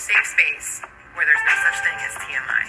safe 0.00 0.26
space 0.26 0.80
where 1.12 1.26
there's 1.26 1.44
no 1.46 1.54
such 1.62 1.78
thing 1.84 1.98
as 2.08 2.14
TMI. 2.24 2.64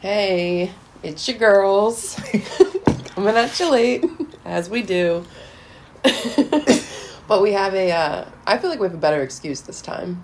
Hey, 0.00 0.72
it's 1.02 1.26
your 1.26 1.38
girls. 1.38 2.16
Coming 3.14 3.36
at 3.36 3.58
you 3.58 3.70
late, 3.70 4.04
as 4.44 4.68
we 4.68 4.82
do. 4.82 5.24
but 6.02 7.40
we 7.40 7.52
have 7.52 7.74
a, 7.74 7.90
uh, 7.90 8.28
I 8.46 8.58
feel 8.58 8.68
like 8.68 8.78
we 8.78 8.86
have 8.86 8.94
a 8.94 8.98
better 8.98 9.22
excuse 9.22 9.62
this 9.62 9.80
time. 9.80 10.22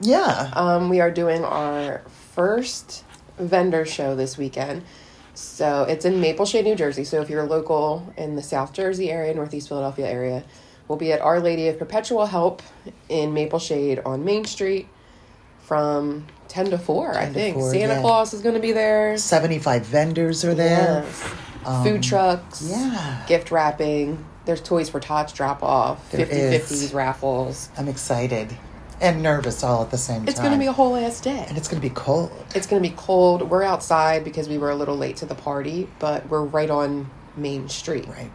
Yeah. 0.00 0.50
Um, 0.54 0.88
we 0.88 0.98
are 0.98 1.12
doing 1.12 1.44
our 1.44 2.02
first 2.34 3.04
vendor 3.38 3.84
show 3.84 4.14
this 4.14 4.36
weekend. 4.38 4.82
So 5.34 5.84
it's 5.84 6.04
in 6.04 6.20
Maple 6.20 6.46
Shade, 6.46 6.64
New 6.64 6.74
Jersey. 6.74 7.04
So 7.04 7.20
if 7.20 7.30
you're 7.30 7.44
local 7.44 8.12
in 8.16 8.34
the 8.34 8.42
South 8.42 8.72
Jersey 8.72 9.10
area, 9.10 9.32
Northeast 9.34 9.68
Philadelphia 9.68 10.08
area, 10.08 10.44
we'll 10.88 10.98
be 10.98 11.12
at 11.12 11.20
Our 11.20 11.38
Lady 11.40 11.68
of 11.68 11.78
Perpetual 11.78 12.26
Help 12.26 12.60
in 13.08 13.34
Maple 13.34 13.60
Shade 13.60 14.00
on 14.04 14.24
Main 14.24 14.44
Street 14.44 14.88
from 15.60 16.26
10 16.48 16.70
to 16.70 16.78
4, 16.78 17.10
I 17.10 17.20
10 17.20 17.28
to 17.28 17.34
think. 17.34 17.56
4, 17.56 17.70
Santa 17.70 17.94
yeah. 17.94 18.00
Claus 18.00 18.34
is 18.34 18.42
going 18.42 18.56
to 18.56 18.60
be 18.60 18.72
there. 18.72 19.16
75 19.16 19.86
vendors 19.86 20.44
are 20.44 20.54
there. 20.54 21.04
Yes. 21.04 21.34
Um, 21.64 21.84
Food 21.84 22.02
trucks. 22.02 22.66
yeah. 22.68 23.24
Gift 23.28 23.50
wrapping. 23.50 24.24
There's 24.44 24.62
toys 24.62 24.88
for 24.88 24.98
tots 24.98 25.32
drop 25.32 25.62
off. 25.62 26.10
There 26.10 26.24
50 26.26 26.74
50s 26.74 26.94
raffles. 26.94 27.68
I'm 27.76 27.86
excited 27.86 28.56
and 29.00 29.22
nervous 29.22 29.62
all 29.62 29.82
at 29.82 29.90
the 29.90 29.98
same 29.98 30.20
time. 30.20 30.28
It's 30.28 30.40
going 30.40 30.52
to 30.52 30.58
be 30.58 30.66
a 30.66 30.72
whole 30.72 30.96
ass 30.96 31.20
day. 31.20 31.44
And 31.48 31.56
it's 31.56 31.68
going 31.68 31.80
to 31.80 31.88
be 31.88 31.94
cold. 31.94 32.32
It's 32.54 32.66
going 32.66 32.82
to 32.82 32.88
be 32.88 32.94
cold. 32.96 33.48
We're 33.48 33.62
outside 33.62 34.24
because 34.24 34.48
we 34.48 34.58
were 34.58 34.70
a 34.70 34.74
little 34.74 34.96
late 34.96 35.16
to 35.18 35.26
the 35.26 35.34
party, 35.34 35.88
but 35.98 36.28
we're 36.28 36.44
right 36.44 36.70
on 36.70 37.10
Main 37.36 37.68
Street. 37.68 38.06
Right. 38.08 38.30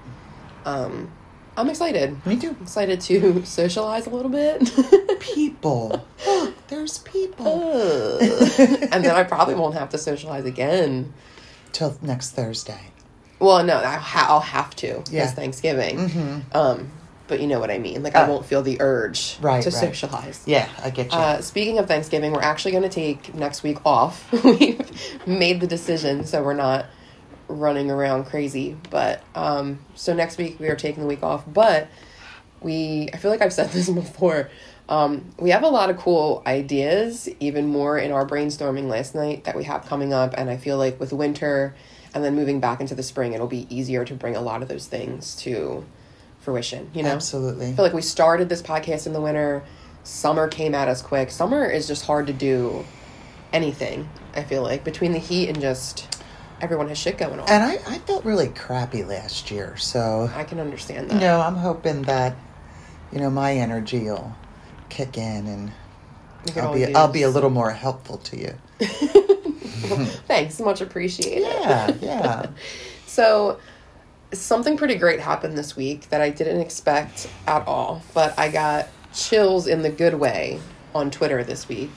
Um, 0.66 1.12
I'm 1.56 1.70
excited. 1.70 2.26
Me 2.26 2.38
too. 2.38 2.56
Excited 2.62 3.02
to 3.02 3.46
socialize 3.46 4.08
a 4.08 4.10
little 4.10 4.32
bit. 4.32 4.72
People. 5.20 6.06
Look, 6.26 6.54
there's 6.68 7.00
people. 7.00 8.18
and 8.20 9.04
then 9.04 9.16
I 9.16 9.24
probably 9.24 9.56
won't 9.56 9.76
have 9.76 9.90
to 9.90 9.98
socialize 9.98 10.46
again. 10.46 11.14
Till 11.72 11.98
next 12.02 12.32
Thursday. 12.32 12.92
Well, 13.40 13.64
no, 13.64 13.76
I'll, 13.78 14.00
ha- 14.00 14.28
I'll 14.30 14.40
have 14.40 14.76
to. 14.78 15.04
Yeah. 15.12 15.26
Mm-hmm. 15.26 15.36
Thanksgiving. 15.36 16.46
Um, 16.54 16.92
but 17.28 17.40
you 17.40 17.48
know 17.48 17.60
what 17.60 17.72
I 17.72 17.78
mean. 17.78 18.04
Like, 18.04 18.16
I 18.16 18.24
Uh, 18.24 18.30
won't 18.30 18.46
feel 18.46 18.62
the 18.62 18.78
urge 18.82 19.38
right, 19.42 19.64
to 19.64 19.70
right. 19.70 19.80
socialize. 19.80 20.42
Yeah, 20.46 20.68
I 20.84 20.90
get 20.90 21.12
you. 21.12 21.18
Uh, 21.18 21.42
speaking 21.42 21.80
of 21.80 21.88
Thanksgiving, 21.88 22.32
we're 22.34 22.42
actually 22.42 22.72
going 22.72 22.84
to 22.84 22.90
take 22.90 23.34
next 23.34 23.64
week 23.64 23.78
off. 23.86 24.32
We've 24.44 24.82
made 25.26 25.60
the 25.62 25.68
decision, 25.68 26.26
so 26.26 26.44
we're 26.44 26.54
not 26.54 26.86
running 27.48 27.90
around 27.92 28.26
crazy. 28.26 28.78
But 28.90 29.24
um, 29.36 29.80
so 29.96 30.14
next 30.14 30.38
week 30.38 30.60
we 30.60 30.68
are 30.68 30.76
taking 30.76 31.02
the 31.02 31.08
week 31.08 31.24
off. 31.24 31.44
But 31.48 31.88
we, 32.62 33.10
I 33.14 33.18
feel 33.18 33.32
like 33.32 33.42
I've 33.42 33.54
said 33.54 33.70
this 33.72 33.90
before. 33.90 34.50
Um, 34.90 35.34
we 35.40 35.52
have 35.52 35.64
a 35.64 35.70
lot 35.70 35.90
of 35.90 35.98
cool 35.98 36.44
ideas, 36.46 37.30
even 37.40 37.68
more 37.68 37.98
in 37.98 38.12
our 38.12 38.26
brainstorming 38.28 38.90
last 38.90 39.16
night 39.16 39.46
that 39.46 39.56
we 39.56 39.64
have 39.64 39.86
coming 39.86 40.12
up. 40.14 40.34
And 40.38 40.50
I 40.50 40.58
feel 40.58 40.78
like 40.78 41.00
with 41.00 41.14
winter 41.14 41.74
and 42.14 42.24
then 42.24 42.36
moving 42.36 42.60
back 42.60 42.82
into 42.82 42.94
the 42.94 43.02
spring, 43.04 43.32
it'll 43.34 43.48
be 43.48 43.66
easier 43.74 44.04
to 44.04 44.14
bring 44.14 44.36
a 44.36 44.42
lot 44.42 44.62
of 44.62 44.68
those 44.68 44.86
things 44.88 45.36
to 45.38 45.86
fruition. 46.44 46.92
You 46.94 47.04
know, 47.04 47.10
Absolutely. 47.10 47.70
I 47.70 47.74
feel 47.74 47.86
like 47.86 47.94
we 47.94 48.02
started 48.02 48.50
this 48.50 48.62
podcast 48.62 49.08
in 49.08 49.14
the 49.14 49.22
winter. 49.22 49.64
Summer 50.04 50.48
came 50.48 50.76
at 50.76 50.88
us 50.88 51.02
quick. 51.02 51.32
Summer 51.32 51.66
is 51.66 51.88
just 51.88 52.06
hard 52.06 52.28
to 52.28 52.34
do 52.34 52.86
anything, 53.54 54.10
I 54.36 54.44
feel 54.44 54.62
like, 54.62 54.84
between 54.84 55.14
the 55.14 55.20
heat 55.20 55.48
and 55.50 55.62
just 55.62 56.14
everyone 56.62 56.90
has 56.90 56.98
shit 56.98 57.18
going 57.18 57.40
on. 57.40 57.48
And 57.50 57.64
I, 57.64 57.74
I 57.88 58.00
felt 58.00 58.26
really 58.26 58.50
crappy 58.50 59.04
last 59.04 59.50
year. 59.52 59.78
So, 59.78 60.30
I 60.36 60.44
can 60.44 60.60
understand 60.60 61.10
that. 61.10 61.16
you 61.16 61.22
know, 61.22 61.40
I'm 61.40 61.56
hoping 61.56 62.04
that, 62.04 62.36
you 63.12 63.20
know, 63.20 63.30
my 63.30 63.54
energy 63.54 64.04
will 64.04 64.36
kick 64.90 65.18
in 65.18 65.48
and 65.48 65.72
I'll 66.58 66.74
be, 66.74 66.94
I'll 66.94 67.12
be 67.12 67.24
a 67.24 67.30
little 67.30 67.50
more 67.50 67.72
helpful 67.72 68.18
to 68.18 68.38
you. 68.38 68.54
Thanks, 70.28 70.60
much 70.60 70.82
appreciated. 70.82 71.44
Yeah, 71.44 71.96
yeah. 72.02 72.46
So, 73.06 73.60
something 74.40 74.78
pretty 74.78 74.96
great 74.96 75.20
happened 75.20 75.58
this 75.58 75.76
week 75.76 76.10
that 76.10 76.22
I 76.22 76.30
didn't 76.30 76.60
expect 76.62 77.30
at 77.48 77.68
all, 77.68 78.02
but 78.14 78.38
I 78.38 78.50
got 78.50 78.90
chills 79.14 79.68
in 79.68 79.82
the 79.82 79.90
good 79.90 80.16
way 80.16 80.60
on 80.96 81.12
Twitter 81.12 81.44
this 81.44 81.68
week 81.68 81.92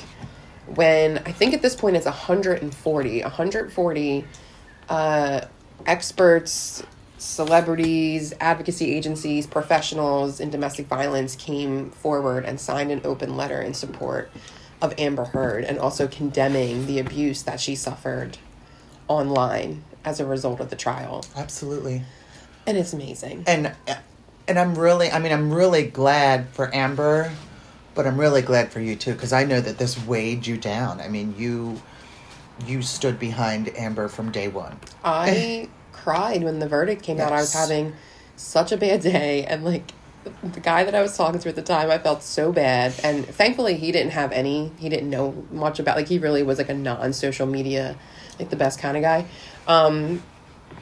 when 0.74 1.18
I 1.18 1.32
think 1.32 1.54
at 1.54 1.62
this 1.62 1.76
point 1.76 1.96
it's 1.96 2.06
140, 2.06 3.22
140 3.22 4.24
uh, 4.88 5.40
experts, 5.86 6.82
celebrities, 7.18 8.34
advocacy 8.40 8.94
agencies, 8.94 9.46
professionals 9.46 10.40
in 10.40 10.50
domestic 10.50 10.86
violence 10.86 11.36
came 11.36 11.90
forward 11.90 12.44
and 12.44 12.60
signed 12.60 12.90
an 12.90 13.00
open 13.04 13.36
letter 13.36 13.60
in 13.60 13.74
support 13.74 14.30
of 14.82 14.92
Amber 14.98 15.24
Heard 15.24 15.64
and 15.64 15.78
also 15.78 16.06
condemning 16.06 16.86
the 16.86 16.98
abuse 16.98 17.42
that 17.44 17.60
she 17.60 17.74
suffered 17.74 18.38
online 19.08 19.84
as 20.04 20.20
a 20.20 20.26
result 20.26 20.60
of 20.60 20.70
the 20.70 20.76
trial. 20.76 21.24
Absolutely. 21.36 22.02
And 22.66 22.76
it's 22.76 22.92
amazing. 22.92 23.44
and 23.46 23.72
and 24.48 24.58
I'm 24.58 24.78
really 24.78 25.10
I 25.10 25.18
mean 25.18 25.32
I'm 25.32 25.52
really 25.52 25.84
glad 25.84 26.48
for 26.50 26.74
Amber, 26.74 27.32
but 27.94 28.06
I'm 28.06 28.18
really 28.18 28.42
glad 28.42 28.72
for 28.72 28.80
you 28.80 28.96
too 28.96 29.12
because 29.12 29.32
I 29.32 29.44
know 29.44 29.60
that 29.60 29.78
this 29.78 29.98
weighed 30.06 30.46
you 30.46 30.56
down. 30.56 31.00
I 31.00 31.08
mean 31.08 31.34
you 31.38 31.80
you 32.66 32.82
stood 32.82 33.18
behind 33.18 33.68
Amber 33.76 34.08
from 34.08 34.30
day 34.32 34.48
one. 34.48 34.78
I 35.04 35.68
cried 35.92 36.42
when 36.42 36.58
the 36.58 36.68
verdict 36.68 37.02
came 37.02 37.20
out. 37.20 37.32
I 37.32 37.40
was 37.40 37.52
having 37.52 37.94
such 38.36 38.72
a 38.72 38.76
bad 38.76 39.00
day 39.00 39.44
and 39.44 39.64
like 39.64 39.92
the 40.42 40.60
guy 40.60 40.82
that 40.82 40.94
I 40.94 41.02
was 41.02 41.16
talking 41.16 41.40
to 41.40 41.48
at 41.48 41.54
the 41.54 41.62
time, 41.62 41.90
I 41.90 41.98
felt 41.98 42.22
so 42.22 42.52
bad. 42.52 42.94
And 43.04 43.24
thankfully 43.26 43.76
he 43.76 43.92
didn't 43.92 44.12
have 44.12 44.32
any 44.32 44.72
he 44.78 44.88
didn't 44.88 45.10
know 45.10 45.44
much 45.50 45.78
about 45.78 45.96
like 45.96 46.08
he 46.08 46.18
really 46.18 46.42
was 46.42 46.58
like 46.58 46.68
a 46.68 46.74
non 46.74 47.12
social 47.12 47.46
media, 47.46 47.96
like 48.38 48.50
the 48.50 48.56
best 48.56 48.78
kind 48.78 48.96
of 48.96 49.02
guy. 49.02 49.26
Um 49.66 50.22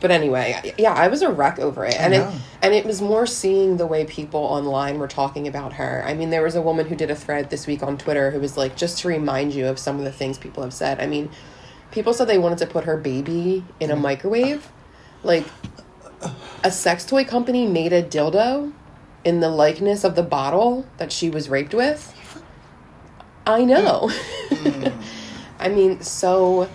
but 0.05 0.11
anyway, 0.11 0.75
yeah, 0.77 0.93
I 0.93 1.09
was 1.09 1.23
a 1.23 1.31
wreck 1.31 1.59
over 1.59 1.83
it, 1.87 1.99
and 1.99 2.13
it 2.13 2.29
and 2.61 2.75
it 2.75 2.85
was 2.85 3.01
more 3.01 3.25
seeing 3.25 3.79
the 3.79 3.87
way 3.87 4.05
people 4.05 4.41
online 4.41 4.99
were 4.99 5.09
talking 5.09 5.49
about 5.49 5.73
her. 5.73 6.05
I 6.07 6.13
mean, 6.13 6.29
there 6.29 6.43
was 6.43 6.55
a 6.55 6.61
woman 6.61 6.89
who 6.89 6.95
did 6.95 7.11
a 7.11 7.17
thread 7.17 7.49
this 7.49 7.67
week 7.67 7.83
on 7.83 7.97
Twitter 7.97 8.31
who 8.31 8.39
was 8.39 8.59
like, 8.59 8.77
just 8.77 8.99
to 8.99 9.09
remind 9.09 9.55
you 9.55 9.67
of 9.67 9.79
some 9.79 9.97
of 9.99 10.05
the 10.05 10.13
things 10.13 10.37
people 10.37 10.63
have 10.63 10.75
said. 10.75 11.01
I 11.01 11.07
mean, 11.07 11.31
people 11.91 12.13
said 12.13 12.29
they 12.29 12.37
wanted 12.37 12.59
to 12.59 12.67
put 12.67 12.85
her 12.85 12.99
baby 12.99 13.65
in 13.81 13.91
a 13.91 13.97
microwave, 13.97 14.71
like 15.23 15.47
a 16.63 16.71
sex 16.71 17.07
toy 17.07 17.25
company 17.25 17.67
made 17.67 17.95
a 17.95 18.03
dildo 18.03 18.75
in 19.25 19.41
the 19.41 19.49
likeness 19.49 20.05
of 20.05 20.17
the 20.17 20.23
bottle 20.23 20.87
that 20.99 21.13
she 21.13 21.31
was 21.31 21.49
raped 21.49 21.73
with. 21.73 22.13
I 23.47 23.65
know. 23.65 24.13
I 25.59 25.71
mean, 25.71 26.03
so 26.03 26.69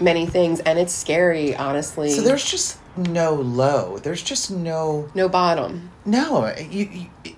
many 0.00 0.26
things, 0.26 0.60
and 0.60 0.78
it's 0.78 0.92
scary, 0.92 1.56
honestly. 1.56 2.10
So 2.10 2.22
there's 2.22 2.44
just 2.44 2.78
no 2.96 3.34
low. 3.34 3.98
There's 3.98 4.22
just 4.22 4.50
no 4.50 5.08
no 5.14 5.28
bottom. 5.28 5.90
no. 6.04 6.54
You, 6.58 7.08
you 7.24 7.34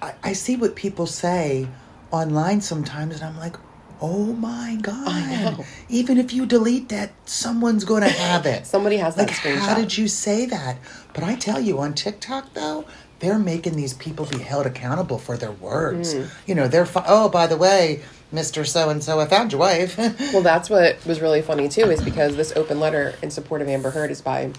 I, 0.00 0.14
I 0.22 0.32
see 0.32 0.56
what 0.56 0.76
people 0.76 1.06
say 1.06 1.68
online 2.10 2.60
sometimes, 2.60 3.16
and 3.16 3.24
I'm 3.24 3.38
like, 3.38 3.56
oh 4.00 4.32
my 4.34 4.78
god! 4.80 5.64
Even 5.88 6.18
if 6.18 6.32
you 6.32 6.46
delete 6.46 6.88
that, 6.90 7.10
someone's 7.24 7.84
going 7.84 8.02
to 8.02 8.08
have 8.08 8.46
it. 8.46 8.66
Somebody 8.74 8.96
has 8.98 9.16
that 9.16 9.28
like, 9.28 9.36
screenshot. 9.36 9.58
how 9.58 9.74
did 9.74 9.96
you 9.96 10.08
say 10.08 10.46
that? 10.46 10.78
But 11.14 11.24
I 11.24 11.34
tell 11.34 11.60
you, 11.60 11.78
on 11.80 11.94
TikTok 11.94 12.54
though, 12.54 12.84
they're 13.20 13.38
making 13.38 13.74
these 13.76 13.94
people 13.94 14.26
be 14.26 14.38
held 14.38 14.66
accountable 14.66 15.18
for 15.18 15.36
their 15.36 15.52
words. 15.52 16.14
Mm. 16.14 16.30
You 16.46 16.54
know, 16.54 16.68
they're 16.68 16.86
fi- 16.86 17.04
oh, 17.08 17.28
by 17.28 17.46
the 17.46 17.56
way, 17.56 18.02
Mister 18.30 18.64
So 18.64 18.90
and 18.90 19.02
So, 19.02 19.20
I 19.20 19.26
found 19.26 19.52
your 19.52 19.60
wife. 19.60 19.98
Well, 20.32 20.42
that's 20.42 20.68
what 20.68 21.04
was 21.06 21.20
really 21.20 21.42
funny 21.42 21.68
too, 21.68 21.90
is 21.90 22.02
because 22.02 22.36
this 22.36 22.52
open 22.54 22.78
letter 22.78 23.14
in 23.22 23.30
support 23.30 23.62
of 23.62 23.68
Amber 23.68 23.90
Heard 23.90 24.10
is 24.10 24.20
by, 24.20 24.52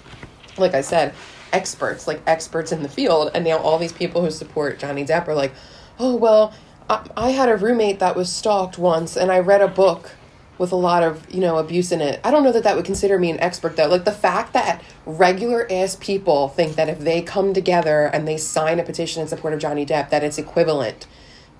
like 0.57 0.74
I 0.74 0.81
said, 0.81 1.13
experts, 1.54 2.07
like 2.07 2.21
experts 2.25 2.71
in 2.71 2.83
the 2.83 2.89
field, 2.89 3.31
and 3.33 3.45
now 3.45 3.57
all 3.57 3.77
these 3.77 3.94
people 3.94 4.21
who 4.24 4.31
support 4.31 4.80
Johnny 4.80 5.06
Depp 5.06 5.27
are 5.27 5.36
like, 5.36 5.54
oh 6.00 6.16
well, 6.16 6.54
I, 6.89 7.07
I 7.16 7.30
had 7.31 7.50
a 7.50 7.56
roommate 7.56 8.00
that 8.00 8.16
was 8.16 8.31
stalked 8.31 8.77
once, 8.77 9.16
and 9.16 9.31
I 9.31 9.39
read 9.39 9.62
a 9.62 9.68
book 9.68 10.12
with 10.57 10.71
a 10.71 10.75
lot 10.75 11.04
of 11.04 11.30
you 11.33 11.39
know 11.39 11.57
abuse 11.57 11.92
in 11.92 12.01
it. 12.01 12.19
I 12.24 12.31
don't 12.31 12.44
know 12.44 12.51
that 12.51 12.63
that 12.63 12.75
would 12.75 12.86
consider 12.86 13.19
me 13.19 13.30
an 13.30 13.39
expert 13.39 13.75
though. 13.75 13.88
Like 13.88 14.06
the 14.06 14.12
fact 14.12 14.54
that 14.54 14.81
regular 15.06 15.71
ass 15.71 15.95
people 15.95 16.50
think 16.50 16.75
that 16.75 16.89
if 16.89 17.00
they 17.00 17.21
come 17.21 17.54
together 17.54 18.06
and 18.06 18.27
they 18.27 18.38
sign 18.38 18.80
a 18.80 18.83
petition 18.83 19.21
in 19.21 19.27
support 19.27 19.54
of 19.54 19.60
Johnny 19.60 19.86
Depp, 19.86 20.10
that 20.10 20.24
it's 20.24 20.38
equivalent 20.38 21.07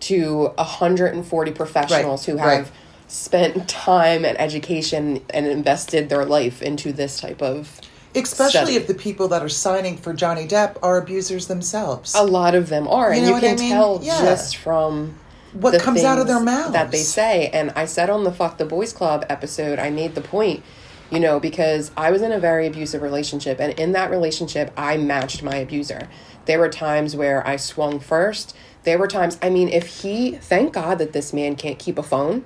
to 0.02 0.52
140 0.56 1.52
professionals 1.52 2.28
Right, 2.28 2.32
who 2.34 2.38
have 2.38 2.60
right. 2.66 2.72
spent 3.08 3.68
time 3.68 4.26
and 4.26 4.40
education 4.40 5.22
and 5.32 5.46
invested 5.48 6.10
their 6.10 6.26
life 6.26 6.62
into 6.62 6.92
this 6.94 7.20
type 7.20 7.42
of 7.42 7.80
Especially 8.16 8.50
study. 8.50 8.76
if 8.76 8.88
the 8.88 8.94
people 8.96 9.28
that 9.28 9.44
are 9.44 9.50
signing 9.50 9.96
for 9.98 10.14
Johnny 10.14 10.48
Depp 10.48 10.78
are 10.82 10.98
abusers 10.98 11.48
themselves. 11.48 12.16
a 12.16 12.24
lot 12.24 12.56
of 12.56 12.70
them 12.70 12.88
are 12.88 13.12
You 13.14 13.18
and 13.18 13.22
know 13.22 13.28
you 13.28 13.34
what 13.34 13.44
can 13.44 13.58
I 13.58 13.62
mean? 13.62 13.72
tell 13.72 14.00
Yeah. 14.02 14.22
just 14.22 14.58
from 14.58 15.16
What 15.54 15.80
comes 15.80 16.04
out 16.04 16.18
of 16.20 16.28
their 16.28 16.40
mouths. 16.40 16.74
that 16.74 16.92
they 16.92 17.02
say. 17.04 17.50
And 17.54 17.72
I 17.76 17.86
said 17.86 18.10
on 18.10 18.24
the 18.24 18.32
Fuck 18.32 18.58
the 18.58 18.66
Boys 18.66 18.94
Club 18.94 19.26
episode, 19.30 19.78
I 19.80 19.90
made 19.92 20.16
the 20.16 20.22
point, 20.22 20.64
you 21.12 21.20
know, 21.20 21.40
because 21.40 21.92
I 21.98 22.12
was 22.12 22.22
in 22.22 22.32
a 22.32 22.40
very 22.40 22.66
abusive 22.68 23.02
relationship, 23.02 23.60
and 23.60 23.78
in 23.80 23.92
that 23.94 24.10
relationship, 24.12 24.72
I 24.78 24.98
matched 24.98 25.42
my 25.44 25.56
abuser. 25.56 26.08
There 26.46 26.60
were 26.60 26.70
times 26.70 27.16
where 27.16 27.46
I 27.48 27.56
swung 27.58 28.00
first. 28.00 28.56
There 28.84 28.98
were 28.98 29.08
times, 29.08 29.38
I 29.42 29.50
mean, 29.50 29.70
if 29.70 30.02
he, 30.02 30.32
thank 30.32 30.74
God 30.74 31.00
that 31.00 31.14
this 31.14 31.34
man 31.34 31.56
can't 31.56 31.78
keep 31.78 31.98
a 31.98 32.04
phone 32.04 32.46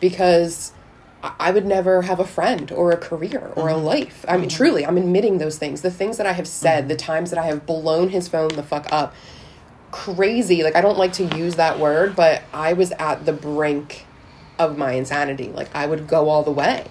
because 0.00 0.72
I- 1.22 1.34
I 1.38 1.50
would 1.50 1.66
never 1.66 2.02
have 2.02 2.20
a 2.20 2.26
friend 2.26 2.70
or 2.72 2.90
a 2.90 2.96
career 2.96 3.52
or 3.56 3.68
a 3.68 3.72
mm-hmm. 3.74 3.84
life. 3.84 4.24
I 4.28 4.36
mean, 4.36 4.48
mm-hmm. 4.48 4.56
truly, 4.56 4.86
I'm 4.86 4.96
admitting 4.96 5.38
those 5.38 5.58
things. 5.58 5.82
The 5.82 5.90
things 5.90 6.16
that 6.16 6.26
I 6.26 6.32
have 6.32 6.48
said, 6.48 6.88
the 6.88 6.94
mm-hmm. 6.94 7.06
times 7.06 7.30
that 7.30 7.38
I 7.38 7.46
have 7.46 7.66
blown 7.66 8.08
his 8.08 8.28
phone 8.28 8.48
the 8.48 8.62
fuck 8.62 8.86
up, 8.92 9.14
crazy. 9.90 10.62
Like, 10.62 10.76
I 10.76 10.80
don't 10.80 10.98
like 10.98 11.12
to 11.14 11.24
use 11.36 11.56
that 11.56 11.78
word, 11.78 12.14
but 12.14 12.42
I 12.52 12.72
was 12.72 12.92
at 12.92 13.24
the 13.24 13.32
brink 13.32 14.06
of 14.58 14.76
my 14.76 14.92
insanity. 14.92 15.48
Like, 15.48 15.74
I 15.74 15.86
would 15.86 16.06
go 16.06 16.28
all 16.28 16.42
the 16.42 16.52
way. 16.52 16.86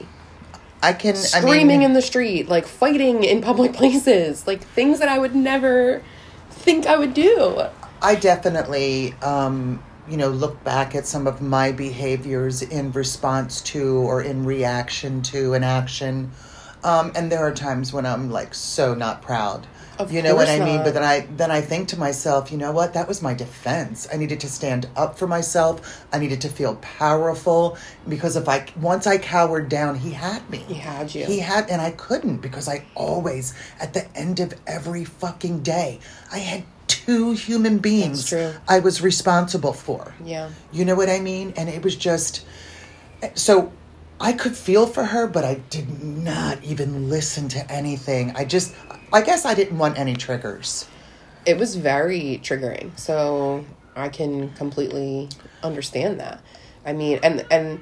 I 0.82 0.94
can 0.94 1.16
I 1.16 1.18
Screaming 1.18 1.80
mean, 1.80 1.82
in 1.82 1.94
the 1.94 2.02
street, 2.02 2.48
like 2.48 2.68
fighting 2.68 3.24
in 3.24 3.42
public 3.42 3.74
places, 3.82 4.46
like 4.46 4.62
things 4.62 5.00
that 5.00 5.10
I 5.10 5.18
would 5.18 5.36
never 5.36 6.04
think 6.50 6.86
I 6.86 6.98
would 6.98 7.14
do. 7.14 7.64
I 8.02 8.16
definitely, 8.16 9.14
um, 9.22 9.84
you 10.08 10.18
know, 10.18 10.30
look 10.30 10.64
back 10.64 10.96
at 10.96 11.06
some 11.06 11.28
of 11.28 11.42
my 11.42 11.72
behaviors 11.72 12.62
in 12.62 12.92
response 12.92 13.62
to 13.62 13.98
or 13.98 14.22
in 14.22 14.46
reaction 14.46 15.22
to 15.24 15.54
an 15.54 15.64
action. 15.64 16.32
Um, 16.84 17.12
and 17.16 17.32
there 17.32 17.40
are 17.40 17.54
times 17.54 17.92
when 17.92 18.06
I'm 18.06 18.30
like 18.30 18.54
so 18.54 18.94
not 18.94 19.22
proud. 19.22 19.68
Of 20.00 20.12
you 20.12 20.22
know 20.22 20.36
what 20.36 20.48
I 20.48 20.60
mean? 20.60 20.76
not. 20.78 20.86
But 20.86 20.94
then 20.94 21.04
I 21.04 21.22
then 21.38 21.50
I 21.50 21.60
think 21.60 21.88
to 21.90 21.98
myself, 21.98 22.52
you 22.52 22.58
know 22.58 22.72
what? 22.72 22.94
That 22.94 23.08
was 23.08 23.24
my 23.24 23.34
defense. 23.34 24.08
I 24.14 24.18
needed 24.18 24.40
to 24.42 24.48
stand 24.48 24.88
up 24.96 25.18
for 25.18 25.26
myself. 25.26 26.06
I 26.14 26.20
needed 26.20 26.40
to 26.42 26.50
feel 26.50 26.76
powerful 26.76 27.78
because 28.08 28.36
if 28.36 28.48
I 28.48 28.68
once 28.80 29.08
I 29.08 29.18
cowered 29.18 29.70
down, 29.70 29.96
he 29.96 30.12
had 30.12 30.48
me. 30.52 30.60
He 30.60 30.76
had 30.76 31.16
you. 31.16 31.26
He 31.26 31.40
had 31.40 31.68
and 31.72 31.82
I 31.82 31.92
couldn't 31.92 32.38
because 32.38 32.70
I 32.70 32.86
always 32.94 33.56
at 33.80 33.94
the 33.94 34.08
end 34.16 34.40
of 34.40 34.54
every 34.68 35.04
fucking 35.04 35.64
day, 35.64 36.00
I 36.32 36.38
had 36.38 36.64
two 36.88 37.34
human 37.34 37.78
beings. 37.78 38.34
I 38.68 38.80
was 38.80 39.02
responsible 39.02 39.74
for. 39.74 40.14
Yeah. 40.24 40.50
You 40.72 40.86
know 40.86 40.96
what 40.96 41.10
I 41.10 41.20
mean? 41.20 41.54
And 41.56 41.70
it 41.70 41.84
was 41.84 41.96
just 41.96 42.46
so 43.36 43.72
I 44.20 44.34
could 44.34 44.56
feel 44.56 44.88
for 44.88 45.04
her, 45.04 45.28
but 45.28 45.44
I 45.44 45.56
did 45.70 46.02
not 46.04 46.64
even 46.64 47.10
listen 47.10 47.48
to 47.50 47.72
anything. 47.72 48.34
I 48.36 48.46
just 48.46 48.74
I 49.14 49.22
guess 49.22 49.46
I 49.46 49.54
didn't 49.54 49.78
want 49.78 49.98
any 49.98 50.16
triggers. 50.16 50.88
It 51.46 51.58
was 51.58 51.76
very 51.76 52.40
triggering. 52.44 52.98
So 53.00 53.66
I 53.96 54.10
can 54.10 54.52
completely 54.54 55.30
understand 55.64 56.20
that. 56.20 56.42
I 56.86 56.94
mean, 56.94 57.20
and 57.24 57.46
and 57.52 57.80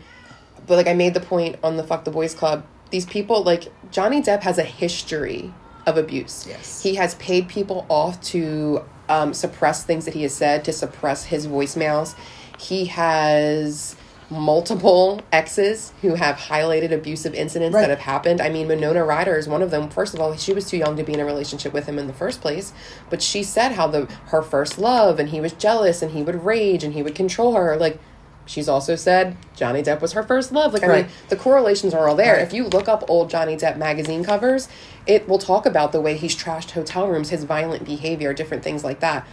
but 0.67 0.75
like 0.75 0.87
I 0.87 0.93
made 0.93 1.13
the 1.13 1.21
point 1.21 1.57
on 1.63 1.77
the 1.77 1.83
Fuck 1.83 2.05
the 2.05 2.11
Boys 2.11 2.33
Club. 2.33 2.65
These 2.91 3.05
people 3.05 3.43
like 3.43 3.71
Johnny 3.91 4.21
Depp 4.21 4.41
has 4.43 4.57
a 4.57 4.63
history 4.63 5.53
of 5.85 5.97
abuse. 5.97 6.45
Yes. 6.47 6.81
he 6.81 6.95
has 6.95 7.15
paid 7.15 7.47
people 7.47 7.85
off 7.89 8.19
to 8.21 8.83
um, 9.09 9.33
suppress 9.33 9.83
things 9.83 10.05
that 10.05 10.13
he 10.13 10.23
has 10.23 10.33
said, 10.33 10.63
to 10.65 10.73
suppress 10.73 11.25
his 11.25 11.47
voicemails. 11.47 12.15
He 12.59 12.85
has 12.85 13.95
multiple 14.31 15.21
exes 15.31 15.93
who 16.01 16.15
have 16.15 16.35
highlighted 16.35 16.91
abusive 16.91 17.33
incidents 17.35 17.75
Right. 17.75 17.81
that 17.81 17.89
have 17.91 17.99
happened. 17.99 18.41
I 18.41 18.49
mean, 18.49 18.67
Winona 18.67 19.03
Ryder 19.05 19.37
is 19.37 19.47
one 19.47 19.61
of 19.61 19.69
them. 19.69 19.89
First 19.89 20.13
of 20.15 20.19
all, 20.19 20.35
she 20.35 20.51
was 20.53 20.67
too 20.67 20.77
young 20.77 20.97
to 20.97 21.03
be 21.03 21.13
in 21.13 21.19
a 21.19 21.25
relationship 21.25 21.73
with 21.73 21.85
him 21.85 21.99
in 21.99 22.07
the 22.07 22.13
first 22.13 22.41
place, 22.41 22.73
but 23.11 23.21
she 23.21 23.43
said 23.43 23.73
how 23.73 23.87
the 23.87 24.07
her 24.27 24.41
first 24.41 24.79
love 24.79 25.19
and 25.19 25.29
he 25.29 25.39
was 25.39 25.53
jealous 25.53 26.01
and 26.01 26.11
he 26.11 26.23
would 26.23 26.43
rage 26.43 26.83
and 26.83 26.93
he 26.95 27.03
would 27.03 27.13
control 27.15 27.53
her. 27.53 27.77
Like 27.77 27.99
she's 28.45 28.67
also 28.69 28.95
said 28.95 29.35
Johnny 29.55 29.81
Depp 29.81 30.01
was 30.01 30.13
her 30.13 30.23
first 30.23 30.51
love. 30.51 30.73
Like 30.73 30.83
I 30.83 30.87
Right. 30.87 31.05
mean, 31.05 31.13
the 31.29 31.35
correlations 31.35 31.93
are 31.93 32.07
all 32.07 32.15
there. 32.15 32.33
Right. 32.35 32.41
If 32.43 32.53
you 32.53 32.65
look 32.65 32.87
up 32.87 33.03
old 33.07 33.29
Johnny 33.29 33.55
Depp 33.55 33.77
magazine 33.77 34.23
covers, 34.23 34.67
it 35.07 35.27
will 35.27 35.39
talk 35.39 35.65
about 35.65 35.91
the 35.91 36.01
way 36.01 36.15
he's 36.17 36.35
trashed 36.35 36.71
hotel 36.71 37.07
rooms, 37.07 37.29
his 37.29 37.43
violent 37.43 37.85
behavior, 37.85 38.33
different 38.33 38.63
things 38.63 38.83
like 38.83 38.99
that. 39.01 39.25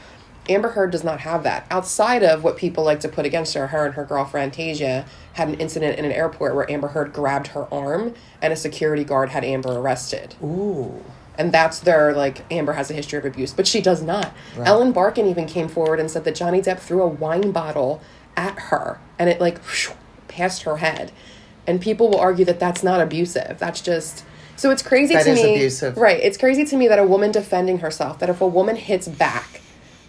Amber 0.48 0.70
Heard 0.70 0.90
does 0.90 1.04
not 1.04 1.20
have 1.20 1.44
that. 1.44 1.66
Outside 1.70 2.24
of 2.24 2.42
what 2.42 2.56
people 2.56 2.82
like 2.82 2.98
to 3.00 3.08
put 3.08 3.24
against 3.24 3.54
her, 3.54 3.68
her 3.68 3.86
and 3.86 3.94
her 3.94 4.04
girlfriend 4.04 4.52
Tasya 4.52 5.04
had 5.34 5.48
an 5.48 5.54
incident 5.54 5.98
in 6.00 6.04
an 6.04 6.10
airport 6.10 6.56
where 6.56 6.68
Amber 6.68 6.88
Heard 6.88 7.12
grabbed 7.12 7.48
her 7.48 7.72
arm 7.72 8.14
and 8.40 8.52
a 8.52 8.56
security 8.56 9.04
guard 9.04 9.28
had 9.30 9.44
Amber 9.44 9.78
arrested. 9.78 10.34
Ooh. 10.42 11.00
And 11.38 11.52
that's 11.52 11.78
their 11.78 12.12
like 12.12 12.42
Amber 12.50 12.72
has 12.72 12.90
a 12.90 12.94
history 12.94 13.18
of 13.20 13.24
abuse, 13.24 13.52
but 13.52 13.66
she 13.68 13.80
does 13.80 14.02
not. 14.02 14.32
Ellen 14.58 14.90
Barkin 14.92 15.26
even 15.26 15.46
came 15.46 15.68
forward 15.68 15.98
and 16.00 16.10
said 16.10 16.24
that 16.24 16.34
Johnny 16.34 16.60
Depp 16.60 16.80
threw 16.80 17.02
a 17.02 17.06
wine 17.06 17.52
bottle 17.52 18.02
at 18.36 18.58
her 18.58 18.98
and 19.18 19.28
it 19.30 19.40
like 19.40 19.58
past 20.28 20.62
her 20.62 20.78
head. 20.78 21.12
And 21.66 21.80
people 21.80 22.08
will 22.10 22.18
argue 22.18 22.44
that 22.46 22.58
that's 22.58 22.82
not 22.82 23.00
abusive. 23.00 23.56
That's 23.58 23.80
just 23.80 24.24
so 24.56 24.70
it's 24.70 24.82
crazy 24.82 25.14
That 25.14 25.24
to 25.24 25.30
is 25.30 25.42
me. 25.42 25.54
abusive. 25.54 25.96
Right. 25.96 26.20
It's 26.20 26.36
crazy 26.36 26.64
to 26.64 26.76
me 26.76 26.88
that 26.88 26.98
a 26.98 27.04
woman 27.04 27.30
defending 27.32 27.78
herself, 27.78 28.18
that 28.18 28.28
if 28.28 28.40
a 28.40 28.46
woman 28.46 28.76
hits 28.76 29.08
back, 29.08 29.60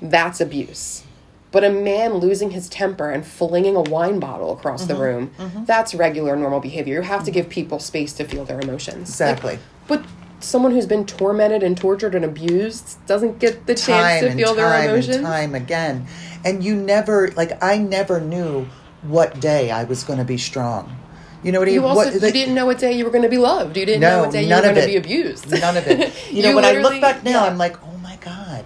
that's 0.01 0.41
abuse. 0.41 1.03
But 1.51 1.63
a 1.63 1.69
man 1.69 2.15
losing 2.15 2.51
his 2.51 2.67
temper 2.67 3.11
and 3.11 3.25
flinging 3.25 3.75
a 3.75 3.81
wine 3.81 4.19
bottle 4.19 4.51
across 4.51 4.85
Mm-hmm. 4.85 4.93
the 4.93 4.99
room, 4.99 5.65
that's 5.67 5.93
regular 5.93 6.35
normal 6.35 6.59
behavior. 6.59 6.95
You 6.95 7.01
have 7.01 7.23
to 7.25 7.31
give 7.31 7.47
people 7.49 7.77
space 7.79 8.11
to 8.13 8.23
feel 8.25 8.43
their 8.43 8.59
emotions. 8.59 9.09
Exactly. 9.09 9.59
But 9.87 10.03
someone 10.43 10.71
who's 10.71 10.85
been 10.85 11.05
tormented 11.05 11.63
and 11.63 11.77
tortured 11.77 12.15
and 12.15 12.25
abused 12.25 13.03
doesn't 13.07 13.39
get 13.39 13.65
the 13.65 13.75
chance 13.75 14.21
time 14.21 14.21
to 14.21 14.35
feel 14.35 14.53
their 14.53 14.69
time 14.69 14.89
emotions. 14.89 15.17
and 15.17 15.25
time 15.25 15.55
again. 15.55 16.07
And 16.45 16.63
you 16.63 16.75
never 16.75 17.29
like 17.31 17.63
I 17.63 17.77
never 17.77 18.19
knew 18.19 18.67
what 19.03 19.39
day 19.39 19.71
I 19.71 19.83
was 19.83 20.03
going 20.03 20.19
to 20.19 20.25
be 20.25 20.37
strong. 20.37 20.95
You 21.43 21.51
know 21.51 21.59
what 21.59 21.67
I 21.67 21.71
mean? 21.71 21.75
You 21.75 21.85
also 21.85 22.05
what, 22.05 22.13
you 22.13 22.19
like- 22.19 22.33
didn't 22.33 22.55
know 22.55 22.65
what 22.65 22.77
day 22.79 22.93
you 22.93 23.03
were 23.03 23.11
going 23.11 23.23
to 23.23 23.29
be 23.29 23.37
loved. 23.37 23.75
You 23.75 23.85
didn't 23.85 24.01
know 24.01 24.21
what 24.23 24.31
day 24.31 24.43
you 24.43 24.55
were 24.55 24.61
going 24.61 24.75
to 24.75 24.85
be 24.85 24.95
abused. 24.95 25.49
None 25.49 25.77
of 25.77 25.87
it. 25.87 26.13
You 26.31 26.41
know, 26.43 26.55
when 26.55 26.65
I 26.65 26.73
look 26.73 26.99
back 27.01 27.23
now, 27.23 27.31
yeah. 27.31 27.43
I'm 27.43 27.57
like, 27.57 27.81
oh 27.83 27.97
my 27.97 28.17
god, 28.17 28.65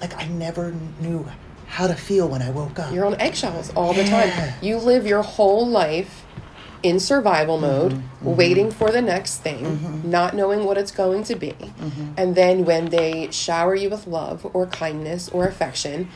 like 0.00 0.16
I 0.16 0.26
never 0.28 0.72
knew 1.00 1.26
how 1.66 1.86
to 1.86 1.94
feel 1.94 2.28
when 2.28 2.42
I 2.42 2.50
woke 2.50 2.78
up. 2.78 2.92
You're 2.92 3.06
on 3.06 3.20
eggshells 3.20 3.70
all 3.74 3.92
the 3.92 4.04
time. 4.04 4.54
You 4.62 4.76
live 4.78 5.06
your 5.06 5.22
whole 5.22 5.66
life 5.66 6.24
in 6.82 7.00
survival 7.00 7.58
mode, 7.58 7.92
Mm-hmm, 7.92 8.34
waiting 8.36 8.70
for 8.70 8.90
the 8.90 9.00
next 9.02 9.38
thing, 9.38 10.02
not 10.10 10.34
knowing 10.34 10.64
what 10.64 10.76
it's 10.76 10.90
going 10.90 11.22
to 11.24 11.36
be. 11.36 11.52
Mm-hmm. 11.52 12.12
And 12.16 12.34
then 12.34 12.64
when 12.64 12.86
they 12.86 13.30
shower 13.30 13.74
you 13.74 13.90
with 13.90 14.06
love 14.06 14.44
or 14.52 14.66
kindness 14.66 15.28
or 15.28 15.46
affection, 15.46 16.08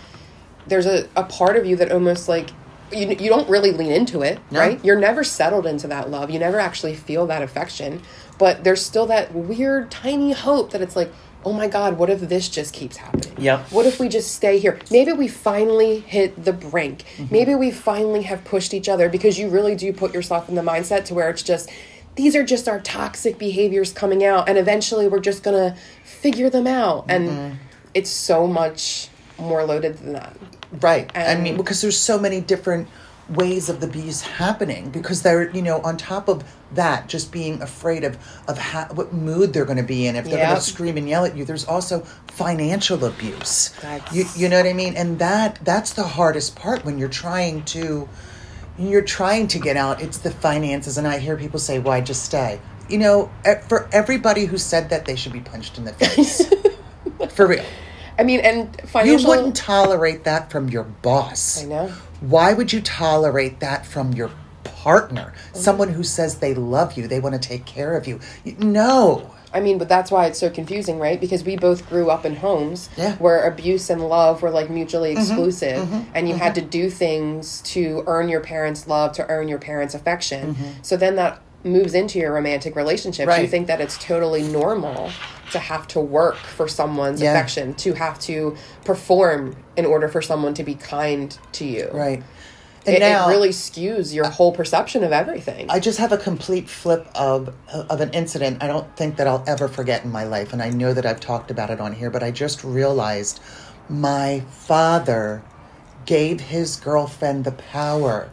there's 0.66 0.86
a, 0.86 1.08
a 1.16 1.24
part 1.24 1.56
of 1.56 1.64
you 1.66 1.76
that 1.76 1.92
almost 1.92 2.28
like 2.28 2.50
you, 2.92 3.08
you 3.08 3.28
don't 3.30 3.48
really 3.48 3.72
lean 3.72 3.90
into 3.92 4.22
it, 4.22 4.38
No. 4.50 4.60
right? 4.60 4.84
You're 4.84 4.98
never 4.98 5.22
settled 5.24 5.66
into 5.66 5.86
that 5.88 6.10
love. 6.10 6.28
You 6.30 6.38
never 6.38 6.58
actually 6.60 6.94
feel 6.94 7.26
that 7.28 7.40
affection. 7.42 8.02
But 8.38 8.64
there's 8.64 8.84
still 8.84 9.06
that 9.06 9.32
weird, 9.34 9.90
tiny 9.90 10.32
hope 10.32 10.72
that 10.72 10.82
it's 10.82 10.96
like, 10.96 11.12
oh 11.44 11.52
my 11.52 11.68
God, 11.68 11.98
what 11.98 12.10
if 12.10 12.20
this 12.20 12.48
just 12.48 12.72
keeps 12.74 12.96
happening? 12.96 13.34
Yeah. 13.38 13.64
What 13.70 13.86
if 13.86 13.98
we 14.00 14.08
just 14.08 14.34
stay 14.34 14.58
here? 14.58 14.78
Maybe 14.90 15.12
we 15.12 15.28
finally 15.28 16.00
hit 16.00 16.44
the 16.44 16.52
brink. 16.52 17.04
Mm-hmm. 17.16 17.32
Maybe 17.32 17.54
we 17.54 17.70
finally 17.70 18.22
have 18.22 18.44
pushed 18.44 18.74
each 18.74 18.88
other 18.88 19.08
because 19.08 19.38
you 19.38 19.48
really 19.48 19.74
do 19.74 19.92
put 19.92 20.14
yourself 20.14 20.48
in 20.48 20.54
the 20.54 20.62
mindset 20.62 21.04
to 21.06 21.14
where 21.14 21.30
it's 21.30 21.42
just 21.42 21.68
these 22.14 22.36
are 22.36 22.44
just 22.44 22.68
our 22.68 22.78
toxic 22.80 23.38
behaviors 23.38 23.92
coming 23.92 24.22
out 24.22 24.46
and 24.48 24.58
eventually 24.58 25.08
we're 25.08 25.18
just 25.20 25.42
going 25.42 25.56
to 25.56 25.78
figure 26.04 26.50
them 26.50 26.66
out 26.66 27.06
and 27.08 27.28
Mm-hmm. 27.28 27.56
it's 27.94 28.10
so 28.10 28.46
much 28.46 29.08
more 29.38 29.64
loaded 29.64 29.96
than 29.98 30.12
that. 30.12 30.36
Right. 30.80 31.10
I 31.16 31.36
mean, 31.36 31.56
because 31.56 31.80
there's 31.80 31.98
so 31.98 32.18
many 32.18 32.40
different 32.40 32.88
ways 33.34 33.68
of 33.68 33.80
the 33.80 33.86
abuse 33.86 34.22
happening 34.22 34.90
because 34.90 35.22
they're, 35.22 35.50
you 35.50 35.62
know, 35.62 35.80
on 35.82 35.96
top 35.96 36.28
of 36.28 36.44
that, 36.72 37.08
just 37.08 37.32
being 37.32 37.60
afraid 37.62 38.04
of, 38.04 38.16
of 38.48 38.58
how, 38.58 38.86
what 38.94 39.12
mood 39.12 39.52
they're 39.52 39.64
going 39.64 39.78
to 39.78 39.82
be 39.82 40.06
in. 40.06 40.16
If 40.16 40.24
they're 40.24 40.44
going 40.46 40.56
to 40.56 40.62
scream 40.62 40.96
and 40.96 41.08
yell 41.08 41.24
at 41.24 41.36
you, 41.36 41.44
there's 41.44 41.66
also 41.66 42.00
financial 42.28 43.04
abuse. 43.04 43.74
You, 44.12 44.24
you 44.36 44.48
know 44.48 44.56
what 44.56 44.66
I 44.66 44.72
mean? 44.72 44.96
And 44.96 45.18
that, 45.18 45.58
that's 45.64 45.92
the 45.92 46.04
hardest 46.04 46.56
part 46.56 46.84
when 46.84 46.98
you're 46.98 47.08
trying 47.08 47.64
to, 47.66 48.08
you're 48.78 49.02
trying 49.02 49.48
to 49.48 49.58
get 49.58 49.76
out. 49.76 50.00
It's 50.02 50.18
the 50.18 50.30
finances. 50.30 50.98
And 50.98 51.06
I 51.06 51.18
hear 51.18 51.36
people 51.36 51.60
say, 51.60 51.78
why 51.78 52.00
just 52.00 52.24
stay? 52.24 52.60
You 52.88 52.98
know, 52.98 53.30
for 53.68 53.88
everybody 53.92 54.44
who 54.44 54.58
said 54.58 54.90
that, 54.90 55.04
they 55.04 55.16
should 55.16 55.32
be 55.32 55.40
punched 55.40 55.78
in 55.78 55.84
the 55.84 55.92
face. 55.92 56.42
for 57.30 57.46
real. 57.46 57.64
I 58.18 58.24
mean, 58.24 58.40
and 58.40 58.80
You 59.04 59.26
wouldn't 59.26 59.56
tolerate 59.56 60.24
that 60.24 60.50
from 60.50 60.68
your 60.68 60.84
boss. 60.84 61.62
I 61.62 61.66
know. 61.66 61.92
Why 62.22 62.52
would 62.54 62.72
you 62.72 62.80
tolerate 62.80 63.60
that 63.60 63.84
from 63.84 64.12
your 64.12 64.30
partner? 64.64 65.32
Mm-hmm. 65.34 65.58
Someone 65.58 65.88
who 65.90 66.02
says 66.02 66.38
they 66.38 66.54
love 66.54 66.96
you, 66.96 67.08
they 67.08 67.20
want 67.20 67.34
to 67.34 67.48
take 67.48 67.66
care 67.66 67.96
of 67.96 68.06
you. 68.06 68.20
No. 68.58 69.34
I 69.54 69.60
mean, 69.60 69.76
but 69.76 69.88
that's 69.88 70.10
why 70.10 70.26
it's 70.26 70.38
so 70.38 70.48
confusing, 70.48 70.98
right? 70.98 71.20
Because 71.20 71.44
we 71.44 71.56
both 71.56 71.86
grew 71.88 72.08
up 72.08 72.24
in 72.24 72.36
homes 72.36 72.88
Yeah. 72.96 73.12
Mm-hmm. 73.12 73.22
where 73.22 73.46
abuse 73.46 73.90
and 73.90 74.00
love 74.08 74.40
were 74.40 74.50
like 74.50 74.70
mutually 74.70 75.12
exclusive, 75.12 75.86
and 76.14 76.26
you 76.28 76.34
had 76.34 76.54
to 76.54 76.62
do 76.62 76.88
things 76.88 77.60
to 77.62 78.02
earn 78.06 78.30
your 78.30 78.40
parents' 78.40 78.86
love, 78.88 79.12
to 79.16 79.28
earn 79.28 79.48
your 79.48 79.58
parents' 79.58 79.94
affection. 79.94 80.56
So 80.82 80.96
then 80.96 81.16
that 81.16 81.42
moves 81.64 81.94
into 81.94 82.18
your 82.18 82.32
romantic 82.32 82.74
relationships. 82.76 83.26
You 83.36 83.42
Mm-hmm. 83.44 83.50
Think 83.50 83.66
that 83.68 83.80
it's 83.80 83.96
totally 83.98 84.42
normal 84.42 85.10
to 85.52 85.58
have 85.58 85.86
to 85.88 86.00
work 86.00 86.36
for 86.36 86.66
someone's 86.68 87.20
Yeah. 87.20 87.32
affection, 87.32 87.74
to 87.74 87.92
have 87.92 88.18
to 88.20 88.56
perform 88.84 89.56
in 89.76 89.86
order 89.86 90.08
for 90.08 90.20
someone 90.22 90.54
to 90.54 90.64
be 90.64 90.74
kind 90.74 91.36
to 91.52 91.64
you. 91.64 91.88
Right. 91.92 92.22
And 92.84 92.96
it, 92.96 92.98
now- 92.98 93.28
it 93.28 93.30
really 93.30 93.50
skews 93.50 94.12
your 94.12 94.28
whole 94.28 94.50
perception 94.50 95.04
of 95.04 95.12
everything. 95.12 95.70
I 95.70 95.78
just 95.78 95.98
have 95.98 96.10
a 96.10 96.16
complete 96.18 96.68
flip 96.68 97.06
of 97.14 97.54
of 97.72 98.00
an 98.00 98.10
incident 98.10 98.60
I 98.60 98.66
don't 98.66 98.96
think 98.96 99.16
that 99.18 99.28
I'll 99.28 99.44
ever 99.46 99.68
forget 99.68 100.02
in 100.04 100.10
my 100.10 100.24
life, 100.24 100.52
and 100.52 100.60
I 100.60 100.70
know 100.70 100.92
that 100.92 101.06
I've 101.06 101.20
talked 101.20 101.52
about 101.52 101.70
it 101.70 101.80
on 101.80 101.92
here, 101.92 102.10
but 102.10 102.24
I 102.24 102.32
just 102.32 102.64
realized 102.64 103.38
my 103.88 104.40
father 104.50 105.44
gave 106.06 106.40
his 106.40 106.74
girlfriend 106.74 107.44
the 107.44 107.52
power 107.52 108.30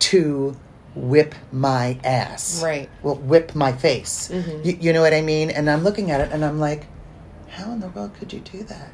to 0.00 0.54
whip 0.96 1.34
my 1.52 1.98
ass. 2.02 2.62
Right. 2.64 2.88
Well, 3.02 3.14
whip 3.16 3.54
my 3.54 3.70
face. 3.72 4.30
You, 4.30 4.76
you 4.80 4.92
know 4.92 5.02
what 5.02 5.12
I 5.14 5.20
mean? 5.20 5.50
And 5.50 5.70
I'm 5.70 5.84
looking 5.84 6.10
at 6.10 6.20
it 6.20 6.32
and 6.32 6.44
I'm 6.44 6.58
like, 6.58 6.86
how 7.48 7.70
in 7.72 7.80
the 7.80 7.88
world 7.88 8.14
could 8.18 8.32
you 8.32 8.40
do 8.40 8.62
that? 8.64 8.90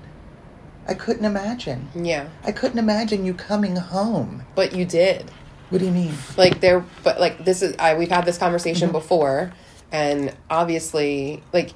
I 0.87 0.94
couldn't 0.94 1.25
imagine. 1.25 1.88
yeah, 1.94 2.28
I 2.44 2.50
couldn't 2.52 2.78
imagine 2.80 3.25
you 3.25 3.35
coming 3.35 3.76
home. 3.76 4.42
but 4.56 4.75
you 4.75 4.85
did. 4.85 5.30
What 5.71 5.78
do 5.78 5.85
you 5.87 5.92
mean? 5.92 6.12
like 6.37 6.61
there 6.61 6.85
but 7.02 7.18
like 7.21 7.44
this 7.47 7.62
is 7.62 7.75
I 7.78 7.94
we've 7.94 8.11
had 8.11 8.26
this 8.26 8.37
conversation 8.37 8.88
Mm-hmm. 8.88 8.99
before 8.99 9.52
and 9.90 10.35
obviously 10.50 11.42
like 11.52 11.73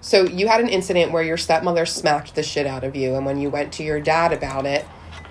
so 0.00 0.24
you 0.24 0.48
had 0.48 0.60
an 0.60 0.68
incident 0.68 1.12
where 1.12 1.22
your 1.22 1.36
stepmother 1.38 1.86
smacked 1.86 2.34
the 2.34 2.42
shit 2.42 2.66
out 2.66 2.84
of 2.84 2.94
you 2.94 3.14
and 3.14 3.24
when 3.24 3.38
you 3.38 3.48
went 3.48 3.72
to 3.74 3.82
your 3.82 4.00
dad 4.00 4.32
about 4.32 4.66
it 4.66 4.84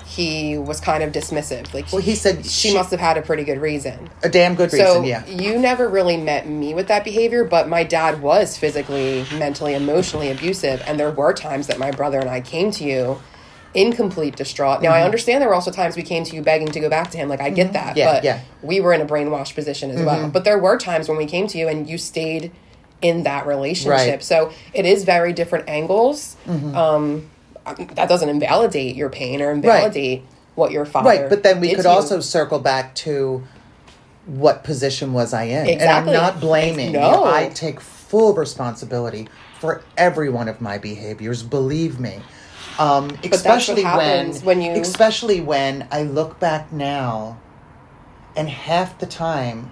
he 0.08 0.58
was 0.58 0.80
kind 0.80 1.04
of 1.04 1.12
dismissive 1.12 1.74
like 1.74 1.92
Well, 1.92 2.02
he 2.02 2.16
said 2.16 2.46
she, 2.46 2.70
she- 2.70 2.74
must 2.74 2.92
have 2.92 3.00
had 3.00 3.18
a 3.18 3.22
pretty 3.22 3.44
good 3.44 3.60
reason 3.60 4.10
A 4.24 4.30
damn 4.30 4.56
good 4.56 4.72
so 4.72 4.78
reason, 5.02 5.04
yeah. 5.04 5.26
you 5.28 5.60
never 5.60 5.88
really 5.90 6.16
met 6.18 6.48
me 6.48 6.74
with 6.74 6.88
that 6.88 7.04
behavior 7.04 7.44
but 7.44 7.68
my 7.68 7.84
dad 7.84 8.22
was 8.22 8.58
physically 8.58 9.26
mentally 9.38 9.74
emotionally 9.74 10.32
abusive 10.32 10.82
and 10.88 10.98
there 11.00 11.12
were 11.12 11.34
times 11.34 11.68
that 11.68 11.78
my 11.78 11.92
brother 11.92 12.20
and 12.20 12.30
i 12.30 12.40
came 12.40 12.72
to 12.72 12.84
you 12.86 13.20
in 13.74 13.92
complete 13.92 14.36
distraught 14.38 14.82
now 14.82 14.92
i 14.94 15.04
understand 15.04 15.42
there 15.42 15.50
were 15.50 15.56
also 15.56 15.72
times 15.72 15.96
we 15.98 16.04
came 16.04 16.24
to 16.24 16.36
you 16.36 16.42
begging 16.42 16.70
to 16.70 16.80
go 16.80 16.90
back 16.90 17.12
to 17.12 17.18
him 17.18 17.28
like 17.28 17.42
i 17.42 17.50
get 17.50 17.74
that 17.74 17.90
Mm-hmm. 17.90 17.98
Yeah, 18.00 18.14
but 18.14 18.24
yeah. 18.24 18.40
we 18.64 18.80
were 18.80 18.94
in 18.94 19.02
a 19.02 19.06
brainwashed 19.06 19.56
position 19.56 19.90
as 19.92 19.98
Mm-hmm. 19.98 20.06
well 20.06 20.30
but 20.30 20.46
there 20.46 20.58
were 20.58 20.78
times 20.78 21.10
when 21.10 21.18
we 21.18 21.26
came 21.26 21.48
to 21.48 21.58
you 21.58 21.68
and 21.68 21.88
you 21.90 21.98
stayed 21.98 22.52
in 23.02 23.24
that 23.24 23.46
relationship 23.46 23.92
Right. 23.92 24.10
Mm-hmm. 24.14 24.22
so 24.22 24.52
it 24.74 24.86
is 24.86 25.04
very 25.04 25.34
different 25.34 25.68
angles 25.68 26.38
um 26.74 27.30
that 27.76 28.08
doesn't 28.10 28.30
invalidate 28.30 28.96
your 28.96 29.10
pain 29.10 29.42
or 29.42 29.52
invalidate 29.52 30.24
what 30.56 30.72
your 30.72 30.86
father 30.86 31.10
Right, 31.10 31.30
but 31.30 31.44
then 31.44 31.60
we 31.60 31.74
could 31.76 31.86
you. 31.86 31.90
also 31.92 32.20
circle 32.20 32.60
back 32.60 32.96
to 32.96 33.44
what 34.26 34.64
position 34.64 35.14
was 35.14 35.34
I 35.34 35.44
in? 35.44 35.68
Exactly. 35.68 35.74
And 35.88 35.90
I'm 35.92 36.06
not 36.14 36.40
blaming. 36.40 36.88
you. 36.94 37.00
No. 37.00 37.24
I 37.26 37.50
take 37.50 37.80
full 37.80 38.34
responsibility 38.34 39.28
for 39.60 39.84
every 39.98 40.30
one 40.30 40.48
of 40.48 40.60
my 40.62 40.78
behaviors, 40.78 41.44
believe 41.44 42.00
me. 42.00 42.20
Um, 42.80 43.18
especially 43.32 43.82
happens 43.84 44.44
when 44.44 44.62
you- 44.62 44.72
especially 44.74 45.42
when 45.42 45.88
I 45.92 46.04
look 46.04 46.40
back 46.40 46.72
now 46.72 47.38
and 48.36 48.50
half 48.50 49.00
the 49.00 49.08
time 49.08 49.72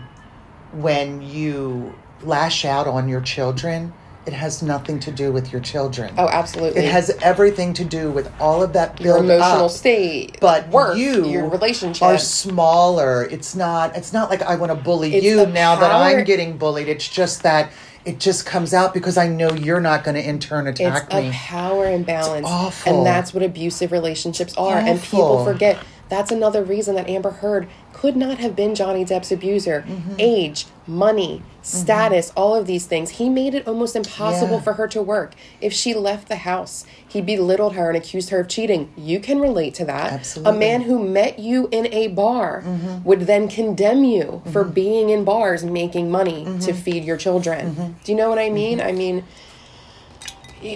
when 0.72 1.22
you 1.22 1.94
lash 2.24 2.66
out 2.66 2.88
on 2.88 3.08
your 3.08 3.22
children, 3.22 3.94
it 4.25 4.34
has 4.34 4.63
nothing 4.63 5.00
to 5.01 5.12
do 5.12 5.32
with 5.32 5.51
your 5.51 5.62
children. 5.62 6.13
oh 6.17 6.27
absolutely. 6.27 6.82
It 6.84 6.91
has 6.91 7.10
everything 7.22 7.74
to 7.74 7.86
do 7.86 8.12
with 8.12 8.32
all 8.39 8.63
of 8.63 8.74
that 8.74 9.00
your 9.00 9.17
emotional 9.17 9.65
up. 9.65 9.72
state 9.72 10.38
but 10.41 10.67
work 10.70 10.98
you 10.98 11.25
your 11.27 11.48
relationship. 11.48 12.01
are 12.03 12.17
smaller. 12.17 13.24
It's 13.25 13.55
not 13.55 13.96
it's 13.96 14.13
not 14.13 14.29
like 14.29 14.41
i 14.41 14.55
want 14.55 14.72
to 14.72 14.75
bully 14.75 15.13
It's 15.15 15.25
you 15.25 15.46
now 15.48 15.75
that 15.75 15.91
i'm 15.91 16.24
getting 16.24 16.58
bullied. 16.58 16.88
It's 16.88 17.08
just 17.08 17.44
that 17.44 17.72
it 18.05 18.20
just 18.20 18.46
comes 18.46 18.74
out 18.74 18.94
because 18.94 19.17
i 19.17 19.27
know 19.27 19.51
you're 19.53 19.79
not 19.82 20.03
going 20.03 20.15
to 20.15 20.27
in 20.27 20.39
turn 20.39 20.67
attack 20.67 21.03
it's 21.05 21.13
attack 21.13 21.24
a 21.24 21.32
power 21.32 21.89
imbalance 21.89 22.46
It's 22.46 22.51
awful. 22.51 22.98
and 22.98 23.05
that's 23.05 23.34
what 23.34 23.41
abusive 23.44 23.91
relationships 23.91 24.55
are 24.58 24.77
and 24.77 25.01
people 25.01 25.44
forget 25.44 25.79
that's 26.08 26.32
another 26.32 26.63
reason 26.63 26.94
that 26.96 27.10
amber 27.10 27.32
heard 27.32 27.67
could 27.94 28.15
not 28.15 28.38
have 28.38 28.55
been 28.55 28.75
johnny 28.75 29.03
depp's 29.05 29.32
abuser. 29.32 29.84
Mm-hmm. 29.88 30.15
age 30.20 30.67
money 30.88 31.42
status 31.62 32.32
all 32.36 32.56
of 32.56 32.68
these 32.68 32.86
things. 32.86 33.12
He 33.12 33.27
made 33.30 33.56
it 33.56 33.68
almost 33.68 33.96
impossible 33.96 34.58
Yeah. 34.58 34.62
for 34.62 34.74
her 34.74 34.88
to 34.89 35.01
work. 35.01 35.34
If 35.60 35.74
she 35.74 35.94
left 35.94 36.27
the 36.27 36.36
house 36.38 36.86
he 37.08 37.22
belittled 37.22 37.74
her 37.75 37.88
and 37.89 37.96
accused 37.98 38.30
her 38.30 38.42
of 38.42 38.48
cheating. 38.50 38.92
You 38.98 39.20
can 39.22 39.39
relate 39.39 39.74
to 39.75 39.86
that. 39.86 40.12
Absolutely. 40.13 40.51
Mm-hmm. 40.51 40.58
a 40.58 40.60
man 40.60 40.82
who 40.82 41.08
met 41.08 41.39
you 41.39 41.70
in 41.72 41.88
a 41.94 42.10
bar 42.10 42.63
would 43.06 43.22
then 43.22 43.48
condemn 43.48 44.04
you 44.04 44.42
for 44.51 44.63
being 44.65 45.10
in 45.10 45.24
bars 45.24 45.63
making 45.63 46.12
money 46.12 46.44
Mm-hmm. 46.46 46.60
to 46.60 46.74
feed 46.74 47.04
your 47.06 47.18
children. 47.18 47.96
Do 48.04 48.12
you 48.12 48.18
know 48.18 48.30
what 48.30 48.38
i 48.39 48.50
mean? 48.50 48.82
I 48.82 48.92
mean 48.92 49.24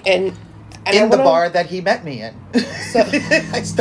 and, 0.05 0.33
and 0.85 0.95
in 0.95 1.09
the 1.09 1.17
wanna- 1.17 1.23
bar 1.23 1.49
that 1.49 1.67
he 1.67 1.81
met 1.81 2.03
me 2.03 2.21
in. 2.21 2.33
So- 2.91 3.03
that's 3.03 3.73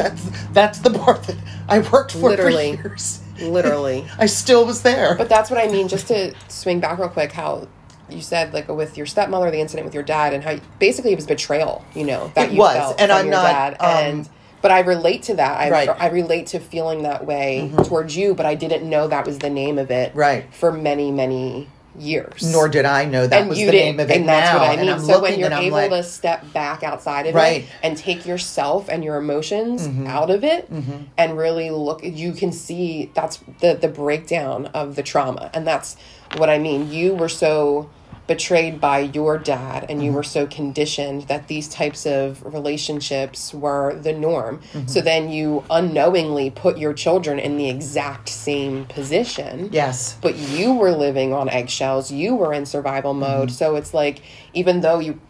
that's 0.53 0.79
the 0.81 0.91
bar 0.91 1.19
that 1.19 1.37
i 1.69 1.79
worked 1.79 2.13
for 2.13 2.31
Literally. 2.31 2.77
for 2.77 2.89
years 2.89 3.21
literally. 3.41 4.05
i 4.19 4.27
still 4.27 4.65
was 4.67 4.83
there 4.83 5.15
But 5.17 5.29
that's 5.29 5.51
what 5.51 5.59
I 5.59 5.71
mean. 5.71 5.89
Just 5.89 6.09
to 6.09 6.35
swing 6.49 6.81
back 6.81 6.99
real 6.99 7.09
quick, 7.09 7.33
how 7.33 7.69
you 8.09 8.21
said 8.23 8.55
like 8.55 8.69
with 8.69 8.97
your 8.97 9.07
stepmother, 9.07 9.51
the 9.51 9.61
incident 9.61 9.85
with 9.85 9.95
your 9.95 10.03
dad, 10.03 10.33
and 10.33 10.43
how 10.43 10.59
basically 10.79 11.13
it 11.13 11.17
was 11.17 11.27
betrayal. 11.27 11.85
You 11.95 12.05
know 12.05 12.33
that 12.35 12.49
It 12.49 12.53
you 12.55 12.59
was, 12.59 12.77
felt 12.77 13.01
and 13.01 13.11
from 13.11 13.19
I'm 13.19 13.27
your 13.27 13.35
not, 13.35 13.43
dad, 13.43 13.73
um, 13.81 13.89
and 13.89 14.29
but 14.61 14.71
I 14.71 14.81
relate 14.81 15.23
to 15.25 15.35
that. 15.35 15.59
I 15.61 15.71
Right. 15.71 15.89
Mm-hmm. 15.89 16.03
I 16.03 16.09
relate 16.09 16.47
to 16.49 16.59
feeling 16.59 17.03
that 17.03 17.27
way 17.27 17.71
towards 17.85 18.17
you, 18.17 18.35
but 18.35 18.47
I 18.47 18.55
didn't 18.55 18.89
know 18.89 19.07
that 19.09 19.27
was 19.27 19.39
the 19.39 19.51
name 19.51 19.79
of 19.79 19.91
it. 19.91 20.15
Right. 20.15 20.53
For 20.55 20.73
many 20.73 21.11
many 21.11 21.69
years. 22.01 22.43
nor 22.53 22.69
did 22.69 22.85
i 22.85 23.05
know 23.05 23.27
that 23.27 23.41
and 23.41 23.49
was 23.49 23.59
the 23.59 23.67
name 23.67 24.01
of 24.01 24.11
it 24.11 24.17
and 24.19 24.29
that's 24.29 24.53
what 24.59 24.63
I 24.71 24.77
mean. 24.83 24.99
So 25.01 25.21
when 25.21 25.39
you're 25.39 25.53
able 25.53 25.77
like, 25.77 25.91
to 25.91 26.03
step 26.03 26.53
back 26.53 26.83
outside 26.83 27.27
of 27.27 27.35
Right. 27.35 27.63
it 27.63 27.69
and 27.83 27.97
take 27.97 28.27
yourself 28.27 28.89
and 28.89 29.03
your 29.05 29.17
emotions 29.17 29.87
Mm-hmm. 29.89 30.07
out 30.07 30.31
of 30.31 30.45
it, 30.45 30.69
and 31.17 31.37
really 31.37 31.71
look, 31.71 32.01
you 32.03 32.33
can 32.33 32.53
see 32.53 33.11
that's 33.15 33.39
the 33.61 33.75
the 33.75 33.89
breakdown 33.89 34.67
of 34.75 34.97
the 34.97 35.03
trauma, 35.03 35.51
and 35.55 35.67
that's 35.67 35.97
what 36.37 36.49
I 36.51 36.59
mean. 36.59 36.91
You 36.93 37.15
were 37.15 37.29
so 37.29 37.89
betrayed 38.29 38.81
by 38.81 39.01
your 39.01 39.37
dad 39.39 39.83
and 39.89 39.99
Mm-hmm. 39.99 40.03
you 40.03 40.13
were 40.13 40.23
so 40.23 40.47
conditioned 40.47 41.23
that 41.23 41.49
these 41.49 41.67
types 41.67 42.07
of 42.07 42.45
relationships 42.45 43.53
were 43.53 43.99
the 44.01 44.13
norm. 44.13 44.59
Mm-hmm. 44.73 44.87
so 44.87 45.01
then 45.01 45.29
you 45.31 45.65
unknowingly 45.71 46.51
put 46.51 46.79
your 46.79 46.93
children 46.95 47.41
in 47.41 47.57
the 47.57 47.69
exact 47.69 48.29
same 48.29 48.85
position. 48.85 49.71
Yes. 49.73 50.17
But 50.21 50.37
you 50.37 50.75
were 50.75 50.93
living 50.93 51.33
on 51.33 51.49
eggshells. 51.49 52.13
You 52.13 52.37
were 52.37 52.53
in 52.53 52.67
survival 52.67 53.15
mode. 53.15 53.51
So 53.51 53.75
it's 53.75 53.93
like 53.93 54.23
even 54.55 54.83
though 54.83 55.01
you 55.01 55.21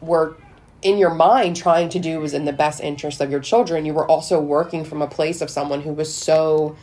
were 0.00 0.36
in 0.82 0.98
your 0.98 1.14
mind 1.14 1.56
trying 1.56 1.88
to 1.90 1.98
do 1.98 2.20
was 2.20 2.34
in 2.34 2.44
the 2.46 2.52
best 2.52 2.80
interest 2.80 3.20
of 3.20 3.30
your 3.30 3.40
children 3.40 3.86
you 3.86 3.94
were 3.94 4.06
also 4.06 4.38
working 4.38 4.84
from 4.84 5.00
a 5.00 5.06
place 5.06 5.40
of 5.40 5.48
someone 5.48 5.80
who 5.80 5.92
was 5.92 6.12
so 6.12 6.76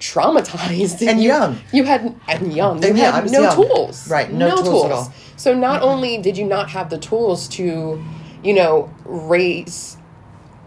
traumatized 0.00 1.06
And 1.06 1.20
you, 1.22 1.28
young. 1.28 1.58
you 1.72 1.84
had 1.84 2.14
and 2.28 2.52
young 2.54 2.82
you 2.82 2.88
And 2.90 2.98
yeah, 2.98 3.12
had 3.12 3.30
no 3.30 3.42
young. 3.42 3.54
tools 3.56 4.08
Right, 4.10 4.30
no 4.32 4.54
tools 4.56 4.84
at 4.86 4.92
all. 4.92 5.12
so 5.36 5.54
not 5.54 5.82
only 5.82 6.18
did 6.18 6.36
you 6.36 6.44
not 6.44 6.70
have 6.70 6.90
the 6.90 6.98
tools 6.98 7.48
to 7.48 8.02
you 8.44 8.52
know 8.54 8.90
raise 9.04 9.96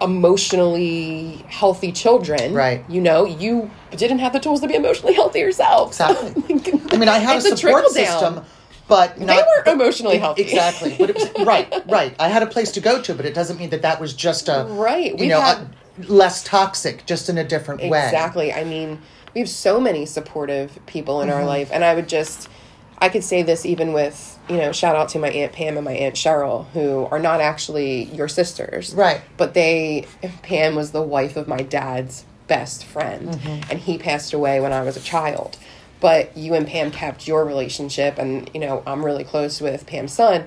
emotionally 0.01 1.43
healthy 1.47 1.91
children 1.91 2.53
Right. 2.53 2.83
you 2.89 3.01
know 3.01 3.25
you 3.25 3.69
didn't 3.95 4.19
have 4.19 4.33
the 4.33 4.39
tools 4.39 4.61
to 4.61 4.67
be 4.67 4.75
emotionally 4.75 5.13
healthy 5.13 5.39
yourself 5.39 5.89
Exactly. 5.89 6.81
I 6.91 6.97
mean, 6.97 7.09
I 7.09 7.19
had 7.19 7.37
a 7.37 7.41
support 7.41 7.59
trickle-down. 7.85 7.93
system, 7.93 8.45
but 8.87 9.19
not, 9.19 9.45
weren't 9.45 9.67
emotionally 9.67 10.17
healthy. 10.17 10.41
Exactly, 10.41 10.95
but 10.97 11.11
it 11.11 11.15
was 11.15 11.29
right, 11.45 11.71
right. 11.87 12.15
I 12.19 12.29
had 12.29 12.41
a 12.41 12.47
place 12.47 12.71
to 12.71 12.81
go 12.81 12.99
to, 13.03 13.13
but 13.13 13.25
it 13.27 13.35
doesn't 13.35 13.59
mean 13.59 13.69
that 13.69 13.83
that 13.83 14.01
was 14.01 14.13
just 14.13 14.49
a 14.49 14.65
Right, 14.69 15.11
You 15.11 15.17
we've 15.17 15.29
know, 15.29 15.39
had- 15.41 15.57
a, 15.59 16.11
less 16.11 16.43
toxic, 16.43 17.05
just 17.05 17.29
in 17.29 17.37
a 17.37 17.43
different 17.43 17.81
way. 17.81 18.03
Exactly. 18.05 18.51
I 18.53 18.63
mean, 18.63 18.99
we 19.33 19.41
have 19.41 19.49
so 19.49 19.79
many 19.79 20.05
supportive 20.05 20.79
people 20.85 21.21
in 21.21 21.29
our 21.29 21.37
Mm-hmm. 21.39 21.47
life, 21.47 21.69
and 21.71 21.83
I 21.83 21.95
would 21.95 22.07
just, 22.09 22.49
I 22.97 23.09
could 23.09 23.23
say 23.23 23.41
this 23.43 23.65
even 23.65 23.93
with, 23.93 24.37
you 24.49 24.57
know, 24.57 24.71
shout 24.71 24.95
out 24.95 25.09
to 25.09 25.19
my 25.19 25.29
aunt 25.29 25.53
Pam 25.53 25.77
and 25.77 25.85
my 25.85 25.93
aunt 25.93 26.15
Cheryl, 26.15 26.67
who 26.71 27.05
are 27.11 27.19
not 27.19 27.39
actually 27.41 28.03
your 28.05 28.27
sisters, 28.27 28.93
Right. 28.93 29.21
But 29.37 29.53
they, 29.53 30.07
Pam 30.43 30.75
was 30.75 30.91
the 30.91 31.01
wife 31.01 31.37
of 31.37 31.47
my 31.47 31.61
dad's 31.61 32.25
best 32.47 32.83
friend, 32.85 33.29
Mm-hmm. 33.29 33.71
and 33.71 33.79
he 33.79 33.97
passed 33.97 34.33
away 34.33 34.59
when 34.59 34.73
I 34.73 34.81
was 34.81 34.97
a 34.97 35.01
child. 35.01 35.57
But 36.01 36.35
you 36.37 36.53
and 36.53 36.65
Pam 36.65 36.91
kept 36.91 37.27
your 37.27 37.43
relationship, 37.45 38.17
and 38.17 38.49
you 38.53 38.59
know, 38.61 38.81
I'm 38.87 39.03
really 39.05 39.23
close 39.25 39.59
with 39.61 39.85
Pam's 39.85 40.13
son, 40.13 40.45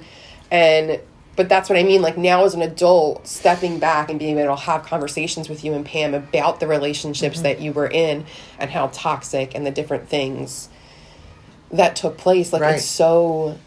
and 0.50 0.98
but 1.36 1.48
that's 1.48 1.68
what 1.70 1.78
I 1.78 1.82
mean. 1.82 2.02
Like 2.02 2.18
now, 2.18 2.44
as 2.44 2.54
an 2.54 2.62
adult, 2.62 3.26
stepping 3.26 3.78
back 3.78 4.10
and 4.10 4.18
being 4.18 4.38
able 4.38 4.54
to 4.56 4.62
have 4.62 4.84
conversations 4.84 5.48
with 5.48 5.64
you 5.64 5.72
and 5.72 5.84
Pam 5.84 6.14
about 6.14 6.60
the 6.60 6.66
relationships 6.66 7.36
Mm-hmm. 7.36 7.42
that 7.44 7.60
you 7.60 7.72
were 7.72 7.88
in 7.88 8.24
and 8.58 8.70
how 8.70 8.88
toxic 8.88 9.54
and 9.54 9.64
the 9.66 9.70
different 9.70 10.08
things 10.08 10.68
that 11.70 11.96
took 11.96 12.18
place. 12.18 12.52
Like 12.52 12.62
Right. 12.62 12.74
it's 12.76 12.84
so 12.84 13.58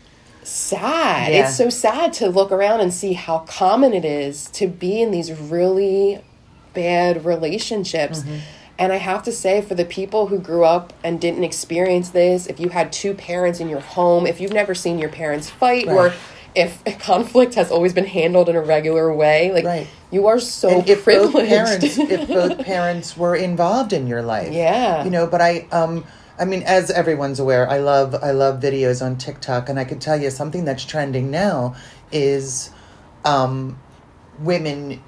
sad. 0.43 1.31
Yeah. 1.33 1.47
It's 1.47 1.57
so 1.57 1.69
sad 1.69 2.13
to 2.13 2.29
look 2.29 2.51
around 2.51 2.81
and 2.81 2.93
see 2.93 3.13
how 3.13 3.39
common 3.39 3.93
it 3.93 4.05
is 4.05 4.45
to 4.51 4.67
be 4.67 5.01
in 5.01 5.09
these 5.11 5.31
really 5.31 6.21
bad 6.75 7.25
relationships. 7.25 8.19
Mm-hmm. 8.21 8.35
And 8.77 8.91
I 8.91 8.97
have 8.97 9.23
to 9.23 9.31
say, 9.31 9.61
for 9.61 9.73
the 9.73 9.85
people 9.85 10.27
who 10.27 10.37
grew 10.37 10.65
up 10.65 10.91
and 11.03 11.19
didn't 11.21 11.45
experience 11.45 12.09
this, 12.09 12.45
if 12.45 12.59
you 12.59 12.69
had 12.69 12.91
two 12.91 13.13
parents 13.13 13.61
in 13.61 13.69
your 13.69 13.79
home, 13.79 14.27
if 14.27 14.41
you've 14.41 14.51
never 14.53 14.75
seen 14.75 14.99
your 14.99 15.07
parents 15.09 15.49
fight, 15.49 15.87
or 15.87 16.13
If 16.55 16.83
conflict 16.99 17.55
has 17.55 17.69
always 17.71 17.93
been 17.93 18.05
handled 18.05 18.47
in 18.49 18.55
a 18.55 18.61
regular 18.61 19.13
way, 19.13 19.51
like 19.51 19.65
Right. 19.65 19.87
You 20.11 20.27
are 20.27 20.39
so 20.39 20.69
and 20.69 20.89
if 20.89 21.03
both 21.03 21.33
parents 21.33 21.97
if 21.97 22.27
both 22.39 22.65
parents 22.65 23.17
were 23.17 23.35
involved 23.35 23.91
in 23.91 24.07
your 24.07 24.21
life 24.21 24.53
Yeah. 24.53 25.03
you 25.03 25.09
know 25.09 25.27
but 25.27 25.41
i 25.41 25.67
um 25.73 26.05
i 26.39 26.45
mean 26.45 26.63
as 26.63 26.89
everyone's 26.89 27.37
aware 27.41 27.69
i 27.69 27.79
love 27.79 28.15
i 28.23 28.31
love 28.31 28.61
videos 28.61 29.03
on 29.05 29.17
tiktok 29.17 29.67
and 29.67 29.77
i 29.77 29.83
can 29.83 29.99
tell 29.99 30.15
you 30.21 30.29
something 30.29 30.63
that's 30.63 30.85
trending 30.85 31.31
now 31.31 31.75
is 32.13 32.69
um 33.25 33.77
women 34.39 35.01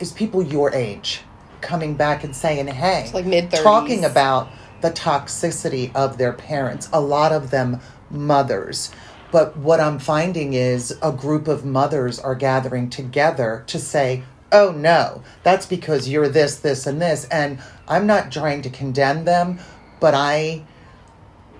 is 0.00 0.12
people 0.12 0.42
your 0.42 0.74
age 0.74 1.22
coming 1.62 1.94
back 1.94 2.22
and 2.24 2.36
saying 2.36 2.66
hey 2.66 3.04
It's 3.04 3.14
like 3.14 3.24
mid-thirties. 3.24 3.62
talking 3.64 4.04
about 4.04 4.48
the 4.82 4.90
toxicity 4.90 5.94
of 5.94 6.18
their 6.18 6.32
parents 6.34 6.90
a 6.92 7.00
lot 7.00 7.32
of 7.32 7.50
them 7.50 7.80
mothers 8.10 8.90
but 9.30 9.56
what 9.56 9.80
i'm 9.80 9.98
finding 9.98 10.54
is 10.54 10.96
a 11.02 11.12
group 11.12 11.48
of 11.48 11.64
mothers 11.64 12.18
are 12.18 12.34
gathering 12.34 12.88
together 12.88 13.64
to 13.66 13.78
say 13.78 14.22
oh 14.52 14.70
no 14.72 15.22
that's 15.42 15.66
because 15.66 16.08
you're 16.08 16.28
this 16.28 16.56
this 16.56 16.86
and 16.86 17.00
this. 17.00 17.26
And 17.26 17.58
i'm 17.86 18.06
not 18.06 18.32
trying 18.32 18.62
to 18.62 18.70
condemn 18.70 19.24
them 19.24 19.58
but 20.00 20.14
i 20.14 20.64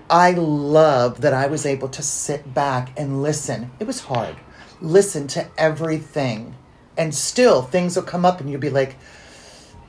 i 0.09 0.31
love 0.31 1.21
that 1.21 1.33
i 1.33 1.47
was 1.47 1.65
able 1.65 1.89
to 1.89 2.01
sit 2.01 2.53
back 2.53 2.97
and 2.97 3.21
listen. 3.21 3.71
It 3.79 3.85
was 3.85 4.01
hard. 4.01 4.35
Listen 4.81 5.27
to 5.27 5.47
everything. 5.57 6.55
And 6.97 7.13
still 7.13 7.61
things 7.61 7.95
will 7.95 8.03
come 8.03 8.25
up 8.25 8.41
and 8.41 8.49
you'll 8.49 8.59
be 8.59 8.69
like 8.69 8.95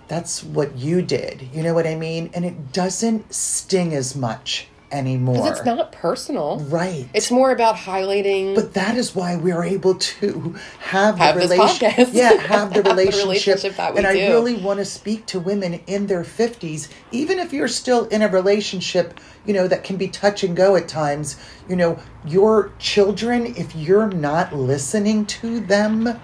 that's 0.08 0.42
what 0.42 0.76
you 0.76 1.02
did. 1.02 1.49
You 1.54 1.62
know 1.62 1.72
what 1.72 1.87
i 1.87 1.94
mean? 1.94 2.30
And 2.34 2.44
it 2.44 2.72
doesn't 2.72 3.32
sting 3.32 3.94
as 3.94 4.14
much 4.14 4.66
anymore 4.92 5.37
Because 5.37 5.59
it's 5.59 5.66
not 5.66 5.92
personal. 5.92 6.59
right 6.68 7.06
It's 7.14 7.30
more 7.30 7.50
about 7.50 7.76
highlighting. 7.76 8.54
but 8.54 8.75
that 8.75 8.97
is 8.97 9.14
why 9.14 9.37
we're 9.37 9.62
able 9.62 9.94
to 9.94 10.56
have, 10.80 11.18
Have 11.18 11.35
the 11.37 11.40
this 11.42 11.50
relation- 11.50 11.90
podcast. 11.90 12.09
Yeah, 12.12 12.30
have 12.40 12.70
the 12.70 12.75
Have 12.75 12.75
the 12.75 12.82
relationship. 12.90 13.25
relationship 13.25 13.76
that 13.76 13.92
we 13.92 13.99
and 13.99 14.06
I 14.06 14.14
do. 14.14 14.28
really 14.28 14.56
want 14.56 14.78
to 14.80 14.85
speak 14.85 15.26
to 15.26 15.40
women 15.40 15.80
in 15.87 16.06
their 16.06 16.25
fifties, 16.25 16.88
even 17.12 17.38
if 17.38 17.52
you're 17.52 17.68
still 17.68 18.06
in 18.09 18.23
a 18.23 18.28
relationship, 18.28 19.20
you 19.47 19.54
know, 19.54 19.66
that 19.68 19.85
can 19.85 19.97
be 19.97 20.09
touch 20.09 20.42
and 20.44 20.56
go 20.56 20.76
at 20.76 20.88
times. 20.88 21.37
You 21.68 21.76
know, 21.76 21.99
your 22.26 22.73
children, 22.78 23.47
if 23.56 23.75
you're 23.76 24.09
not 24.09 24.52
listening 24.54 25.25
to 25.26 25.61
them, 25.61 26.20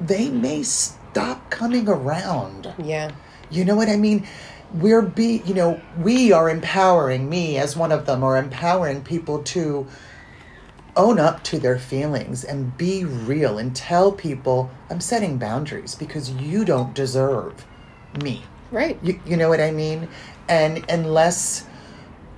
they 0.00 0.28
may 0.30 0.62
stop 0.62 1.50
coming 1.50 1.88
around. 1.88 2.72
yeah. 2.78 3.10
You 3.50 3.64
know 3.64 3.74
what 3.76 3.88
I 3.88 3.96
mean? 3.96 4.26
We're 4.74 5.02
be 5.02 5.42
you 5.46 5.54
know, 5.54 5.80
we 5.98 6.32
are 6.32 6.50
empowering 6.50 7.28
me 7.28 7.56
as 7.58 7.76
one 7.76 7.92
of 7.92 8.06
them 8.06 8.22
or 8.22 8.36
empowering 8.36 9.02
people 9.02 9.42
to 9.44 9.86
own 10.96 11.20
up 11.20 11.44
to 11.44 11.58
their 11.58 11.78
feelings 11.78 12.44
and 12.44 12.76
be 12.76 13.04
real 13.04 13.58
and 13.58 13.74
tell 13.74 14.10
people 14.12 14.70
I'm 14.90 15.00
setting 15.00 15.38
boundaries 15.38 15.94
because 15.94 16.30
you 16.32 16.64
don't 16.64 16.92
deserve 16.92 17.64
me. 18.22 18.42
Right. 18.70 18.98
You, 19.02 19.18
you 19.24 19.36
know 19.36 19.48
what 19.48 19.60
I 19.60 19.70
mean? 19.70 20.08
And 20.48 20.84
unless 20.90 21.64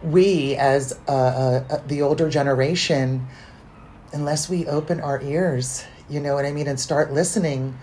we, 0.03 0.57
as 0.57 0.99
uh, 1.09 1.13
uh, 1.13 1.65
uh, 1.71 1.83
the 1.87 2.03
older 2.03 2.29
generation, 2.29 3.27
unless 4.13 4.49
we 4.49 4.67
open 4.67 5.01
our 5.01 5.21
ears, 5.23 5.85
you 6.09 6.21
know 6.21 6.35
what 6.35 6.45
I 6.45 6.53
mean, 6.53 6.69
and 6.69 6.79
start 6.79 7.13
listening 7.13 7.77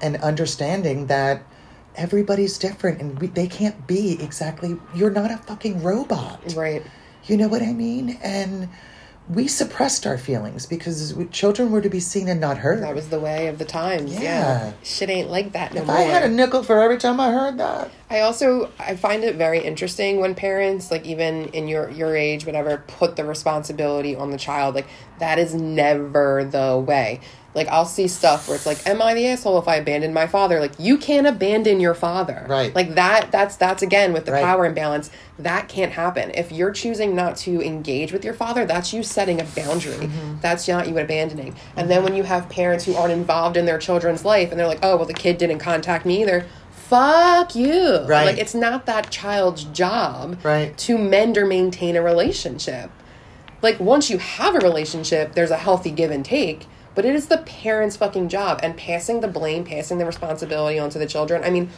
and 0.00 0.16
understanding 0.16 1.06
that 1.06 1.42
everybody's 1.96 2.58
different 2.58 3.00
and 3.00 3.18
we, 3.20 3.28
they 3.28 3.46
can't 3.46 3.86
be 3.86 4.22
exactly, 4.22 4.76
you're 4.94 5.10
not 5.10 5.30
a 5.30 5.38
fucking 5.38 5.82
robot. 5.82 6.40
Right. 6.54 6.82
You 7.24 7.36
know 7.36 7.48
what 7.48 7.62
I 7.62 7.72
mean? 7.72 8.18
And 8.22 8.68
we 9.26 9.48
suppressed 9.48 10.06
our 10.06 10.18
feelings 10.18 10.66
because 10.66 11.14
we, 11.14 11.24
children 11.26 11.70
were 11.70 11.80
to 11.80 11.88
be 11.88 12.00
seen 12.00 12.28
and 12.28 12.38
not 12.40 12.58
heard. 12.58 12.82
That 12.82 12.94
was 12.94 13.08
the 13.08 13.20
way 13.20 13.46
of 13.46 13.58
the 13.58 13.64
times. 13.64 14.12
Yeah. 14.12 14.20
Yeah. 14.20 14.72
Shit 14.82 15.08
ain't 15.08 15.30
like 15.30 15.52
that 15.52 15.72
no 15.72 15.80
if 15.80 15.86
more. 15.86 15.96
I 15.96 16.02
had 16.02 16.24
a 16.24 16.28
nickel 16.28 16.62
for 16.62 16.82
every 16.82 16.98
time 16.98 17.18
I 17.18 17.30
heard 17.30 17.56
that, 17.58 17.90
I 18.10 18.20
also 18.20 18.70
I 18.78 18.96
find 18.96 19.24
it 19.24 19.36
very 19.36 19.60
interesting 19.60 20.20
when 20.20 20.34
parents, 20.34 20.90
like 20.90 21.06
even 21.06 21.46
in 21.46 21.68
your 21.68 21.90
your 21.90 22.14
age, 22.14 22.44
whatever, 22.44 22.84
put 22.86 23.16
the 23.16 23.24
responsibility 23.24 24.14
on 24.14 24.30
the 24.30 24.36
child. 24.36 24.74
Like 24.74 24.88
that 25.20 25.38
is 25.38 25.54
never 25.54 26.44
the 26.44 26.76
way. 26.76 27.20
Like 27.54 27.68
I'll 27.68 27.84
see 27.84 28.08
stuff 28.08 28.48
where 28.48 28.56
it's 28.56 28.66
like, 28.66 28.84
"Am 28.86 29.00
I 29.00 29.14
the 29.14 29.26
asshole 29.28 29.58
if 29.58 29.68
I 29.68 29.76
abandon 29.76 30.12
my 30.12 30.26
father?" 30.26 30.58
Like 30.60 30.72
you 30.78 30.98
can't 30.98 31.26
abandon 31.26 31.78
your 31.80 31.94
father, 31.94 32.46
Right. 32.48 32.74
Like 32.74 32.94
that. 32.96 33.30
That's 33.30 33.56
that's 33.56 33.82
again 33.82 34.12
with 34.12 34.24
the 34.26 34.32
Right. 34.32 34.42
power 34.44 34.66
imbalance. 34.66 35.10
That 35.38 35.68
can't 35.68 35.92
happen. 35.92 36.30
If 36.34 36.50
you're 36.52 36.70
choosing 36.72 37.14
not 37.14 37.36
to 37.38 37.60
engage 37.64 38.12
with 38.12 38.24
your 38.24 38.34
father, 38.34 38.64
that's 38.64 38.92
you 38.92 39.02
setting 39.02 39.40
a 39.40 39.44
boundary. 39.44 39.94
Mm-hmm. 40.06 40.36
That's 40.40 40.66
not 40.68 40.88
you 40.88 40.98
abandoning. 40.98 41.54
And 41.76 41.88
then 41.90 42.02
when 42.02 42.14
you 42.16 42.24
have 42.24 42.48
parents 42.48 42.84
who 42.84 42.94
aren't 42.94 43.12
involved 43.12 43.56
in 43.56 43.66
their 43.66 43.78
children's 43.78 44.24
life 44.24 44.50
and 44.50 44.58
they're 44.58 44.66
like, 44.66 44.80
"Oh, 44.82 44.96
well, 44.96 45.06
the 45.06 45.14
kid 45.14 45.38
didn't 45.38 45.58
contact 45.60 46.04
me 46.04 46.22
either." 46.22 46.46
Fuck 46.88 47.54
you. 47.54 48.00
Right. 48.06 48.26
Like 48.26 48.38
it's 48.38 48.54
not 48.54 48.86
that 48.86 49.10
child's 49.10 49.64
job 49.64 50.38
Right. 50.44 50.76
to 50.78 50.98
mend 50.98 51.38
or 51.38 51.46
maintain 51.46 51.96
a 51.96 52.02
relationship. 52.02 52.90
Like 53.62 53.80
once 53.80 54.10
you 54.10 54.18
have 54.18 54.54
a 54.54 54.58
relationship, 54.58 55.34
there's 55.34 55.50
a 55.50 55.56
healthy 55.56 55.90
give 55.90 56.10
and 56.10 56.24
take, 56.24 56.66
but 56.94 57.04
it 57.04 57.14
is 57.14 57.26
the 57.26 57.38
parents' 57.38 57.96
fucking 57.96 58.28
job 58.28 58.60
and 58.62 58.76
passing 58.76 59.20
the 59.20 59.28
blame, 59.28 59.64
passing 59.64 59.98
the 59.98 60.06
responsibility 60.06 60.78
onto 60.78 60.98
the 60.98 61.06
children. 61.06 61.42
I 61.44 61.50
mean, 61.50 61.70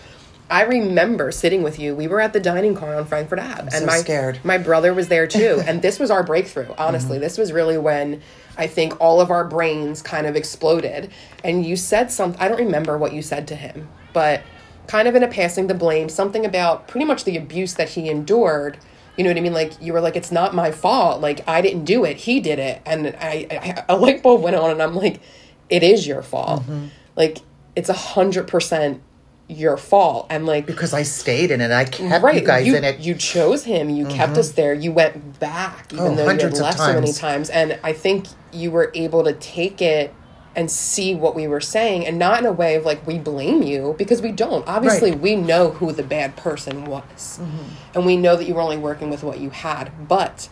I 0.49 0.63
remember 0.63 1.33
sitting 1.33 1.63
with 1.63 1.79
you. 1.79 1.95
We 1.95 2.07
were 2.07 2.21
at 2.21 2.33
the 2.33 2.41
dining 2.41 2.77
car 2.77 2.95
on 2.95 3.05
Frankford 3.07 3.41
Ave, 3.41 3.63
and 3.63 3.73
so 3.73 3.87
my 3.87 3.99
scared. 3.99 4.41
my 4.45 4.59
brother 4.59 4.95
was 4.95 5.09
there 5.09 5.27
too. 5.27 5.63
and 5.67 5.83
this 5.83 5.99
was 5.99 6.11
our 6.11 6.23
breakthrough. 6.23 6.73
Honestly, 6.79 7.17
mm-hmm. 7.17 7.23
this 7.23 7.37
was 7.37 7.53
really 7.53 7.79
when 7.79 8.23
I 8.57 8.67
think 8.67 9.01
all 9.01 9.21
of 9.21 9.31
our 9.31 9.45
brains 9.45 10.03
kind 10.03 10.27
of 10.27 10.37
exploded. 10.37 11.11
And 11.43 11.67
you 11.67 11.77
said 11.77 12.13
something. 12.13 12.41
I 12.41 12.49
don't 12.49 12.59
remember 12.59 12.97
what 12.97 13.13
you 13.13 13.23
said 13.23 13.49
to 13.49 13.57
him, 13.57 13.89
but 14.13 14.43
kind 14.87 15.09
of 15.09 15.17
in 15.17 15.25
a 15.25 15.29
passing 15.29 15.67
the 15.67 15.75
blame, 15.75 16.09
something 16.09 16.47
about 16.47 16.87
pretty 16.87 17.07
much 17.07 17.25
the 17.25 17.37
abuse 17.37 17.75
that 17.75 17.91
he 17.91 18.09
endured. 18.09 18.79
You 19.17 19.25
know 19.25 19.31
what 19.31 19.37
I 19.37 19.41
mean? 19.41 19.53
Like 19.53 19.81
you 19.81 19.93
were 19.93 20.01
like, 20.01 20.17
it's 20.17 20.33
not 20.33 20.55
my 20.55 20.71
fault. 20.71 21.21
Like 21.21 21.47
I 21.49 21.61
didn't 21.61 21.85
do 21.85 22.05
it. 22.05 22.17
He 22.19 22.41
did 22.41 22.59
it. 22.59 22.83
And 22.85 23.09
I, 23.19 23.47
I 23.51 23.85
a 23.89 23.97
light 23.97 24.23
bulb 24.23 24.43
went 24.43 24.57
on, 24.57 24.71
and 24.71 24.83
I'm 24.83 24.95
like, 24.95 25.21
it 25.69 25.83
is 25.83 26.07
your 26.07 26.23
fault. 26.23 26.63
Mm-hmm. 26.63 26.87
Like 27.17 27.39
it's 27.75 27.89
a 27.89 27.95
hundred 27.95 28.49
percent 28.49 29.03
your 29.49 29.77
fault. 29.77 30.27
And 30.31 30.47
like 30.47 30.67
because 30.67 30.93
I 30.93 31.03
stayed 31.03 31.51
in 31.51 31.61
it, 31.61 31.71
I 31.71 31.85
kept 31.85 32.35
you 32.35 32.41
guys 32.41 32.67
in 32.67 32.85
it. 32.85 33.01
you 33.01 33.15
chose 33.15 33.65
him. 33.65 33.91
You 33.91 34.07
kept 34.07 34.33
mm-hmm. 34.33 34.41
us 34.41 34.53
there. 34.53 34.75
You 34.75 34.93
went 34.93 35.39
back, 35.39 35.93
even 35.93 36.05
Oh, 36.07 36.15
though 36.15 36.31
you 36.31 36.39
had 36.39 36.59
left 36.59 36.79
so 36.79 36.93
many 36.93 37.13
times. 37.13 37.51
And 37.51 37.79
I 37.83 37.93
think 37.93 38.27
you 38.53 38.71
were 38.71 38.91
able 38.95 39.25
to 39.25 39.33
take 39.35 39.81
it 39.81 40.13
and 40.57 40.71
see 40.71 41.15
what 41.15 41.35
we 41.37 41.47
were 41.47 41.61
saying, 41.61 42.07
and 42.07 42.19
not 42.19 42.41
in 42.41 42.47
a 42.47 42.51
way 42.53 42.75
of 42.75 42.85
like 42.85 43.07
we 43.07 43.19
blame 43.19 43.63
you 43.63 43.95
because 43.99 44.21
we 44.23 44.33
don't. 44.33 44.67
Obviously, 44.67 45.11
Right. 45.13 45.21
we 45.21 45.37
know 45.37 45.71
who 45.71 45.93
the 45.93 46.03
bad 46.03 46.35
person 46.37 46.87
was, 46.87 47.39
Mm-hmm. 47.41 47.63
and 47.95 48.07
we 48.07 48.17
know 48.17 48.35
that 48.37 48.47
you 48.49 48.55
were 48.55 48.63
only 48.63 48.79
working 48.79 49.11
with 49.11 49.23
what 49.23 49.39
you 49.39 49.51
had. 49.51 50.09
But 50.09 50.49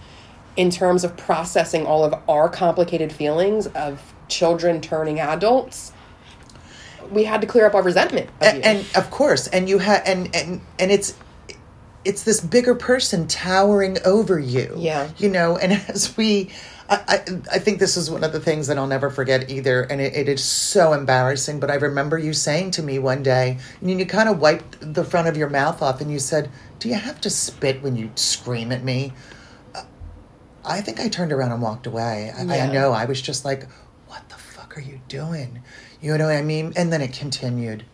in 0.57 0.71
terms 0.71 1.03
of 1.03 1.17
processing 1.17 1.85
all 1.87 2.05
of 2.05 2.15
our 2.29 2.49
complicated 2.49 3.13
feelings 3.13 3.67
of 3.69 4.13
children 4.29 4.81
turning 4.81 5.19
adults. 5.19 5.91
We 7.11 7.25
had 7.25 7.41
to 7.43 7.47
clear 7.47 7.67
up 7.67 7.75
our 7.75 7.83
resentment 7.83 8.31
of 8.41 8.55
you. 8.55 8.61
and, 8.63 8.65
and 8.65 8.87
of 8.97 9.11
course, 9.11 9.47
and 9.49 9.69
you 9.69 9.79
had 9.79 10.03
and 10.07 10.35
and 10.35 10.61
and 10.79 10.91
it's 10.91 11.15
it's 12.05 12.23
this 12.23 12.41
bigger 12.41 12.75
person 12.75 13.27
towering 13.27 13.99
over 14.05 14.39
you. 14.39 14.75
Yeah. 14.77 15.09
you 15.19 15.29
know, 15.29 15.57
and 15.57 15.73
as 15.89 16.17
we. 16.17 16.51
I, 16.89 16.97
I, 17.09 17.15
I 17.53 17.59
think 17.59 17.79
this 17.79 17.97
is 17.97 18.11
one 18.11 18.25
of 18.25 18.33
the 18.33 18.41
things 18.41 18.67
that 18.67 18.77
I'll 18.77 18.87
never 18.87 19.09
forget 19.09 19.51
either, 19.51 19.83
and 19.83 20.01
it, 20.01 20.15
it 20.15 20.29
is 20.29 20.45
so 20.45 20.93
embarrassing. 20.93 21.59
But 21.61 21.71
I 21.71 21.75
remember 21.75 22.19
you 22.19 22.33
saying 22.33 22.73
to 22.73 22.83
me 22.83 22.99
one 22.99 23.23
day, 23.23 23.59
and 23.81 23.91
you 23.91 24.05
kind 24.07 24.29
of 24.29 24.41
wiped 24.41 24.95
the 24.95 25.05
front 25.05 25.29
of 25.29 25.37
your 25.37 25.49
mouth 25.49 25.81
off, 25.81 26.01
and 26.01 26.11
you 26.11 26.19
said, 26.19 26.51
"Do 26.79 26.89
you 26.89 26.95
have 26.95 27.21
to 27.23 27.31
spit 27.31 27.83
when 27.83 27.97
you 27.97 28.11
scream 28.17 28.71
at 28.71 28.85
me?" 28.85 29.13
Uh, 29.75 29.85
I 30.65 30.83
think 30.83 31.01
I 31.01 31.09
turned 31.09 31.33
around 31.33 31.53
and 31.53 31.63
walked 31.63 31.87
away. 31.87 32.33
I, 32.37 32.43
I 32.43 32.73
know 32.73 32.93
I 32.93 33.07
was 33.07 33.23
just 33.23 33.45
like, 33.45 33.67
"What 34.09 34.29
the 34.29 34.37
fuck 34.37 34.77
are 34.77 34.83
you 34.83 35.01
doing?" 35.09 35.63
You 36.03 36.19
know 36.19 36.27
what 36.27 36.37
I 36.37 36.43
mean? 36.43 36.75
And 36.77 36.93
then 36.93 37.01
it 37.01 37.15
continued, 37.15 37.85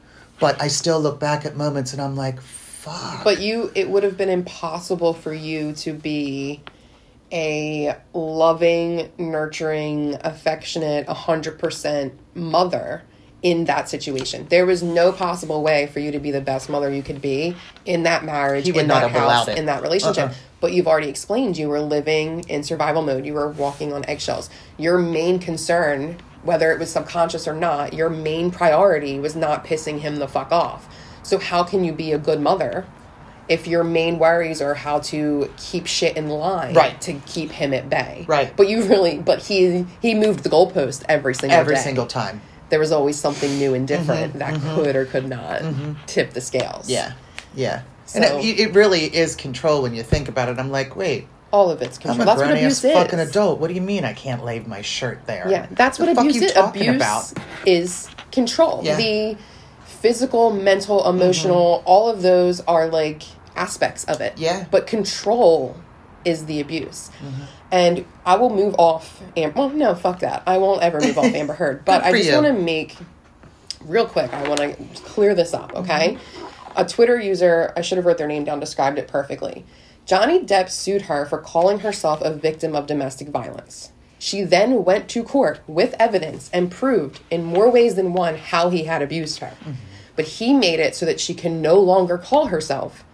but 0.40 0.60
I 0.60 0.66
still 0.66 1.00
look 1.00 1.20
back 1.20 1.46
at 1.46 1.56
moments 1.56 1.92
and 1.92 2.02
I'm 2.02 2.16
like, 2.16 2.40
"Fuck." 2.40 3.22
But 3.22 3.40
you, 3.40 3.70
it 3.76 3.88
would 3.88 4.02
have 4.02 4.16
been 4.16 4.30
impossible 4.30 5.14
for 5.14 5.32
you 5.32 5.74
to 5.74 5.92
be 5.92 6.64
a 7.32 7.94
loving, 8.12 9.10
nurturing, 9.18 10.16
affectionate, 10.22 11.06
100% 11.06 12.12
mother 12.34 13.02
in 13.42 13.64
that 13.64 13.88
situation. 13.88 14.46
There 14.48 14.66
was 14.66 14.82
no 14.82 15.12
possible 15.12 15.62
way 15.62 15.86
for 15.86 16.00
you 16.00 16.12
to 16.12 16.18
be 16.18 16.30
the 16.30 16.40
best 16.40 16.68
mother 16.68 16.92
you 16.92 17.02
could 17.02 17.22
be 17.22 17.56
in 17.86 18.02
that 18.02 18.24
marriage, 18.24 18.68
in 18.68 18.86
not 18.86 19.00
that 19.00 19.10
have 19.10 19.20
house, 19.20 19.22
allowed 19.22 19.48
it. 19.48 19.58
in 19.58 19.66
that 19.66 19.82
relationship. 19.82 20.30
Uh-uh. 20.30 20.34
But 20.60 20.72
you've 20.72 20.86
already 20.86 21.08
explained 21.08 21.56
you 21.56 21.68
were 21.68 21.80
living 21.80 22.40
in 22.48 22.62
survival 22.62 23.00
mode. 23.02 23.24
You 23.24 23.32
were 23.32 23.48
walking 23.48 23.94
on 23.94 24.04
eggshells. 24.04 24.50
Your 24.76 24.98
main 24.98 25.38
concern, 25.38 26.18
whether 26.42 26.70
it 26.70 26.78
was 26.78 26.90
subconscious 26.90 27.48
or 27.48 27.54
not, 27.54 27.94
your 27.94 28.10
main 28.10 28.50
priority 28.50 29.18
was 29.18 29.34
not 29.34 29.64
pissing 29.64 30.00
him 30.00 30.16
the 30.16 30.28
fuck 30.28 30.52
off. 30.52 30.94
So 31.22 31.38
how 31.38 31.64
can 31.64 31.82
you 31.82 31.92
be 31.92 32.12
a 32.12 32.18
good 32.18 32.40
mother 32.40 32.86
if 33.50 33.66
your 33.66 33.84
main 33.84 34.18
worries 34.18 34.62
are 34.62 34.74
how 34.74 35.00
to 35.00 35.50
keep 35.58 35.86
shit 35.86 36.16
in 36.16 36.28
line 36.28 36.72
Right. 36.72 36.98
to 37.02 37.14
keep 37.26 37.50
him 37.50 37.74
at 37.74 37.90
bay? 37.90 38.24
Right. 38.26 38.56
But 38.56 38.68
you 38.68 38.84
really 38.84 39.18
but 39.18 39.40
he 39.42 39.84
he 40.00 40.14
moved 40.14 40.44
the 40.44 40.48
goalpost 40.48 41.02
every 41.08 41.34
single 41.34 41.58
every 41.58 41.74
day. 41.74 41.82
single 41.82 42.06
time. 42.06 42.40
there 42.70 42.78
was 42.78 42.92
always 42.92 43.18
something 43.18 43.58
new 43.58 43.74
and 43.74 43.86
different 43.86 44.30
mm-hmm. 44.30 44.38
that 44.38 44.54
mm-hmm. 44.54 44.74
could 44.76 44.94
or 44.96 45.04
could 45.04 45.28
not 45.28 45.60
mm-hmm. 45.60 45.92
tip 46.06 46.32
the 46.32 46.40
scales. 46.40 46.88
Yeah, 46.88 47.14
yeah. 47.54 47.82
So- 48.06 48.20
and 48.20 48.44
it, 48.44 48.60
it 48.60 48.74
really 48.74 49.04
is 49.04 49.34
control 49.34 49.82
when 49.82 49.92
you 49.92 50.04
think 50.04 50.28
about 50.28 50.48
it. 50.48 50.58
I'm 50.58 50.70
like, 50.70 50.94
wait, 50.94 51.26
all 51.52 51.70
of 51.70 51.82
it's 51.82 51.96
I'm 51.98 52.02
control. 52.02 52.22
a 52.22 52.24
That's 52.26 52.38
what 52.40 52.46
grown 52.46 52.58
ass 52.58 52.84
is. 52.84 52.92
fucking 52.92 53.18
adult. 53.18 53.58
What 53.58 53.68
do 53.68 53.74
you 53.74 53.80
mean 53.80 54.04
I 54.04 54.12
can't 54.12 54.44
leave 54.44 54.68
my 54.68 54.82
shirt 54.82 55.26
there? 55.26 55.46
Yeah, 55.50 55.66
that's 55.72 55.98
The 55.98 56.06
what 56.06 56.18
abuse 56.18 56.36
is. 56.42 56.52
talking 56.52 56.82
Abuse 56.88 56.96
about? 56.96 57.32
is 57.66 58.08
control. 58.30 58.82
Yeah. 58.84 58.96
The 58.96 59.36
physical, 59.84 60.52
mental, 60.52 61.08
emotional, 61.08 61.82
all 61.84 62.08
of 62.08 62.22
those 62.22 62.60
are 62.60 62.86
like 62.88 63.22
aspects 63.60 64.04
of 64.04 64.20
it. 64.20 64.34
Mm-hmm. 64.34 64.42
Yeah. 64.42 64.66
But 64.70 64.86
control 64.86 65.76
is 66.24 66.46
the 66.46 66.60
abuse. 66.60 67.10
Mm-hmm. 67.22 67.42
And 67.72 68.04
I 68.26 68.36
will 68.36 68.50
move 68.50 68.74
off 68.78 69.22
Amber. 69.36 69.58
Well, 69.58 69.70
no, 69.70 69.94
fuck 69.94 70.20
that. 70.20 70.42
I 70.46 70.58
won't 70.58 70.82
ever 70.82 71.00
move 71.00 71.18
off 71.18 71.24
Amber 71.34 71.54
Heard. 71.54 71.84
But 71.84 72.02
I 72.02 72.12
just 72.12 72.32
want 72.32 72.46
to 72.46 72.52
make 72.52 72.96
real 73.84 74.06
quick. 74.06 74.32
I 74.32 74.48
want 74.48 74.60
to 74.60 75.02
clear 75.02 75.34
this 75.34 75.54
up. 75.54 75.74
Okay. 75.74 76.14
Mm-hmm. 76.14 76.46
A 76.76 76.86
Twitter 76.86 77.20
user, 77.20 77.72
I 77.76 77.80
should 77.82 77.98
have 77.98 78.06
wrote 78.06 78.18
their 78.18 78.28
name 78.28 78.44
down, 78.44 78.60
described 78.60 78.98
it 78.98 79.08
perfectly. 79.08 79.64
Johnny 80.06 80.40
Depp 80.44 80.70
sued 80.70 81.02
her 81.02 81.26
for 81.26 81.38
calling 81.38 81.80
herself 81.80 82.20
a 82.22 82.32
victim 82.32 82.74
of 82.74 82.86
domestic 82.86 83.28
violence. 83.28 83.92
She 84.18 84.42
then 84.42 84.84
went 84.84 85.08
to 85.10 85.22
court 85.22 85.60
with 85.66 85.94
evidence 85.98 86.50
and 86.52 86.70
proved 86.70 87.20
in 87.30 87.42
more 87.44 87.70
ways 87.70 87.94
than 87.94 88.12
one 88.12 88.36
how 88.36 88.70
he 88.70 88.84
had 88.84 89.02
abused 89.02 89.38
her. 89.38 89.52
But 90.14 90.26
he 90.26 90.52
made 90.52 90.78
it 90.78 90.94
so 90.94 91.06
that 91.06 91.20
she 91.20 91.32
can 91.32 91.62
no 91.62 91.78
longer 91.80 92.18
call 92.18 92.46
herself 92.46 93.04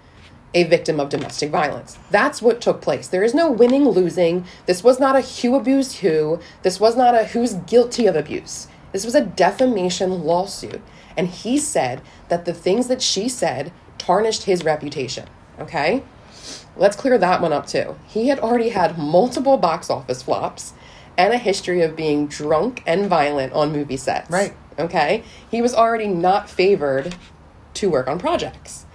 a 0.56 0.64
victim 0.64 0.98
of 0.98 1.10
domestic 1.10 1.50
violence. 1.50 1.98
That's 2.10 2.40
what 2.40 2.62
took 2.62 2.80
place. 2.80 3.08
There 3.08 3.22
is 3.22 3.34
no 3.34 3.52
winning, 3.52 3.86
losing. 3.86 4.46
This 4.64 4.82
was 4.82 4.98
not 4.98 5.14
a 5.14 5.20
who 5.20 5.54
abused 5.54 5.98
who. 5.98 6.40
This 6.62 6.80
was 6.80 6.96
not 6.96 7.14
a 7.14 7.24
who's 7.24 7.52
guilty 7.52 8.06
of 8.06 8.16
abuse. 8.16 8.66
This 8.90 9.04
was 9.04 9.14
a 9.14 9.20
defamation 9.20 10.24
lawsuit. 10.24 10.80
And 11.14 11.28
he 11.28 11.58
said 11.58 12.00
that 12.30 12.46
the 12.46 12.54
things 12.54 12.88
that 12.88 13.02
she 13.02 13.28
said 13.28 13.70
tarnished 13.98 14.44
his 14.44 14.64
reputation. 14.64 15.28
Okay? 15.60 16.02
Let's 16.74 16.96
clear 16.96 17.18
that 17.18 17.42
one 17.42 17.52
up 17.52 17.66
too. 17.66 17.96
He 18.06 18.28
had 18.28 18.38
already 18.38 18.70
had 18.70 18.96
multiple 18.96 19.58
box 19.58 19.90
office 19.90 20.22
flops 20.22 20.72
and 21.18 21.34
a 21.34 21.38
history 21.38 21.82
of 21.82 21.96
being 21.96 22.28
drunk 22.28 22.82
and 22.86 23.08
violent 23.08 23.52
on 23.52 23.72
movie 23.72 23.98
sets. 23.98 24.30
Right. 24.30 24.54
Okay? 24.78 25.22
He 25.50 25.60
was 25.60 25.74
already 25.74 26.08
not 26.08 26.48
favored 26.48 27.14
to 27.74 27.90
work 27.90 28.08
on 28.08 28.18
projects. 28.18 28.85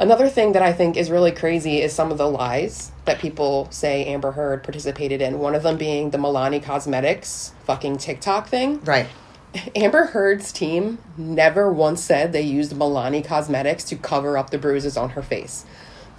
Another 0.00 0.30
thing 0.30 0.52
that 0.52 0.62
I 0.62 0.72
think 0.72 0.96
is 0.96 1.10
really 1.10 1.30
crazy 1.30 1.82
is 1.82 1.92
some 1.92 2.10
of 2.10 2.16
the 2.16 2.26
lies 2.26 2.90
that 3.04 3.18
people 3.18 3.68
say 3.70 4.06
Amber 4.06 4.32
Heard 4.32 4.62
participated 4.64 5.20
in. 5.20 5.38
One 5.38 5.54
of 5.54 5.62
them 5.62 5.76
being 5.76 6.08
the 6.08 6.16
Milani 6.16 6.62
Cosmetics 6.62 7.52
fucking 7.64 7.98
TikTok 7.98 8.48
thing. 8.48 8.80
Right. 8.80 9.06
Amber 9.76 10.06
Heard's 10.06 10.52
team 10.52 10.96
never 11.18 11.70
once 11.70 12.02
said 12.02 12.32
they 12.32 12.40
used 12.40 12.72
Milani 12.72 13.22
Cosmetics 13.22 13.84
to 13.84 13.96
cover 13.96 14.38
up 14.38 14.48
the 14.48 14.56
bruises 14.56 14.96
on 14.96 15.10
her 15.10 15.22
face. 15.22 15.66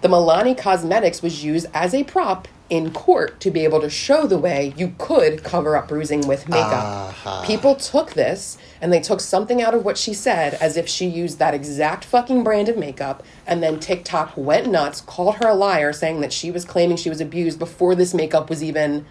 The 0.02 0.10
Milani 0.10 0.56
Cosmetics 0.56 1.24
was 1.24 1.44
used 1.44 1.65
as 1.74 1.96
a 1.96 2.04
prop 2.04 2.48
in 2.71 2.89
court 2.93 3.39
to 3.41 3.51
be 3.51 3.65
able 3.65 3.81
to 3.81 3.89
show 3.89 4.25
the 4.25 4.38
way 4.38 4.73
you 4.77 4.95
could 4.97 5.43
cover 5.43 5.75
up 5.75 5.89
bruising 5.89 6.25
with 6.25 6.47
makeup. 6.47 7.10
Uh-huh. 7.10 7.43
People 7.45 7.75
took 7.75 8.13
this 8.13 8.57
and 8.79 8.93
they 8.93 9.01
took 9.01 9.19
something 9.19 9.62
out 9.62 9.75
of 9.75 9.84
what 9.84 9.97
she 9.97 10.13
said 10.13 10.53
as 10.53 10.77
if 10.77 10.88
she 10.88 11.05
used 11.05 11.38
that 11.38 11.53
exact 11.53 12.05
fucking 12.05 12.45
brand 12.45 12.69
of 12.69 12.77
makeup, 12.77 13.23
and 13.45 13.62
then 13.62 13.77
TikTok 13.77 14.38
went 14.38 14.71
nuts, 14.71 15.01
called 15.01 15.36
her 15.36 15.49
a 15.49 15.53
liar, 15.53 15.91
saying 15.91 16.21
that 16.21 16.31
she 16.31 16.49
was 16.49 16.63
claiming 16.63 16.95
she 16.95 17.10
was 17.10 17.19
abused 17.19 17.60
before 17.60 17.93
this 17.93 18.13
makeup 18.13 18.49
was 18.49 18.63
even 18.63 19.05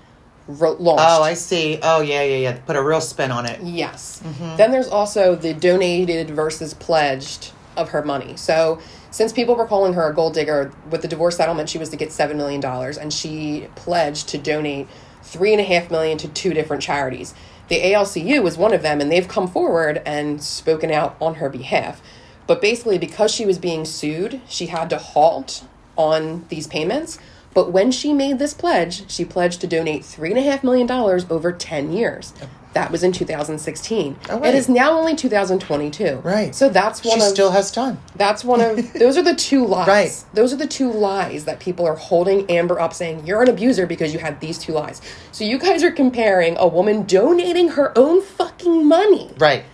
launched. 0.49 1.05
Oh, 1.07 1.23
I 1.23 1.35
see. 1.35 1.79
Oh, 1.83 2.01
yeah, 2.01 2.23
yeah, 2.23 2.37
yeah. 2.37 2.59
Put 2.65 2.77
a 2.77 2.83
real 2.83 3.03
spin 3.03 3.31
on 3.31 3.45
it. 3.45 3.61
Yes. 3.63 4.23
Then 4.57 4.73
there's 4.73 4.89
also 4.89 5.37
the 5.37 5.53
donated 5.53 6.31
versus 6.31 6.73
pledged 6.73 7.53
of 7.77 7.91
her 7.91 8.03
money. 8.03 8.37
So 8.37 8.81
since 9.11 9.33
people 9.33 9.57
were 9.57 9.67
calling 9.67 9.95
her 9.95 10.09
a 10.11 10.15
gold 10.15 10.35
digger, 10.35 10.73
with 10.91 11.03
the 11.03 11.09
divorce 11.09 11.37
settlement, 11.37 11.69
she 11.69 11.79
was 11.79 11.89
to 11.91 11.97
get 11.97 12.13
seven 12.13 12.37
million 12.37 12.61
dollars, 12.61 12.97
and 12.97 13.13
she 13.13 13.69
pledged 13.75 14.29
to 14.29 14.39
donate 14.39 14.89
3.5 15.23 15.91
million 15.91 16.19
to 16.19 16.29
two 16.29 16.55
different 16.55 16.83
charities. 16.83 17.35
The 17.69 17.81
ALCU 17.81 18.43
was 18.43 18.57
one 18.57 18.73
of 18.73 18.83
them, 18.83 19.01
and 19.01 19.11
they've 19.11 19.29
come 19.29 19.47
forward 19.47 20.03
and 20.05 20.43
spoken 20.43 20.91
out 20.91 21.17
on 21.21 21.37
her 21.37 21.49
behalf. 21.49 22.03
But 22.47 22.61
basically, 22.61 22.99
because 22.99 23.33
she 23.33 23.47
was 23.47 23.59
being 23.59 23.85
sued, 23.85 24.41
she 24.49 24.67
had 24.67 24.91
to 24.91 24.99
halt 24.99 25.65
on 25.97 26.47
these 26.49 26.67
payments. 26.67 27.19
But 27.55 27.71
when 27.73 27.93
she 27.93 28.13
made 28.13 28.39
this 28.39 28.55
pledge, 28.55 29.11
she 29.11 29.25
pledged 29.25 29.61
to 29.61 29.67
donate 29.67 30.05
three 30.05 30.31
and 30.31 30.39
a 30.39 30.43
half 30.43 30.65
million 30.65 30.87
dollars 30.87 31.27
over 31.31 31.53
ten 31.53 31.93
years. 31.93 32.33
That 32.73 32.93
was 32.93 33.03
in 33.03 33.11
2016. 33.11 34.17
Oh, 34.29 34.39
right. 34.39 34.49
It 34.49 34.55
is 34.55 34.69
now 34.69 34.97
only 34.97 35.17
2022. 35.17 36.17
Right. 36.23 36.55
So 36.55 36.69
that's 36.69 37.03
one 37.05 37.19
She 37.19 37.25
of 37.25 37.31
still 37.33 37.51
has 37.51 37.73
time. 37.73 37.99
that's 38.15 38.45
one 38.45 38.61
of 38.61 38.93
those 38.99 39.19
are 39.19 39.23
the 39.23 39.35
two 39.35 39.67
lies. 39.67 39.89
Right. 39.89 40.25
Those 40.35 40.53
are 40.53 40.57
the 40.57 40.69
two 40.69 40.93
lies 40.93 41.47
that 41.47 41.59
people 41.59 41.85
are 41.87 41.97
holding 41.97 42.49
Amber 42.49 42.79
up 42.79 42.93
saying 42.95 43.27
you're 43.27 43.43
an 43.43 43.49
abuser 43.51 43.87
because 43.87 44.13
you 44.13 44.21
had 44.21 44.41
these 44.41 44.57
two 44.57 44.73
lies. 44.73 45.03
So 45.33 45.43
you 45.43 45.59
guys 45.59 45.83
are 45.83 45.91
comparing 45.91 46.57
a 46.59 46.69
woman 46.69 47.03
donating 47.07 47.71
her 47.71 47.93
own 47.99 48.23
fucking 48.23 48.87
money 48.87 49.33
Right. 49.37 49.65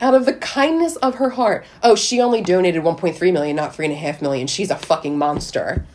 out 0.00 0.12
of 0.14 0.26
the 0.26 0.34
kindness 0.34 0.96
of 0.96 1.14
her 1.14 1.30
heart. 1.30 1.64
Oh, 1.82 1.94
she 1.94 2.20
only 2.20 2.42
donated 2.42 2.82
1.3 2.82 3.32
million, 3.32 3.56
not 3.56 3.74
three 3.74 3.86
and 3.86 3.94
a 3.94 3.96
half 3.96 4.20
million. 4.20 4.46
She's 4.48 4.70
a 4.70 4.76
fucking 4.76 5.16
monster. 5.16 5.86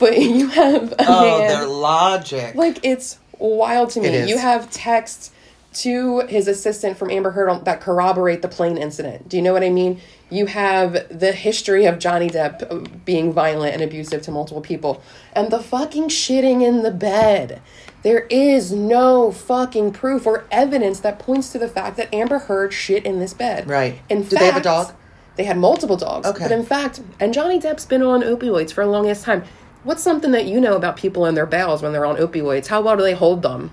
But 0.00 0.18
you 0.20 0.48
have 0.48 0.92
a 0.92 1.04
Oh, 1.06 1.38
man 1.38 1.48
their 1.48 1.66
logic. 1.66 2.56
like 2.56 2.80
it's 2.82 3.18
wild 3.38 3.90
to 3.90 4.00
me. 4.00 4.28
You 4.28 4.38
have 4.38 4.70
texts 4.70 5.32
to 5.74 6.20
his 6.20 6.48
assistant 6.48 6.96
from 6.96 7.10
Amber 7.10 7.30
Heard 7.30 7.64
that 7.64 7.80
corroborate 7.80 8.42
the 8.42 8.48
plane 8.48 8.78
incident. 8.78 9.28
Do 9.28 9.36
you 9.36 9.42
know 9.42 9.52
what 9.52 9.62
I 9.62 9.68
mean? 9.68 10.00
You 10.30 10.46
have 10.46 11.06
the 11.16 11.32
history 11.32 11.84
of 11.84 11.98
Johnny 11.98 12.28
Depp 12.28 12.70
uh, 12.70 12.88
being 13.04 13.32
violent 13.32 13.74
and 13.74 13.82
abusive 13.82 14.22
to 14.22 14.30
multiple 14.30 14.60
people, 14.60 15.02
and 15.34 15.50
the 15.50 15.62
fucking 15.62 16.08
shitting 16.08 16.62
in 16.62 16.82
the 16.82 16.90
bed. 16.90 17.62
There 18.02 18.26
is 18.30 18.72
no 18.72 19.32
fucking 19.32 19.92
proof 19.92 20.26
or 20.26 20.46
evidence 20.50 21.00
that 21.00 21.18
points 21.18 21.50
to 21.52 21.58
the 21.58 21.68
fact 21.68 21.96
that 21.96 22.12
Amber 22.14 22.38
Heard 22.38 22.72
shit 22.72 23.04
in 23.04 23.18
this 23.18 23.34
bed. 23.34 23.68
Right. 23.68 24.00
In 24.08 24.22
Did 24.22 24.38
they 24.38 24.46
have 24.46 24.56
a 24.56 24.62
dog? 24.62 24.94
They 25.36 25.44
had 25.44 25.58
multiple 25.58 25.96
dogs. 25.96 26.26
Okay. 26.26 26.44
But 26.44 26.52
in 26.52 26.64
fact, 26.64 27.00
and 27.20 27.32
Johnny 27.32 27.60
Depp's 27.60 27.86
been 27.86 28.02
on 28.02 28.22
opioids 28.22 28.72
for 28.72 28.82
a 28.82 28.86
longest 28.86 29.24
time. 29.24 29.44
What's 29.84 30.02
something 30.02 30.32
that 30.32 30.46
you 30.46 30.60
know 30.60 30.76
about 30.76 30.96
people 30.96 31.26
in 31.26 31.34
their 31.34 31.46
bowels 31.46 31.82
when 31.82 31.92
they're 31.92 32.04
on 32.06 32.16
opioids? 32.16 32.66
How 32.66 32.80
well 32.82 32.96
do 32.96 33.02
they 33.02 33.14
hold 33.14 33.42
them? 33.42 33.70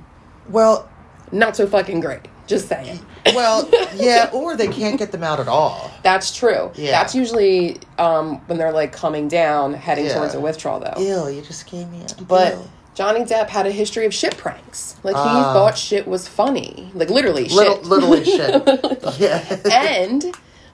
well, 0.49 0.87
Not 1.31 1.55
so 1.55 1.65
fucking 1.67 1.99
great. 2.01 2.21
Just 2.47 2.67
saying. 2.69 2.99
well, 3.33 3.67
yeah, 3.95 4.29
or 4.31 4.55
they 4.55 4.67
can't 4.67 4.99
get 4.99 5.11
them 5.11 5.23
out 5.23 5.39
at 5.39 5.47
all. 5.47 5.89
That's 6.03 6.35
true. 6.35 6.71
Yeah. 6.75 6.91
That's 6.91 7.15
usually 7.15 7.77
um, 7.97 8.35
when 8.45 8.59
they're 8.59 8.71
like 8.71 8.91
coming 8.93 9.27
down, 9.27 9.73
heading 9.73 10.05
Yeah. 10.05 10.13
towards 10.13 10.35
a 10.35 10.39
withdrawal, 10.39 10.79
though. 10.79 10.93
Ew, 11.01 11.35
you 11.35 11.41
just 11.41 11.65
gave 11.69 11.89
me 11.89 12.03
a. 12.19 12.21
But 12.23 12.53
ew. 12.53 12.69
Johnny 12.93 13.21
Depp 13.25 13.49
had 13.49 13.65
a 13.65 13.71
history 13.71 14.05
of 14.05 14.13
shit 14.13 14.37
pranks. 14.37 14.95
Like 15.01 15.15
he 15.15 15.21
Ah. 15.23 15.53
thought 15.53 15.75
shit 15.77 16.07
was 16.07 16.27
funny. 16.27 16.91
Like 16.93 17.09
literally 17.09 17.45
little, 17.49 17.77
shit. 17.77 17.85
literally 17.85 18.23
shit. 18.23 19.03
yeah. 19.19 19.57
and 19.71 20.25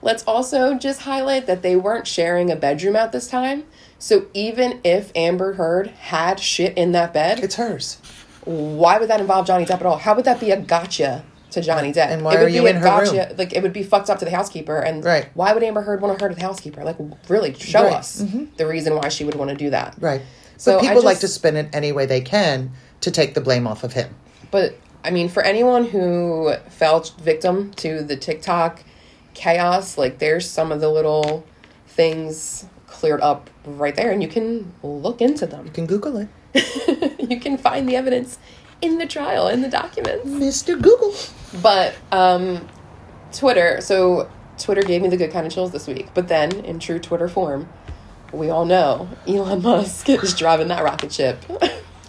let's 0.01 0.23
also 0.27 0.73
just 0.75 1.01
highlight 1.03 1.47
that 1.47 1.61
they 1.61 1.77
weren't 1.77 2.05
sharing 2.05 2.51
a 2.51 2.55
bedroom 2.57 2.97
at 2.97 3.13
this 3.13 3.27
time. 3.29 3.63
So 4.01 4.25
even 4.33 4.81
if 4.83 5.11
Amber 5.15 5.53
Heard 5.53 5.87
had 5.89 6.39
shit 6.39 6.75
in 6.75 6.91
that 6.93 7.13
bed, 7.13 7.39
it's 7.39 7.53
hers. 7.53 7.99
why 8.45 8.97
would 8.97 9.11
that 9.11 9.21
involve 9.21 9.45
Johnny 9.45 9.63
Depp 9.63 9.75
at 9.75 9.85
all? 9.85 9.97
How 9.97 10.15
would 10.15 10.25
that 10.25 10.39
be 10.39 10.49
a 10.49 10.59
gotcha 10.59 11.23
to 11.51 11.61
Johnny 11.61 11.93
Depp? 11.93 12.07
And 12.07 12.23
why 12.23 12.33
it 12.33 12.37
would 12.39 12.45
are 12.47 12.49
you 12.49 12.61
be 12.63 12.67
a 12.67 12.69
in 12.71 12.75
her 12.77 12.83
gotcha, 12.83 13.27
room? 13.29 13.37
Like 13.37 13.53
it 13.53 13.61
would 13.61 13.73
be 13.73 13.83
fucked 13.83 14.09
up 14.09 14.17
to 14.17 14.25
the 14.25 14.31
housekeeper. 14.31 14.79
And 14.79 15.05
Right. 15.05 15.29
why 15.35 15.53
would 15.53 15.61
Amber 15.61 15.83
Heard 15.83 16.01
want 16.01 16.17
to 16.17 16.25
hurt 16.25 16.35
the 16.35 16.41
housekeeper? 16.41 16.83
Like 16.83 16.95
really 17.29 17.53
show 17.53 17.83
Right. 17.83 17.93
us 17.93 18.23
mm-hmm. 18.23 18.45
the 18.57 18.65
reason 18.65 18.95
why 18.95 19.09
she 19.09 19.23
would 19.23 19.35
want 19.35 19.51
to 19.51 19.55
do 19.55 19.69
that. 19.69 19.95
Right. 19.99 20.23
So 20.57 20.79
but 20.79 20.81
people 20.81 21.03
like 21.03 21.19
to 21.19 21.27
spin 21.27 21.55
it 21.55 21.69
any 21.71 21.91
way 21.91 22.07
they 22.07 22.21
can 22.21 22.71
to 23.01 23.11
take 23.11 23.35
the 23.35 23.41
blame 23.41 23.67
off 23.67 23.83
of 23.83 23.93
him. 23.93 24.15
But 24.49 24.77
I 25.03 25.11
mean, 25.11 25.29
for 25.29 25.43
anyone 25.43 25.85
who 25.85 26.55
fell 26.69 27.01
victim 27.21 27.71
to 27.75 28.01
the 28.01 28.17
TikTok 28.17 28.83
chaos, 29.35 29.95
like 29.95 30.17
there's 30.17 30.49
some 30.49 30.71
of 30.71 30.81
the 30.81 30.89
little 30.89 31.45
things 31.87 32.65
cleared 32.91 33.21
up 33.21 33.49
right 33.65 33.95
there, 33.95 34.12
and 34.12 34.21
you 34.21 34.27
can 34.27 34.73
look 34.84 35.21
into 35.21 35.45
them. 35.45 35.65
You 35.65 35.71
can 35.71 35.86
Google 35.88 36.17
it. 36.17 37.19
you 37.30 37.39
can 37.39 37.58
find 37.58 37.88
the 37.88 37.95
evidence 37.95 38.38
in 38.82 38.97
the 38.97 39.06
trial 39.06 39.47
in 39.47 39.62
the 39.62 39.69
documents. 39.69 40.27
Mr. 40.27 40.80
Google. 40.80 41.15
But 41.62 41.95
um, 42.12 42.67
Twitter, 43.32 43.80
so 43.82 44.30
Twitter 44.58 44.82
gave 44.82 45.01
me 45.01 45.08
the 45.08 45.17
good 45.17 45.32
kind 45.32 45.47
of 45.47 45.54
chills 45.54 45.71
this 45.71 45.88
week. 45.88 46.10
But 46.13 46.27
then, 46.27 46.51
in 46.65 46.80
true 46.80 46.99
Twitter 46.99 47.27
form, 47.27 47.69
we 48.32 48.49
all 48.49 48.65
know 48.65 49.10
Elon 49.27 49.62
Musk 49.63 50.10
is 50.10 50.34
driving 50.38 50.67
that 50.67 50.84
rocket 50.84 51.12
ship. 51.12 51.43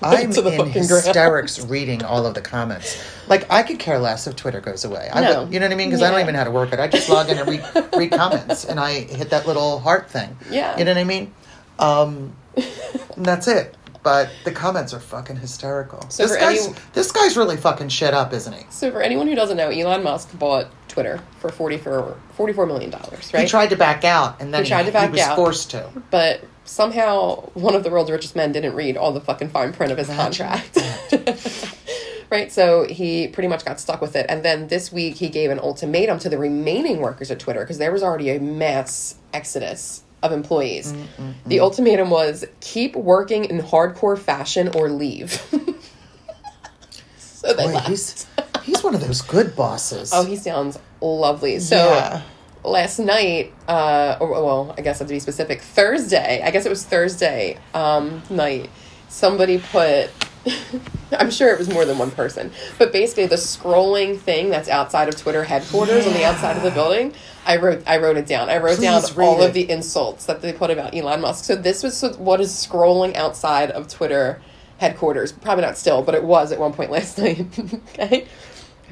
I'm 0.05 0.21
in 0.27 0.33
fucking 0.33 0.57
ground. 0.57 0.73
hysterics 0.73 1.61
reading 1.61 2.03
all 2.05 2.27
of 2.27 2.35
the 2.35 2.41
comments. 2.41 3.03
Like 3.29 3.51
I 3.51 3.63
could 3.63 3.79
care 3.79 3.99
less 3.99 4.27
if 4.27 4.37
Twitter 4.37 4.61
goes 4.61 4.85
away. 4.85 5.09
I 5.13 5.21
No. 5.21 5.45
would, 5.45 5.53
you 5.55 5.61
know 5.61 5.67
what 5.67 5.73
I 5.73 5.77
mean? 5.77 5.89
Because 5.91 6.03
I 6.03 6.11
don't 6.11 6.21
even 6.21 6.33
know 6.35 6.39
how 6.41 6.45
to 6.45 6.51
work 6.51 6.73
it. 6.73 6.81
I 6.81 6.89
just 6.89 7.09
log 7.09 7.29
in 7.29 7.39
and 7.39 7.49
read, 7.49 7.65
read 7.97 8.11
comments, 8.13 8.65
and 8.65 8.79
I 8.81 9.01
hit 9.01 9.31
that 9.31 9.47
little 9.47 9.79
heart 9.81 10.11
thing. 10.11 10.37
Yeah. 10.51 10.77
You 10.79 10.85
know 10.85 10.93
what 10.93 10.99
I 11.01 11.05
mean? 11.05 11.33
Um, 11.79 12.37
and 12.57 13.25
that's 13.25 13.49
it. 13.49 13.77
but 14.03 14.31
the 14.45 14.51
comments 14.53 14.93
are 14.93 14.99
fucking 15.01 15.37
hysterical. 15.37 16.05
So 16.11 16.27
this 16.27 16.37
guy's 16.37 16.67
any- 16.67 16.77
this 16.93 17.13
guy's 17.13 17.37
really 17.37 17.57
fucking 17.57 17.89
shit 17.89 18.13
up, 18.15 18.33
isn't 18.33 18.53
he? 18.53 18.65
So 18.71 18.91
for 18.91 19.01
anyone 19.01 19.27
who 19.29 19.35
doesn't 19.37 19.57
know, 19.57 19.69
Elon 19.69 20.03
Musk 20.03 20.37
bought 20.39 20.67
Twitter 20.89 21.21
for 21.39 21.49
44, 21.51 22.17
44 22.37 22.67
million 22.67 22.91
dollars, 22.91 23.33
right? 23.33 23.45
He 23.45 23.49
tried 23.49 23.71
to 23.71 23.77
back 23.77 24.05
out, 24.05 24.41
and 24.41 24.53
then 24.53 24.65
He 24.65 24.69
tried 24.69 24.85
to 24.87 24.93
back 24.93 25.13
was 25.13 25.21
out. 25.21 25.37
forced 25.37 25.71
to. 25.71 25.89
but 26.11 26.41
somehow 26.65 27.43
one 27.55 27.75
of 27.75 27.83
the 27.85 27.91
world's 27.91 28.11
richest 28.11 28.37
men 28.37 28.53
didn't 28.53 28.75
read 28.75 28.97
all 28.97 29.13
the 29.13 29.21
fucking 29.21 29.51
fine 29.51 29.73
print 29.73 29.93
of 29.93 29.99
his 29.99 30.09
contract. 30.09 30.79
right? 32.31 32.51
So 32.51 32.87
he 32.89 33.29
pretty 33.29 33.49
much 33.49 33.65
got 33.65 33.79
stuck 33.79 34.01
with 34.01 34.17
it. 34.17 34.27
And 34.29 34.43
then 34.43 34.69
this 34.69 34.91
week 34.91 35.17
he 35.17 35.29
gave 35.29 35.51
an 35.51 35.59
ultimatum 35.59 36.19
to 36.21 36.29
the 36.29 36.39
remaining 36.39 37.01
workers 37.01 37.31
at 37.31 37.39
Twitter 37.39 37.61
because 37.61 37.79
there 37.79 37.93
was 37.93 38.03
already 38.03 38.31
a 38.31 38.41
mass 38.41 39.17
exodus 39.35 40.03
of 40.23 40.33
employees. 40.33 40.93
Mm, 40.93 40.97
mm, 40.97 41.07
mm. 41.19 41.35
The 41.47 41.61
ultimatum 41.61 42.11
was 42.11 42.45
keep 42.61 42.97
working 42.97 43.45
in 43.45 43.59
hardcore 43.61 44.19
fashion 44.19 44.69
or 44.75 44.89
leave. 44.89 45.33
so 47.19 47.53
they 47.55 47.65
Boy, 47.67 47.73
left. 47.75 47.89
he's 47.89 48.27
he's 48.63 48.83
one 48.83 48.95
of 48.95 49.01
those 49.01 49.21
good 49.21 49.55
bosses. 49.57 50.13
Oh, 50.15 50.25
he 50.25 50.37
sounds 50.37 50.79
lovely. 51.01 51.59
So 51.59 51.77
Yeah. 51.77 52.23
Last 52.65 52.99
night, 52.99 53.53
uh, 53.69 54.17
or 54.21 54.31
well, 54.31 54.75
I 54.77 54.83
guess 54.83 55.01
I 55.01 55.05
have 55.05 55.09
to 55.09 55.15
be 55.15 55.21
specific. 55.21 55.61
Thursday, 55.61 56.43
I 56.43 56.51
guess 56.51 56.67
it 56.67 56.69
was 56.69 56.85
Thursday 56.85 57.59
um, 57.75 58.23
night. 58.31 58.71
Somebody 59.09 59.59
put. 59.59 60.11
I'm 61.13 61.31
sure 61.31 61.53
it 61.53 61.59
was 61.59 61.69
more 61.69 61.85
than 61.85 61.99
one 61.99 62.11
person, 62.11 62.51
but 62.77 62.93
basically 62.93 63.27
the 63.27 63.37
scrolling 63.37 64.19
thing 64.19 64.51
that's 64.51 64.69
outside 64.69 65.09
of 65.09 65.17
Twitter 65.17 65.45
headquarters 65.45 66.05
on 66.05 66.15
the 66.15 66.25
outside 66.25 66.57
of 66.57 66.65
the 66.65 66.71
building. 66.73 67.15
I 67.47 67.57
wrote 67.57 67.83
I 67.87 67.99
wrote 67.99 68.17
it 68.17 68.27
down. 68.27 68.49
I 68.49 68.59
wrote 68.59 68.81
down 68.81 69.01
Please 69.03 69.17
read 69.17 69.27
all 69.27 69.43
it. 69.43 69.49
of 69.49 69.55
the 69.55 69.71
insults 69.71 70.27
that 70.27 70.43
they 70.43 70.53
put 70.53 70.71
about 70.71 70.95
Elon 70.97 71.21
Musk. 71.21 71.45
So 71.45 71.55
this 71.55 71.83
was 71.83 72.03
what 72.19 72.41
is 72.41 72.51
scrolling 72.51 73.15
outside 73.15 73.71
of 73.71 73.89
Twitter 73.89 74.41
headquarters. 74.79 75.31
Probably 75.33 75.63
not 75.63 75.79
still, 75.79 76.03
but 76.03 76.15
it 76.15 76.25
was 76.25 76.51
at 76.51 76.59
one 76.59 76.73
point 76.73 76.91
last 76.97 77.19
night. 77.19 77.47
okay. 77.91 78.27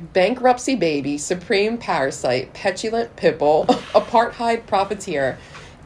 Bankruptcy 0.01 0.77
baby, 0.77 1.19
supreme 1.19 1.77
parasite, 1.77 2.55
petulant 2.55 3.15
pipple, 3.17 3.67
apartheid 3.95 4.67
profiteer, 4.67 5.39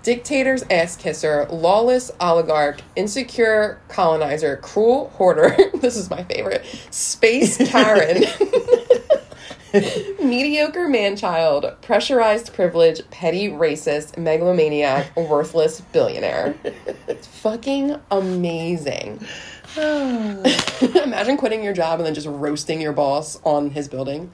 dictator's 0.05 0.63
ass 0.71 0.97
kisser, 0.97 1.47
lawless 1.51 2.13
oligarch, 2.21 2.81
insecure 2.95 3.81
colonizer, 3.89 4.57
cruel 4.59 5.09
hoarder. 5.15 5.57
this 5.81 5.97
is 5.97 6.09
my 6.11 6.23
favorite. 6.25 6.65
Space 6.91 7.57
Karen. 7.57 8.25
Mediocre 10.23 10.89
man 10.89 11.17
child, 11.17 11.67
pressurized 11.83 12.55
privilege, 12.55 13.01
petty 13.11 13.49
racist, 13.49 14.17
megalomaniac, 14.17 15.17
worthless 15.17 15.81
billionaire. 15.81 16.55
It's 17.09 17.27
fucking 17.27 17.97
amazing. 18.13 19.27
Imagine 21.05 21.37
quitting 21.37 21.63
your 21.65 21.73
job 21.73 21.99
and 22.01 22.07
then 22.07 22.15
just 22.15 22.27
roasting 22.27 22.81
your 22.81 22.93
boss 22.93 23.41
on 23.45 23.71
his 23.71 23.89
building. 23.89 24.31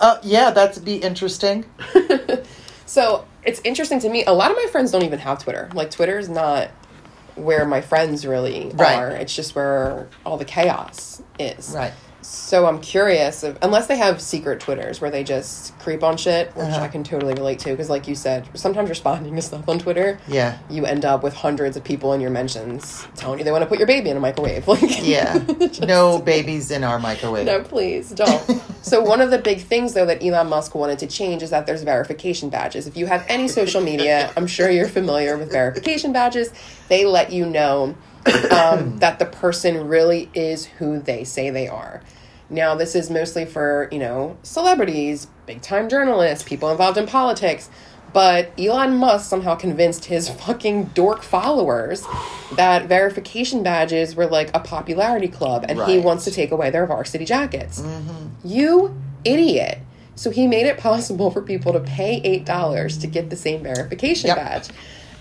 Uh, 0.00 0.18
yeah, 0.22 0.50
that'd 0.50 0.84
be 0.84 0.96
interesting. 0.96 1.64
So 2.84 3.24
it's 3.42 3.58
interesting 3.64 4.00
to 4.00 4.10
me. 4.10 4.22
A 4.26 4.34
lot 4.34 4.50
of 4.50 4.56
my 4.58 4.66
friends 4.70 4.90
don't 4.90 5.02
even 5.04 5.18
have 5.20 5.42
Twitter. 5.42 5.70
Like 5.72 5.90
Twitter 5.90 6.18
is 6.18 6.28
not 6.28 6.68
where 7.36 7.64
my 7.64 7.80
friends 7.80 8.26
really 8.26 8.70
Right. 8.74 8.96
are. 8.96 9.08
It's 9.12 9.34
just 9.34 9.54
where 9.54 10.08
all 10.26 10.36
the 10.36 10.44
chaos 10.44 11.22
is. 11.38 11.70
Right. 11.74 11.94
So 12.22 12.66
I'm 12.66 12.80
curious 12.80 13.42
if, 13.42 13.58
unless 13.62 13.86
they 13.88 13.96
have 13.96 14.20
secret 14.20 14.60
Twitters 14.60 15.00
where 15.00 15.10
they 15.10 15.24
just 15.24 15.76
creep 15.80 16.02
on 16.04 16.16
shit, 16.16 16.54
which 16.54 16.66
Uh-huh. 16.66 16.80
I 16.82 16.88
can 16.88 17.02
totally 17.02 17.34
relate 17.34 17.58
to. 17.60 17.70
Because, 17.70 17.90
like 17.90 18.06
you 18.06 18.14
said, 18.14 18.48
sometimes 18.54 18.88
responding 18.88 19.34
to 19.36 19.42
stuff 19.42 19.68
on 19.68 19.78
Twitter, 19.78 20.18
Yeah. 20.28 20.58
you 20.70 20.86
end 20.86 21.04
up 21.04 21.22
with 21.22 21.34
hundreds 21.34 21.76
of 21.76 21.82
people 21.84 22.12
in 22.12 22.20
your 22.20 22.30
mentions 22.30 23.06
telling 23.16 23.38
you 23.38 23.44
they 23.44 23.50
want 23.50 23.62
to 23.62 23.66
put 23.68 23.78
your 23.78 23.86
baby 23.88 24.10
in 24.10 24.16
a 24.16 24.20
microwave. 24.20 24.66
Like, 24.72 25.04
Yeah. 25.06 25.42
no 25.82 26.18
babies 26.20 26.70
in 26.70 26.84
our 26.84 26.98
microwave. 26.98 27.46
no, 27.46 27.60
please 27.62 28.10
don't. 28.10 28.42
so 28.82 29.00
one 29.02 29.20
of 29.20 29.30
the 29.30 29.38
big 29.38 29.60
things 29.60 29.92
though 29.94 30.06
that 30.06 30.22
Elon 30.22 30.48
Musk 30.48 30.74
wanted 30.74 30.98
to 31.00 31.06
change 31.06 31.42
is 31.42 31.50
that 31.50 31.66
there's 31.66 31.82
verification 31.82 32.48
badges. 32.50 32.86
If 32.86 32.96
you 32.96 33.06
have 33.06 33.24
any 33.28 33.48
social 33.48 33.80
media, 33.80 34.32
I'm 34.36 34.46
sure 34.46 34.70
you're 34.70 34.88
familiar 34.88 35.36
with 35.36 35.50
verification 35.50 36.12
badges. 36.12 36.50
They 36.88 37.04
let 37.04 37.32
you 37.32 37.46
know 37.46 37.94
um, 38.50 38.98
that 38.98 39.18
the 39.18 39.26
person 39.26 39.88
really 39.88 40.30
is 40.34 40.66
who 40.66 40.98
they 40.98 41.24
say 41.24 41.50
they 41.50 41.68
are. 41.68 42.02
Now, 42.50 42.74
this 42.74 42.94
is 42.94 43.10
mostly 43.10 43.44
for, 43.46 43.88
you 43.90 43.98
know, 43.98 44.36
celebrities, 44.42 45.26
big 45.46 45.62
time 45.62 45.88
journalists, 45.88 46.46
people 46.46 46.70
involved 46.70 46.98
in 46.98 47.06
politics. 47.06 47.70
But 48.12 48.52
Elon 48.58 48.96
Musk 48.98 49.28
somehow 49.30 49.54
convinced 49.54 50.04
his 50.04 50.28
fucking 50.28 50.84
dork 50.94 51.22
followers 51.22 52.06
that 52.56 52.86
verification 52.86 53.62
badges 53.62 54.14
were 54.14 54.26
like 54.26 54.50
a 54.54 54.60
popularity 54.60 55.28
club 55.28 55.64
and 55.66 55.78
he 55.86 55.98
wants 55.98 56.24
to 56.24 56.30
take 56.30 56.50
away 56.50 56.68
their 56.68 56.84
varsity 56.86 57.24
jackets. 57.24 57.82
You 58.44 58.94
idiot. 59.24 59.78
So 60.14 60.30
he 60.30 60.46
made 60.46 60.66
it 60.66 60.76
possible 60.76 61.30
for 61.30 61.40
people 61.40 61.72
to 61.72 61.80
pay 61.80 62.20
$8 62.44 63.00
to 63.00 63.06
get 63.06 63.30
the 63.30 63.36
same 63.36 63.62
verification 63.62 64.28
Yep. 64.28 64.36
badge. 64.36 64.68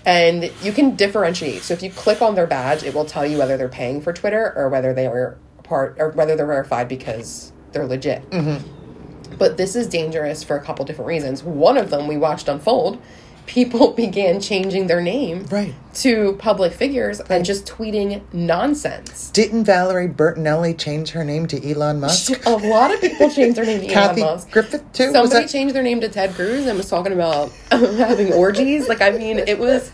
And 0.06 0.52
you 0.62 0.72
can 0.72 0.96
differentiate. 0.96 1.62
So 1.62 1.74
if 1.74 1.84
you 1.84 1.92
click 1.92 2.22
on 2.22 2.36
their 2.36 2.48
badge, 2.48 2.84
it 2.84 2.94
will 2.94 3.06
tell 3.06 3.26
you 3.26 3.38
whether 3.38 3.58
they're 3.58 3.70
paying 3.70 4.02
for 4.02 4.14
Twitter 4.14 4.54
or 4.56 4.70
whether 4.70 4.94
they 4.94 5.06
are 5.06 5.38
part 5.64 5.96
or 6.00 6.10
whether 6.10 6.36
they're 6.36 6.48
verified 6.48 6.88
because 6.88 7.52
they're 7.72 7.86
legit. 7.86 8.28
Mm-hmm. 8.32 9.36
But 9.38 9.58
this 9.58 9.76
is 9.76 9.88
dangerous 9.88 10.44
for 10.44 10.56
a 10.56 10.62
couple 10.62 10.86
different 10.86 11.08
reasons. 11.08 11.44
One 11.44 11.78
of 11.78 11.90
them 11.90 12.08
we 12.08 12.18
watched 12.18 12.48
unfold. 12.48 13.02
People 13.46 13.92
began 14.06 14.42
changing 14.42 14.88
their 14.88 15.02
name 15.02 15.46
Right. 15.46 15.74
To 15.96 16.34
public 16.40 16.72
figures 16.74 17.20
and 17.20 17.44
just 17.44 17.66
tweeting 17.66 18.22
nonsense. 18.34 19.30
Didn't 19.32 19.66
Valerie 19.66 20.08
Bertinelli 20.08 20.78
change 20.78 21.10
her 21.12 21.24
name 21.24 21.48
to 21.48 21.70
Elon 21.72 22.00
Musk? 22.00 22.46
A 22.46 22.50
lot 22.52 22.94
of 22.94 23.02
people 23.02 23.30
changed 23.30 23.58
their 23.58 23.66
name 23.66 23.82
to 23.82 23.88
Kathy 23.88 24.22
Elon 24.22 24.36
Musk. 24.36 24.52
Griffin 24.52 24.82
too. 24.94 25.12
Somebody 25.12 25.48
changed 25.48 25.76
their 25.76 25.84
name 25.84 26.00
to 26.02 26.10
Ted 26.10 26.34
Cruz 26.34 26.66
and 26.66 26.78
was 26.78 26.90
talking 26.90 27.12
about 27.14 27.52
having 27.72 28.32
orgies. 28.34 28.88
Like, 28.88 29.02
I 29.02 29.12
mean, 29.12 29.40
it 29.40 29.60
was 29.60 29.92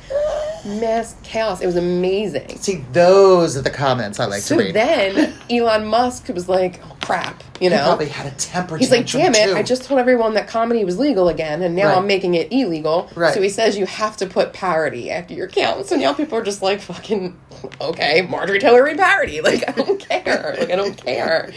mass 0.66 1.16
chaos. 1.24 1.62
It 1.62 1.66
was 1.66 1.76
amazing. 1.78 2.50
See, 2.58 2.84
those 2.92 3.58
are 3.58 3.62
the 3.62 3.70
comments 3.70 4.20
I 4.20 4.26
like 4.26 4.42
So 4.42 4.56
to 4.58 4.64
read. 4.64 4.68
So 4.68 4.74
then 4.74 5.34
Elon 5.50 5.86
Musk 5.86 6.28
was 6.30 6.48
like, 6.50 6.82
oh, 6.86 6.98
crap, 7.06 7.42
you 7.62 7.70
know. 7.70 7.78
he 7.78 7.84
probably 7.84 8.08
had 8.10 8.26
a 8.26 8.36
temper 8.36 8.76
He's 8.78 8.92
like, 8.92 9.08
damn 9.08 9.34
it, 9.34 9.46
too. 9.46 9.56
I 9.56 9.64
just 9.64 9.84
told 9.86 10.00
everyone 10.00 10.34
that 10.34 10.48
comedy 10.50 10.84
was 10.84 11.00
legal 11.00 11.30
again, 11.30 11.62
and 11.62 11.74
now 11.76 11.88
Right. 11.90 11.98
I'm 12.00 12.08
making 12.08 12.34
it 12.34 12.52
illegal. 12.52 13.10
Right. 13.16 13.34
So 13.34 13.42
he 13.42 13.48
says 13.50 13.78
you 13.78 13.86
have 13.86 14.18
to 14.18 14.26
put 14.28 14.52
parody 14.52 15.10
after 15.10 15.34
your 15.34 15.48
account. 15.48 15.78
So 15.88 15.96
now 15.96 16.14
people 16.14 16.38
are 16.38 16.44
just 16.44 16.62
like, 16.62 16.82
fucking, 16.82 17.40
okay, 17.80 18.22
Marjorie 18.22 18.60
Taylor 18.60 18.84
Greene 18.84 18.98
parody. 18.98 19.42
Like, 19.48 19.64
I 19.68 19.72
don't 19.72 20.00
care. 20.00 20.56
Like, 20.60 20.70
I 20.70 20.76
don't 20.76 20.98
care. 20.98 21.54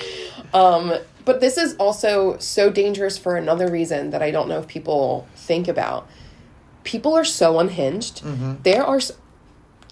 Um, 0.55 0.95
but 1.25 1.40
this 1.40 1.59
is 1.59 1.75
also 1.77 2.38
so 2.38 2.71
dangerous 2.71 3.19
for 3.19 3.37
another 3.37 3.69
reason 3.69 4.11
that 4.11 4.23
I 4.23 4.31
don't 4.31 4.49
know 4.49 4.61
if 4.61 4.69
people 4.69 5.27
think 5.35 5.66
about. 5.66 6.09
People 6.85 7.14
are 7.14 7.25
so 7.25 7.59
unhinged. 7.59 8.23
Mm-hmm. 8.23 8.62
There 8.62 8.85
are. 8.85 9.01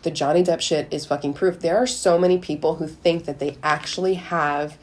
The 0.04 0.12
Johnny 0.12 0.44
Depp 0.44 0.60
shit 0.60 0.86
is 0.92 1.06
fucking 1.06 1.34
proof. 1.34 1.58
There 1.58 1.76
are 1.76 1.86
so 1.86 2.20
many 2.20 2.38
people 2.38 2.76
who 2.76 2.86
think 2.86 3.24
that 3.24 3.40
they 3.40 3.58
actually 3.64 4.14
have 4.14 4.78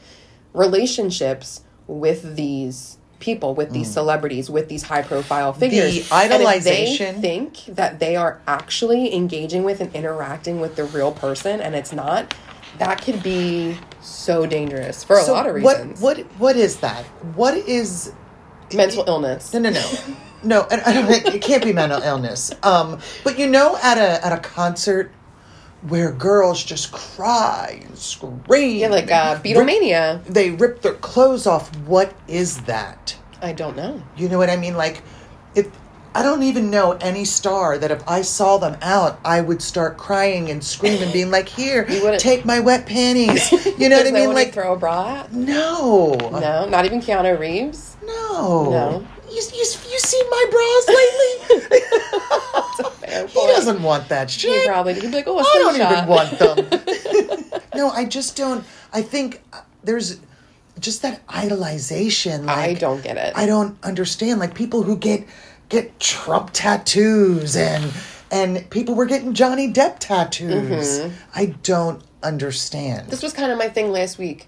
relationships 0.52 1.62
with 1.86 2.36
these 2.36 2.95
people, 3.20 3.54
with 3.54 3.72
these 3.72 3.90
celebrities, 3.90 4.50
with 4.50 4.68
these 4.68 4.82
high 4.84 5.02
profile 5.02 5.52
figures. 5.52 5.84
And 5.84 5.96
if 5.96 6.10
idolization- 6.10 7.20
they 7.20 7.20
think 7.20 7.64
that 7.66 7.98
they 7.98 8.16
are 8.16 8.40
actually 8.46 9.14
engaging 9.14 9.64
with 9.64 9.80
and 9.80 9.94
interacting 9.94 10.60
with 10.60 10.76
the 10.76 10.84
real 10.84 11.12
person 11.12 11.60
and 11.60 11.74
it's 11.74 11.92
not, 11.92 12.34
that 12.78 13.02
could 13.02 13.22
be 13.22 13.76
so 14.02 14.46
dangerous 14.46 15.02
for 15.02 15.16
a 15.18 15.22
So 15.22 15.32
lot 15.32 15.46
of 15.46 15.54
reasons. 15.54 16.00
What 16.00 16.18
what 16.18 16.26
what 16.38 16.56
is 16.56 16.76
that? 16.78 17.04
What 17.34 17.54
is 17.54 18.12
Mental 18.74 19.04
illness. 19.06 19.52
no 19.54 19.60
no 19.60 19.70
no 19.70 19.82
no? 20.42 20.66
And 20.70 20.82
I 20.82 20.92
don't. 20.92 21.08
It 21.34 21.40
can't 21.40 21.64
be 21.64 21.72
mental 21.72 22.02
illness. 22.02 22.52
Um, 22.62 22.98
but 23.24 23.38
you 23.38 23.46
know, 23.46 23.78
at 23.82 23.96
a 23.96 24.24
at 24.26 24.32
a 24.32 24.38
concert 24.38 25.10
where 25.82 26.10
girls 26.12 26.64
just 26.64 26.90
cry 26.92 27.80
and 27.86 27.96
scream, 27.98 28.76
Yeah, 28.76 28.88
like 28.88 29.10
uh, 29.10 29.38
and 29.44 29.44
rip- 29.44 29.56
Beatlemania. 29.68 30.24
they 30.24 30.50
rip 30.50 30.82
their 30.82 30.94
clothes 30.94 31.46
off. 31.46 31.74
What 31.80 32.12
is 32.28 32.62
that? 32.62 33.16
I 33.42 33.52
don't 33.52 33.76
know. 33.76 34.02
You 34.16 34.28
know 34.28 34.38
what 34.38 34.50
I 34.50 34.56
mean? 34.56 34.76
Like, 34.76 35.02
if 35.54 35.68
I 36.14 36.22
don't 36.22 36.42
even 36.42 36.70
know 36.70 36.92
any 36.92 37.24
star 37.26 37.76
that 37.78 37.90
if 37.90 38.02
I 38.08 38.22
saw 38.22 38.56
them 38.56 38.78
out, 38.80 39.20
I 39.24 39.42
would 39.42 39.60
start 39.60 39.98
crying 39.98 40.48
and 40.50 40.64
screaming, 40.64 41.12
being 41.12 41.30
like, 41.30 41.46
"Here, 41.48 41.84
take 42.18 42.44
my 42.46 42.58
wet 42.60 42.86
panties." 42.86 43.52
You 43.78 43.90
know 43.90 43.98
what 43.98 44.06
I 44.06 44.10
mean? 44.10 44.32
Like, 44.32 44.54
throw 44.54 44.72
a 44.72 44.76
bra 44.76 45.20
at? 45.20 45.32
no, 45.34 46.14
No, 46.32 46.66
not 46.66 46.86
even 46.86 47.00
Keanu 47.02 47.38
Reeves. 47.38 47.98
no, 48.02 48.70
No. 48.70 49.06
You, 49.28 49.42
you, 49.52 49.64
you 49.90 49.98
seen 49.98 50.24
my 50.30 50.44
bras 50.50 50.88
lately? 51.68 51.80
He 53.22 53.34
point. 53.34 53.48
doesn't 53.56 53.82
want 53.82 54.08
that 54.08 54.30
He 54.30 54.66
probably 54.66 54.94
he'd 54.94 55.02
be 55.02 55.08
like, 55.08 55.26
oh, 55.26 55.38
a 55.38 55.42
I 55.42 55.58
don't 55.58 55.74
even 55.76 56.06
want 56.06 56.38
them. 56.38 57.60
no, 57.74 57.90
I 57.90 58.04
just 58.04 58.36
don't. 58.36 58.64
I 58.92 59.02
think 59.02 59.42
uh, 59.52 59.60
there's 59.84 60.20
just 60.80 61.02
that 61.02 61.26
idolization. 61.26 62.44
Like, 62.46 62.56
I 62.58 62.74
don't 62.74 63.02
get 63.02 63.16
it. 63.16 63.32
I 63.36 63.46
don't 63.46 63.76
understand. 63.84 64.40
Like 64.40 64.54
people 64.54 64.82
who 64.82 64.96
get 64.96 65.26
get 65.68 65.98
Trump 66.00 66.50
tattoos 66.52 67.56
and 67.56 67.92
and 68.30 68.68
people 68.70 68.94
were 68.94 69.06
getting 69.06 69.34
Johnny 69.34 69.72
Depp 69.72 69.96
tattoos. 69.98 70.98
Mm-hmm. 71.00 71.14
I 71.34 71.46
don't 71.62 72.02
understand. 72.22 73.08
this 73.08 73.22
was 73.22 73.32
kind 73.32 73.52
of 73.52 73.58
my 73.58 73.68
thing 73.68 73.90
last 73.92 74.18
week 74.18 74.46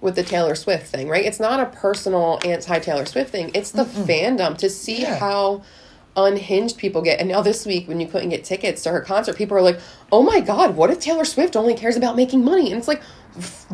with 0.00 0.14
the 0.14 0.22
Taylor 0.22 0.54
Swift 0.54 0.86
thing, 0.86 1.08
right? 1.08 1.24
It's 1.24 1.40
not 1.40 1.60
a 1.60 1.66
personal 1.66 2.38
anti 2.44 2.78
Taylor 2.78 3.04
Swift 3.04 3.30
thing. 3.30 3.50
It's 3.54 3.70
the 3.72 3.84
fandom 3.84 4.56
to 4.58 4.70
see 4.70 5.02
Yeah. 5.02 5.18
how 5.18 5.62
unhinged 6.26 6.76
people 6.76 7.02
get. 7.02 7.20
And 7.20 7.28
now 7.28 7.42
this 7.42 7.64
week, 7.64 7.88
when 7.88 8.00
you 8.00 8.06
couldn't 8.06 8.30
get 8.30 8.44
tickets 8.44 8.82
to 8.82 8.90
her 8.90 9.00
concert, 9.00 9.36
people 9.36 9.56
are 9.56 9.62
like, 9.62 9.78
"Oh 10.10 10.22
my 10.22 10.40
god, 10.40 10.76
what 10.76 10.90
if 10.90 11.00
Taylor 11.00 11.24
Swift 11.24 11.56
only 11.56 11.74
cares 11.74 11.96
about 11.96 12.16
making 12.16 12.44
money?" 12.44 12.70
And 12.70 12.78
it's 12.78 12.88
like, 12.88 13.02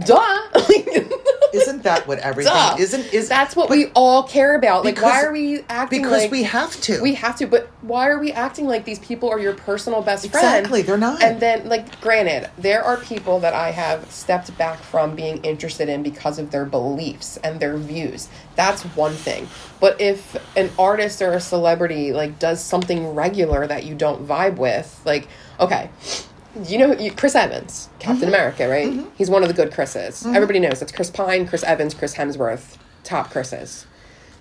duh. 0.04 0.40
Isn't 1.54 1.84
that 1.84 2.06
what 2.06 2.18
everything 2.18 2.52
Duh. 2.52 2.76
isn't 2.78 3.14
is 3.14 3.28
That's 3.28 3.54
what 3.54 3.70
we 3.70 3.86
all 3.94 4.24
care 4.24 4.56
about. 4.56 4.84
Like, 4.84 5.00
why 5.00 5.22
are 5.22 5.32
we 5.32 5.60
acting 5.68 6.02
because 6.02 6.22
like 6.22 6.30
we 6.30 6.42
have 6.42 6.80
to. 6.82 7.00
we 7.00 7.14
have 7.14 7.36
to? 7.36 7.46
But 7.46 7.68
why 7.80 8.08
are 8.08 8.18
we 8.18 8.32
acting 8.32 8.66
like 8.66 8.84
these 8.84 8.98
people 8.98 9.30
are 9.30 9.38
your 9.38 9.54
personal 9.54 10.02
best 10.02 10.28
friend? 10.30 10.58
Exactly, 10.58 10.82
they're 10.82 10.98
not. 10.98 11.22
And 11.22 11.40
then, 11.40 11.68
like, 11.68 12.00
granted, 12.00 12.50
there 12.58 12.82
are 12.82 12.96
people 12.96 13.38
that 13.40 13.54
I 13.54 13.70
have 13.70 14.10
stepped 14.10 14.56
back 14.58 14.80
from 14.80 15.14
being 15.14 15.38
interested 15.44 15.88
in 15.88 16.02
because 16.02 16.38
of 16.38 16.50
their 16.50 16.64
beliefs 16.64 17.36
and 17.38 17.60
their 17.60 17.76
views. 17.76 18.28
That's 18.56 18.82
one 18.82 19.14
thing. 19.14 19.48
But 19.80 20.00
if 20.00 20.36
an 20.56 20.70
artist 20.78 21.22
or 21.22 21.32
a 21.32 21.40
celebrity 21.40 22.12
like 22.12 22.38
does 22.38 22.62
something 22.62 23.14
regular 23.14 23.66
that 23.66 23.84
you 23.84 23.94
don't 23.94 24.26
vibe 24.26 24.56
with, 24.56 25.00
like, 25.04 25.28
okay. 25.60 25.90
You 26.62 26.78
know 26.78 26.92
you, 26.92 27.10
Chris 27.12 27.34
Evans, 27.34 27.88
Captain 27.98 28.22
Mm-hmm. 28.22 28.28
America, 28.28 28.68
right? 28.68 29.06
He's 29.16 29.28
one 29.30 29.42
of 29.42 29.48
the 29.48 29.54
good 29.54 29.72
Chris's. 29.72 30.24
Everybody 30.24 30.60
knows 30.60 30.80
it's 30.82 30.92
Chris 30.92 31.10
Pine, 31.10 31.46
Chris 31.48 31.64
Evans, 31.64 31.94
Chris 31.94 32.14
Hemsworth, 32.14 32.76
top 33.02 33.30
Chris's. 33.30 33.86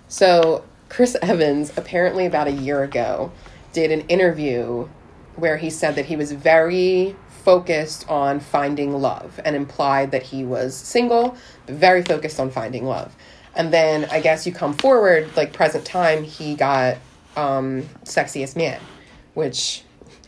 So 0.08 0.64
Chris 0.88 1.16
Evans 1.22 1.72
apparently 1.76 2.26
about 2.26 2.46
a 2.46 2.52
year 2.52 2.82
ago 2.84 3.32
did 3.72 3.90
an 3.90 4.02
interview 4.02 4.88
where 5.36 5.56
he 5.56 5.70
said 5.70 5.96
that 5.96 6.04
he 6.06 6.14
was 6.14 6.30
very 6.30 7.16
focused 7.42 8.08
on 8.08 8.38
finding 8.38 8.92
love 8.92 9.40
and 9.44 9.56
implied 9.56 10.12
that 10.12 10.22
he 10.22 10.44
was 10.44 10.74
single, 10.74 11.36
but 11.66 11.74
very 11.74 12.02
focused 12.02 12.38
on 12.38 12.50
finding 12.50 12.84
love. 12.84 13.14
And 13.56 13.72
then 13.72 14.06
I 14.10 14.20
guess 14.20 14.46
you 14.46 14.52
come 14.52 14.74
forward, 14.74 15.36
like 15.36 15.52
present 15.52 15.84
time, 15.84 16.22
he 16.22 16.54
got 16.54 16.96
um, 17.36 17.82
sexiest 18.04 18.56
man, 18.56 18.80
which 19.34 19.82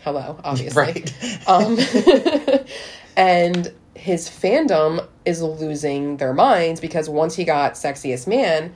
hello, 0.07 0.39
obviously. 0.45 0.81
Right. 0.81 1.13
Um, 1.49 1.79
and 3.17 3.73
his 3.95 4.29
fandom 4.29 5.07
is 5.25 5.43
losing 5.43 6.17
their 6.17 6.33
minds 6.35 6.81
because 6.81 7.09
once 7.09 7.37
he 7.37 7.45
got 7.45 7.75
sexiest 7.75 8.27
man, 8.27 8.75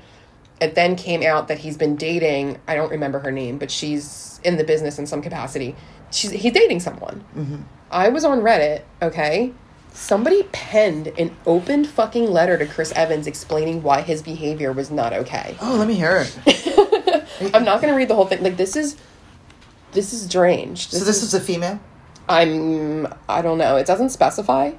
it 0.61 0.77
then 0.77 0.95
came 0.95 1.23
out 1.23 1.49
that 1.49 1.59
he's 1.59 1.77
been 1.77 1.97
dating. 1.97 2.59
I 2.69 2.77
don't 2.77 2.91
remember 2.91 3.19
her 3.21 3.33
name, 3.33 3.59
but 3.59 3.71
she's 3.73 4.41
in 4.45 4.57
the 4.57 4.63
business 4.63 4.99
in 5.01 5.07
some 5.07 5.21
capacity. 5.21 5.75
She's 6.13 6.31
he's 6.31 6.53
dating 6.53 6.81
someone. 6.81 7.25
I 7.91 8.09
was 8.09 8.25
on 8.25 8.41
Reddit. 8.41 8.83
Okay, 9.03 9.53
somebody 9.93 10.45
penned 10.53 11.09
an 11.19 11.35
open 11.47 11.85
fucking 11.85 12.31
letter 12.31 12.57
to 12.57 12.67
Chris 12.67 12.93
Evans 12.93 13.27
explaining 13.27 13.83
why 13.83 14.01
his 14.01 14.23
behavior 14.23 14.73
was 14.73 14.91
not 14.93 15.13
okay. 15.13 15.57
oh, 15.61 15.75
let 15.77 15.89
me 15.89 15.95
hear 15.95 16.25
it. 16.25 17.27
I'm 17.55 17.65
not 17.65 17.81
going 17.81 17.93
to 17.93 17.97
read 17.97 18.09
the 18.09 18.15
whole 18.15 18.27
thing. 18.27 18.43
Like 18.43 18.57
this 18.57 18.77
is 18.77 18.97
this 19.93 20.13
is 20.13 20.23
strange. 20.25 20.89
so 20.89 21.05
this 21.05 21.23
is 21.23 21.35
a 21.35 21.41
female? 21.41 21.81
I'm 22.29 23.07
I 23.29 23.43
don't 23.43 23.59
know. 23.59 23.77
It 23.77 23.87
doesn't 23.87 24.11
specify, 24.11 24.73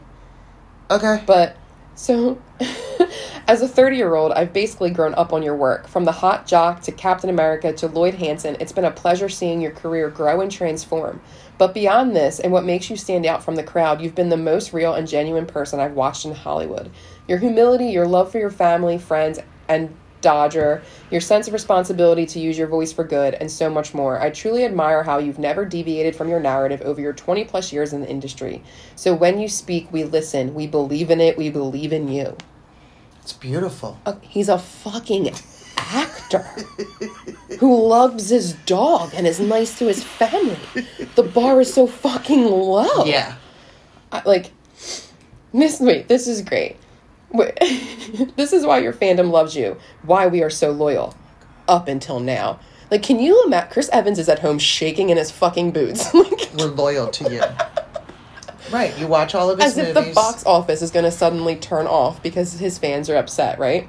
Okay. 0.89 1.21
but 1.26 1.58
so 1.95 2.41
as 3.47 3.62
a 3.62 3.67
30 3.67 3.97
year 3.97 4.15
old, 4.15 4.32
I've 4.32 4.54
basically 4.54 4.89
grown 4.89 5.13
up 5.15 5.34
on 5.34 5.43
your 5.43 5.56
work. 5.56 5.88
From 5.88 6.06
the 6.06 6.12
hot 6.13 6.47
jock 6.47 6.82
to 6.84 6.91
Captain 6.91 7.30
America 7.30 7.74
to 7.74 7.88
Lloyd 7.88 8.15
Hansen, 8.15 8.56
it's 8.60 8.71
been 8.71 8.86
a 8.86 8.91
pleasure 8.91 9.28
seeing 9.30 9.62
your 9.62 9.71
career 9.71 10.10
grow 10.10 10.39
and 10.41 10.50
transform. 10.52 11.21
But 11.58 11.74
beyond 11.74 12.15
this, 12.15 12.39
and 12.39 12.52
what 12.52 12.63
makes 12.63 12.89
you 12.89 12.95
stand 12.95 13.26
out 13.26 13.43
from 13.43 13.56
the 13.56 13.63
crowd, 13.63 14.02
you've 14.02 14.15
been 14.15 14.30
the 14.30 14.38
most 14.38 14.74
real 14.74 14.93
and 14.95 15.08
genuine 15.08 15.45
person 15.45 15.80
I've 15.80 15.93
watched 15.93 16.26
in 16.26 16.34
Hollywood. 16.34 16.89
Your 17.28 17.38
humility, 17.38 17.88
your 17.88 18.08
love 18.08 18.32
for 18.32 18.39
your 18.39 18.50
family, 18.50 18.97
friends, 18.97 19.38
and 19.67 19.95
Dodger, 20.21 20.81
your 21.10 21.21
sense 21.21 21.47
of 21.47 21.53
responsibility 21.53 22.25
to 22.27 22.39
use 22.39 22.57
your 22.57 22.67
voice 22.67 22.93
for 22.93 23.03
good, 23.03 23.34
and 23.36 23.51
so 23.51 23.69
much 23.69 23.93
more. 23.93 24.21
I 24.21 24.29
truly 24.29 24.65
admire 24.65 25.03
how 25.03 25.17
you've 25.17 25.39
never 25.39 25.65
deviated 25.65 26.15
from 26.15 26.29
your 26.29 26.39
narrative 26.39 26.81
over 26.81 27.01
your 27.01 27.13
20 27.13 27.43
plus 27.45 27.73
years 27.73 27.93
in 27.93 28.01
the 28.01 28.10
industry. 28.10 28.63
So 28.95 29.13
when 29.13 29.39
you 29.39 29.47
speak, 29.47 29.91
we 29.91 30.03
listen, 30.03 30.53
we 30.53 30.67
believe 30.67 31.10
in 31.12 31.19
it, 31.19 31.38
we 31.38 31.49
believe 31.49 31.91
in 31.91 32.07
you. 32.07 32.38
It's 33.21 33.34
beautiful. 33.34 33.99
Uh, 34.05 34.15
he's 34.21 34.49
a 34.49 34.57
fucking 34.57 35.31
actor 35.77 36.45
who 37.60 37.88
loves 37.88 38.29
his 38.29 38.53
dog 38.65 39.12
and 39.13 39.27
is 39.27 39.39
nice 39.39 39.77
to 39.79 39.86
his 39.86 40.03
family. 40.03 40.57
The 41.15 41.23
bar 41.23 41.62
is 41.62 41.73
so 41.73 41.88
fucking 41.88 42.45
low. 42.45 43.05
Yeah. 43.05 43.36
I, 44.12 44.21
like 44.25 44.51
this. 45.53 45.79
Wait, 45.79 46.07
this 46.07 46.27
is 46.27 46.41
great. 46.41 46.77
This 48.36 48.54
is 48.54 48.65
why 48.65 48.80
your 48.80 48.94
fandom 48.94 49.32
loves 49.32 49.56
you. 49.56 49.78
Why 50.04 50.28
we 50.28 50.44
are 50.44 50.50
so 50.50 50.72
loyal, 50.72 51.15
up 51.67 51.88
until 51.88 52.20
now. 52.20 52.60
Like, 52.89 53.04
can 53.04 53.20
you 53.20 53.44
imagine? 53.46 53.72
Chris 53.72 53.89
Evans 53.94 54.20
is 54.20 54.28
at 54.28 54.39
home 54.39 54.60
shaking 54.60 55.10
in 55.10 55.17
his 55.17 55.32
fucking 55.32 55.72
boots, 55.72 56.13
like, 56.13 56.50
We're 56.58 56.65
loyal 56.65 57.08
to 57.08 57.32
you. 57.32 57.41
right. 58.72 58.98
You 59.00 59.08
watch 59.08 59.34
all 59.34 59.50
of 59.50 59.60
his 59.60 59.78
as 59.78 59.88
if 59.89 59.94
the 59.94 60.12
box 60.13 60.46
office 60.46 60.82
is 60.82 60.91
going 60.91 61.06
to 61.06 61.12
suddenly 61.12 61.56
turn 61.56 61.88
off 61.88 62.22
because 62.22 62.54
his 62.60 62.78
fans 62.78 63.10
are 63.10 63.15
upset. 63.15 63.60
Right. 63.60 63.88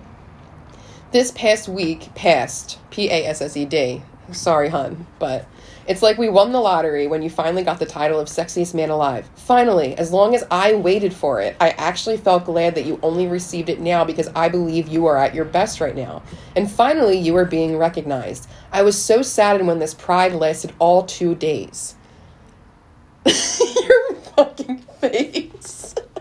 This 1.10 1.30
past 1.32 1.68
week, 1.68 2.14
passed 2.14 2.78
P 2.90 3.10
A 3.10 3.26
S 3.26 3.42
S 3.42 3.56
E 3.56 3.64
D. 3.64 4.02
Sorry, 4.30 4.68
hun, 4.68 5.06
but 5.18 5.46
it's 5.86 6.02
like 6.02 6.18
we 6.18 6.28
won 6.28 6.52
the 6.52 6.60
lottery 6.60 7.06
when 7.06 7.22
you 7.22 7.30
finally 7.30 7.62
got 7.62 7.78
the 7.78 7.86
title 7.86 8.20
of 8.20 8.28
sexiest 8.28 8.74
man 8.74 8.90
alive. 8.90 9.28
Finally, 9.34 9.96
as 9.96 10.12
long 10.12 10.34
as 10.34 10.44
I 10.50 10.74
waited 10.74 11.12
for 11.12 11.40
it, 11.40 11.56
I 11.60 11.70
actually 11.70 12.16
felt 12.16 12.44
glad 12.44 12.74
that 12.74 12.86
you 12.86 13.00
only 13.02 13.26
received 13.26 13.68
it 13.68 13.80
now 13.80 14.04
because 14.04 14.28
I 14.34 14.48
believe 14.48 14.88
you 14.88 15.06
are 15.06 15.16
at 15.16 15.34
your 15.34 15.44
best 15.44 15.80
right 15.80 15.96
now. 15.96 16.22
And 16.54 16.70
finally, 16.70 17.18
you 17.18 17.36
are 17.36 17.44
being 17.44 17.76
recognized. 17.76 18.48
I 18.70 18.82
was 18.82 19.00
so 19.00 19.22
saddened 19.22 19.66
when 19.66 19.78
this 19.78 19.94
pride 19.94 20.32
lasted 20.32 20.72
all 20.78 21.04
two 21.04 21.34
days. 21.34 21.96
Your 23.26 24.14
fucking 24.36 24.78
face. 25.00 25.71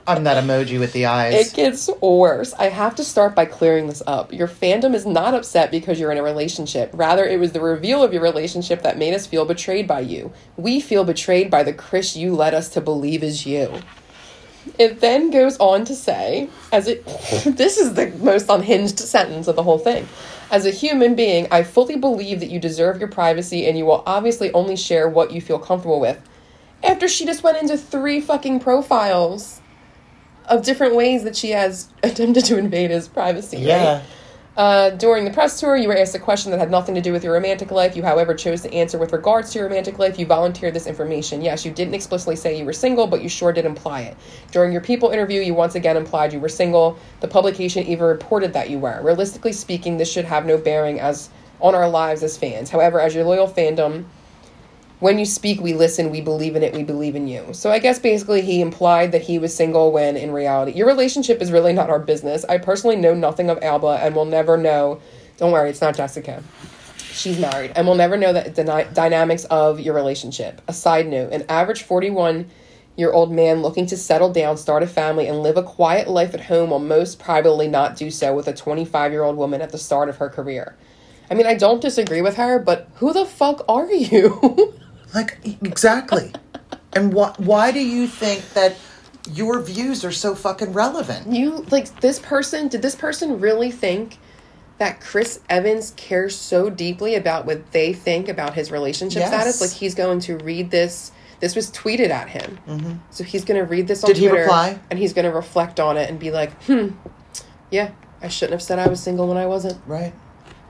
I'm 0.07 0.23
that 0.23 0.43
emoji 0.43 0.79
with 0.79 0.93
the 0.93 1.05
eyes. 1.05 1.47
It 1.47 1.53
gets 1.53 1.89
worse. 2.01 2.53
I 2.53 2.69
have 2.69 2.95
to 2.95 3.03
start 3.03 3.35
by 3.35 3.45
clearing 3.45 3.87
this 3.87 4.01
up. 4.07 4.33
Your 4.33 4.47
fandom 4.47 4.95
is 4.95 5.05
not 5.05 5.35
upset 5.35 5.69
because 5.69 5.99
you're 5.99 6.11
in 6.11 6.17
a 6.17 6.23
relationship. 6.23 6.89
Rather, 6.93 7.25
it 7.25 7.39
was 7.39 7.51
the 7.51 7.61
reveal 7.61 8.03
of 8.03 8.11
your 8.11 8.23
relationship 8.23 8.81
that 8.81 8.97
made 8.97 9.13
us 9.13 9.27
feel 9.27 9.45
betrayed 9.45 9.87
by 9.87 9.99
you. 9.99 10.33
We 10.57 10.79
feel 10.79 11.03
betrayed 11.03 11.51
by 11.51 11.63
the 11.63 11.73
Chris 11.73 12.15
you 12.15 12.35
led 12.35 12.53
us 12.55 12.69
to 12.69 12.81
believe 12.81 13.23
is 13.23 13.45
you. 13.45 13.79
It 14.79 15.01
then 15.01 15.29
goes 15.29 15.57
on 15.57 15.85
to 15.85 15.95
say, 15.95 16.49
as 16.71 16.87
it 16.87 17.05
this 17.45 17.77
is 17.77 17.93
the 17.93 18.09
most 18.21 18.47
unhinged 18.49 18.99
sentence 18.99 19.47
of 19.47 19.55
the 19.55 19.63
whole 19.63 19.79
thing. 19.79 20.07
As 20.49 20.65
a 20.65 20.71
human 20.71 21.15
being, 21.15 21.47
I 21.51 21.63
fully 21.63 21.95
believe 21.95 22.39
that 22.39 22.49
you 22.49 22.59
deserve 22.59 22.99
your 22.99 23.07
privacy 23.07 23.67
and 23.67 23.77
you 23.77 23.85
will 23.85 24.03
obviously 24.05 24.51
only 24.53 24.75
share 24.75 25.07
what 25.07 25.31
you 25.31 25.41
feel 25.41 25.59
comfortable 25.59 25.99
with. 25.99 26.19
After 26.83 27.07
she 27.07 27.25
just 27.25 27.43
went 27.43 27.61
into 27.61 27.77
three 27.77 28.19
fucking 28.19 28.59
profiles 28.59 29.60
of 30.51 30.63
different 30.63 30.95
ways 30.95 31.23
that 31.23 31.35
she 31.35 31.49
has 31.51 31.89
attempted 32.03 32.45
to 32.45 32.57
invade 32.57 32.91
his 32.91 33.07
privacy. 33.07 33.57
right? 33.57 33.65
yeah. 33.65 34.03
Uh, 34.57 34.89
during 34.89 35.23
the 35.23 35.31
press 35.31 35.61
tour, 35.61 35.77
you 35.77 35.87
were 35.87 35.97
asked 35.97 36.13
a 36.13 36.19
question 36.19 36.51
that 36.51 36.59
had 36.59 36.69
nothing 36.69 36.93
to 36.93 36.99
do 37.01 37.13
with 37.13 37.23
your 37.23 37.33
romantic 37.33 37.71
life. 37.71 37.95
You, 37.95 38.03
however, 38.03 38.33
chose 38.33 38.61
to 38.63 38.73
answer 38.73 38.97
with 38.97 39.13
regards 39.13 39.51
to 39.51 39.59
your 39.59 39.69
romantic 39.69 39.97
life. 39.97 40.19
You 40.19 40.25
volunteered 40.25 40.73
this 40.73 40.87
information. 40.87 41.41
Yes, 41.41 41.65
you 41.65 41.71
didn't 41.71 41.93
explicitly 41.93 42.35
say 42.35 42.57
you 42.57 42.65
were 42.65 42.73
single, 42.73 43.07
but 43.07 43.23
you 43.23 43.29
sure 43.29 43.53
did 43.53 43.65
imply 43.65 44.01
it. 44.01 44.17
During 44.51 44.73
your 44.73 44.81
People 44.81 45.09
interview, 45.09 45.39
you 45.39 45.53
once 45.53 45.75
again 45.75 45.95
implied 45.95 46.33
you 46.33 46.39
were 46.41 46.49
single. 46.49 46.99
The 47.21 47.29
publication 47.29 47.87
even 47.87 48.05
reported 48.05 48.51
that 48.51 48.69
you 48.69 48.77
were. 48.77 49.01
Realistically 49.01 49.53
speaking, 49.53 49.95
this 49.95 50.11
should 50.11 50.25
have 50.25 50.45
no 50.45 50.57
bearing 50.57 50.99
as 50.99 51.29
on 51.61 51.73
our 51.73 51.89
lives 51.89 52.21
as 52.21 52.37
fans. 52.37 52.69
However, 52.69 52.99
as 52.99 53.15
your 53.15 53.23
loyal 53.23 53.47
fandom, 53.47 54.03
when 55.01 55.17
you 55.17 55.25
speak, 55.25 55.59
we 55.59 55.73
listen, 55.73 56.11
we 56.11 56.21
believe 56.21 56.55
in 56.55 56.61
it, 56.61 56.73
we 56.73 56.83
believe 56.83 57.15
in 57.15 57.27
you. 57.27 57.47
So 57.53 57.71
I 57.71 57.79
guess 57.79 57.97
basically 57.97 58.41
he 58.41 58.61
implied 58.61 59.11
that 59.13 59.23
he 59.23 59.39
was 59.39 59.53
single 59.53 59.91
when 59.91 60.15
in 60.15 60.31
reality, 60.31 60.73
your 60.73 60.85
relationship 60.85 61.41
is 61.41 61.51
really 61.51 61.73
not 61.73 61.89
our 61.89 61.97
business. 61.97 62.45
I 62.47 62.59
personally 62.59 62.95
know 62.95 63.15
nothing 63.15 63.49
of 63.49 63.57
Alba 63.63 63.99
and 63.99 64.15
will 64.15 64.25
never 64.25 64.57
know. 64.57 65.01
Don't 65.37 65.51
worry, 65.51 65.71
it's 65.71 65.81
not 65.81 65.95
Jessica. 65.95 66.43
She's 66.99 67.39
married 67.39 67.71
and 67.75 67.87
will 67.87 67.95
never 67.95 68.15
know 68.15 68.31
the 68.31 68.51
dyna- 68.51 68.93
dynamics 68.93 69.43
of 69.45 69.79
your 69.79 69.95
relationship. 69.95 70.61
A 70.67 70.73
side 70.73 71.07
note 71.07 71.33
an 71.33 71.45
average 71.49 71.81
41 71.81 72.45
year 72.95 73.11
old 73.11 73.31
man 73.31 73.63
looking 73.63 73.87
to 73.87 73.97
settle 73.97 74.31
down, 74.31 74.55
start 74.55 74.83
a 74.83 74.87
family, 74.87 75.27
and 75.27 75.41
live 75.41 75.57
a 75.57 75.63
quiet 75.63 76.07
life 76.07 76.35
at 76.35 76.41
home 76.41 76.69
will 76.69 76.77
most 76.79 77.17
probably 77.17 77.67
not 77.67 77.95
do 77.95 78.11
so 78.11 78.35
with 78.35 78.47
a 78.47 78.53
25 78.53 79.11
year 79.11 79.23
old 79.23 79.35
woman 79.35 79.61
at 79.61 79.71
the 79.71 79.79
start 79.79 80.09
of 80.09 80.17
her 80.17 80.29
career. 80.29 80.75
I 81.31 81.33
mean, 81.33 81.47
I 81.47 81.55
don't 81.55 81.81
disagree 81.81 82.21
with 82.21 82.35
her, 82.35 82.59
but 82.59 82.87
who 82.95 83.13
the 83.13 83.25
fuck 83.25 83.65
are 83.67 83.91
you? 83.91 84.75
Like 85.13 85.37
exactly. 85.43 86.31
and 86.93 87.13
why 87.13 87.33
why 87.37 87.71
do 87.71 87.79
you 87.79 88.07
think 88.07 88.53
that 88.53 88.75
your 89.31 89.61
views 89.61 90.03
are 90.05 90.11
so 90.11 90.35
fucking 90.35 90.73
relevant? 90.73 91.31
you 91.31 91.65
like 91.69 91.99
this 92.01 92.19
person 92.19 92.67
did 92.67 92.81
this 92.81 92.95
person 92.95 93.39
really 93.39 93.71
think 93.71 94.17
that 94.77 94.99
chris 94.99 95.39
evans 95.49 95.93
cares 95.95 96.35
so 96.35 96.69
deeply 96.69 97.13
about 97.15 97.45
what 97.45 97.71
they 97.71 97.93
think 97.93 98.27
about 98.27 98.53
his 98.55 98.71
relationship 98.71 99.19
Yes. 99.19 99.29
status 99.29 99.61
like 99.61 99.71
he's 99.71 99.93
going 99.95 100.19
to 100.21 100.37
read 100.37 100.71
this 100.71 101.11
This 101.39 101.55
was 101.55 101.71
tweeted 101.71 102.09
at 102.09 102.29
him. 102.29 103.01
So 103.09 103.23
he's 103.23 103.43
going 103.45 103.59
to 103.59 103.65
read 103.65 103.87
this 103.87 104.03
on 104.03 104.09
Did 104.09 104.17
he 104.17 104.27
Twitter. 104.27 104.43
reply? 104.43 104.79
And 104.91 104.99
he's 104.99 105.13
going 105.13 105.25
to 105.25 105.31
reflect 105.35 105.79
on 105.79 105.97
it 105.97 106.07
and 106.09 106.19
be 106.19 106.29
like, 106.29 106.51
hmm, 106.65 106.89
yeah, 107.71 107.91
I 108.21 108.27
shouldn't 108.27 108.53
have 108.53 108.61
said 108.61 108.77
I 108.77 108.87
was 108.87 109.01
single 109.01 109.27
when 109.27 109.37
I 109.37 109.47
wasn't. 109.47 109.79
Right. 109.87 110.13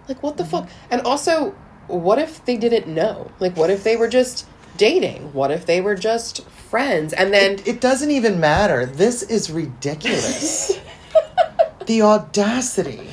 Like, 0.07 0.23
what 0.23 0.37
the 0.37 0.45
fuck? 0.45 0.69
And 0.89 1.01
also, 1.01 1.53
what 1.91 2.19
if 2.19 2.43
they 2.45 2.57
didn't 2.57 2.87
know? 2.87 3.31
Like, 3.39 3.55
what 3.57 3.69
if 3.69 3.83
they 3.83 3.95
were 3.95 4.07
just 4.07 4.45
dating? 4.77 5.33
What 5.33 5.51
if 5.51 5.65
they 5.65 5.81
were 5.81 5.95
just 5.95 6.43
friends? 6.49 7.13
And 7.13 7.33
then, 7.33 7.53
It, 7.53 7.67
it 7.67 7.81
doesn't 7.81 8.11
even 8.11 8.39
matter. 8.39 8.85
This 8.85 9.23
is 9.23 9.51
ridiculous. 9.51 10.79
the 11.85 12.01
audacity. 12.01 13.07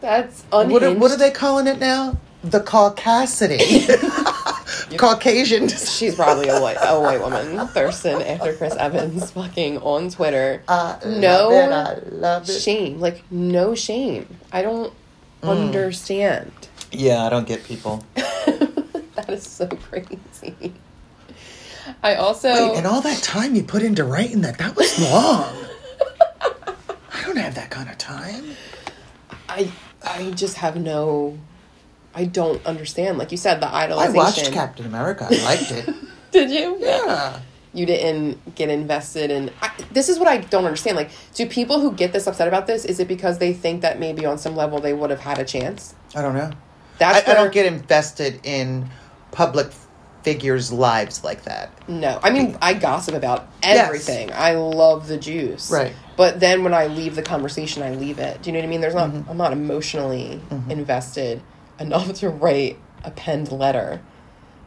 that's 0.00 0.44
unhinged. 0.52 0.72
What 0.72 0.82
are, 0.82 0.94
what 0.94 1.10
are 1.10 1.16
they 1.16 1.30
calling 1.30 1.66
it 1.66 1.78
now? 1.78 2.18
The 2.42 2.60
caucasity. 2.60 3.58
Caucasian. 4.96 5.68
She's 5.68 6.14
probably 6.14 6.48
a 6.48 6.60
white, 6.60 6.76
a 6.80 6.98
white 7.00 7.20
woman 7.20 7.66
thirsting 7.68 8.22
after 8.22 8.54
Chris 8.54 8.74
Evans 8.76 9.30
fucking 9.32 9.78
on 9.78 10.08
Twitter. 10.10 10.62
I 10.68 10.98
no 11.04 11.48
love 11.50 11.52
it. 11.52 11.72
I 11.72 12.14
love 12.14 12.48
it. 12.48 12.60
shame. 12.60 13.00
Like, 13.00 13.22
no 13.30 13.74
shame. 13.74 14.38
I 14.52 14.62
don't 14.62 14.92
Mm. 15.42 15.50
understand. 15.68 16.67
Yeah, 16.92 17.24
I 17.24 17.28
don't 17.28 17.46
get 17.46 17.64
people. 17.64 18.04
that 18.14 19.26
is 19.28 19.46
so 19.46 19.66
crazy. 19.66 20.72
I 22.02 22.14
also. 22.16 22.52
Wait, 22.52 22.78
and 22.78 22.86
all 22.86 23.00
that 23.00 23.22
time 23.22 23.54
you 23.54 23.62
put 23.62 23.82
into 23.82 24.04
writing 24.04 24.42
that, 24.42 24.58
that 24.58 24.76
was 24.76 24.98
long. 25.00 25.54
I 26.40 27.22
don't 27.24 27.36
have 27.36 27.54
that 27.54 27.70
kind 27.70 27.88
of 27.88 27.98
time. 27.98 28.44
I 29.48 29.70
I 30.02 30.30
just 30.32 30.56
have 30.56 30.76
no 30.76 31.38
I 32.14 32.24
don't 32.24 32.64
understand. 32.66 33.18
Like 33.18 33.30
you 33.30 33.36
said, 33.36 33.60
the 33.60 33.66
idolization. 33.66 34.06
I 34.06 34.10
watched 34.10 34.52
Captain 34.52 34.86
America. 34.86 35.28
I 35.30 35.44
liked 35.44 35.70
it. 35.70 35.94
Did 36.32 36.50
you? 36.50 36.76
Yeah. 36.80 37.40
You 37.72 37.86
didn't 37.86 38.56
get 38.56 38.70
invested 38.70 39.30
in. 39.30 39.52
I, 39.62 39.70
this 39.92 40.08
is 40.08 40.18
what 40.18 40.26
I 40.26 40.38
don't 40.38 40.64
understand. 40.64 40.96
Like, 40.96 41.10
do 41.34 41.46
people 41.46 41.80
who 41.80 41.92
get 41.92 42.12
this 42.12 42.26
upset 42.26 42.48
about 42.48 42.66
this 42.66 42.84
is 42.84 42.98
it 42.98 43.06
because 43.06 43.38
they 43.38 43.52
think 43.52 43.82
that 43.82 44.00
maybe 44.00 44.26
on 44.26 44.36
some 44.36 44.56
level 44.56 44.80
they 44.80 44.92
would 44.92 45.10
have 45.10 45.20
had 45.20 45.38
a 45.38 45.44
chance? 45.44 45.94
I 46.14 46.22
don't 46.22 46.34
know. 46.34 46.50
That's 46.98 47.28
I, 47.28 47.32
I 47.32 47.34
don't 47.34 47.52
get 47.52 47.66
invested 47.66 48.40
in 48.44 48.88
public 49.30 49.70
figures' 50.22 50.72
lives 50.72 51.22
like 51.24 51.44
that. 51.44 51.70
No, 51.88 52.18
I 52.22 52.30
mean 52.30 52.56
I 52.60 52.74
gossip 52.74 53.14
about 53.14 53.48
Yes. 53.62 53.86
everything. 53.86 54.30
I 54.32 54.52
love 54.54 55.08
the 55.08 55.16
juice. 55.16 55.70
Right. 55.70 55.94
But 56.16 56.40
then 56.40 56.64
when 56.64 56.74
I 56.74 56.88
leave 56.88 57.14
the 57.14 57.22
conversation, 57.22 57.82
I 57.82 57.94
leave 57.94 58.18
it. 58.18 58.42
Do 58.42 58.50
you 58.50 58.52
know 58.52 58.58
what 58.60 58.66
I 58.66 58.68
mean? 58.68 58.80
There's 58.80 58.94
not. 58.94 59.10
Mm-hmm. 59.10 59.30
I'm 59.30 59.36
not 59.36 59.52
emotionally 59.52 60.40
invested 60.68 61.40
enough 61.78 62.12
to 62.20 62.28
write 62.28 62.78
a 63.04 63.10
penned 63.10 63.52
letter 63.52 64.00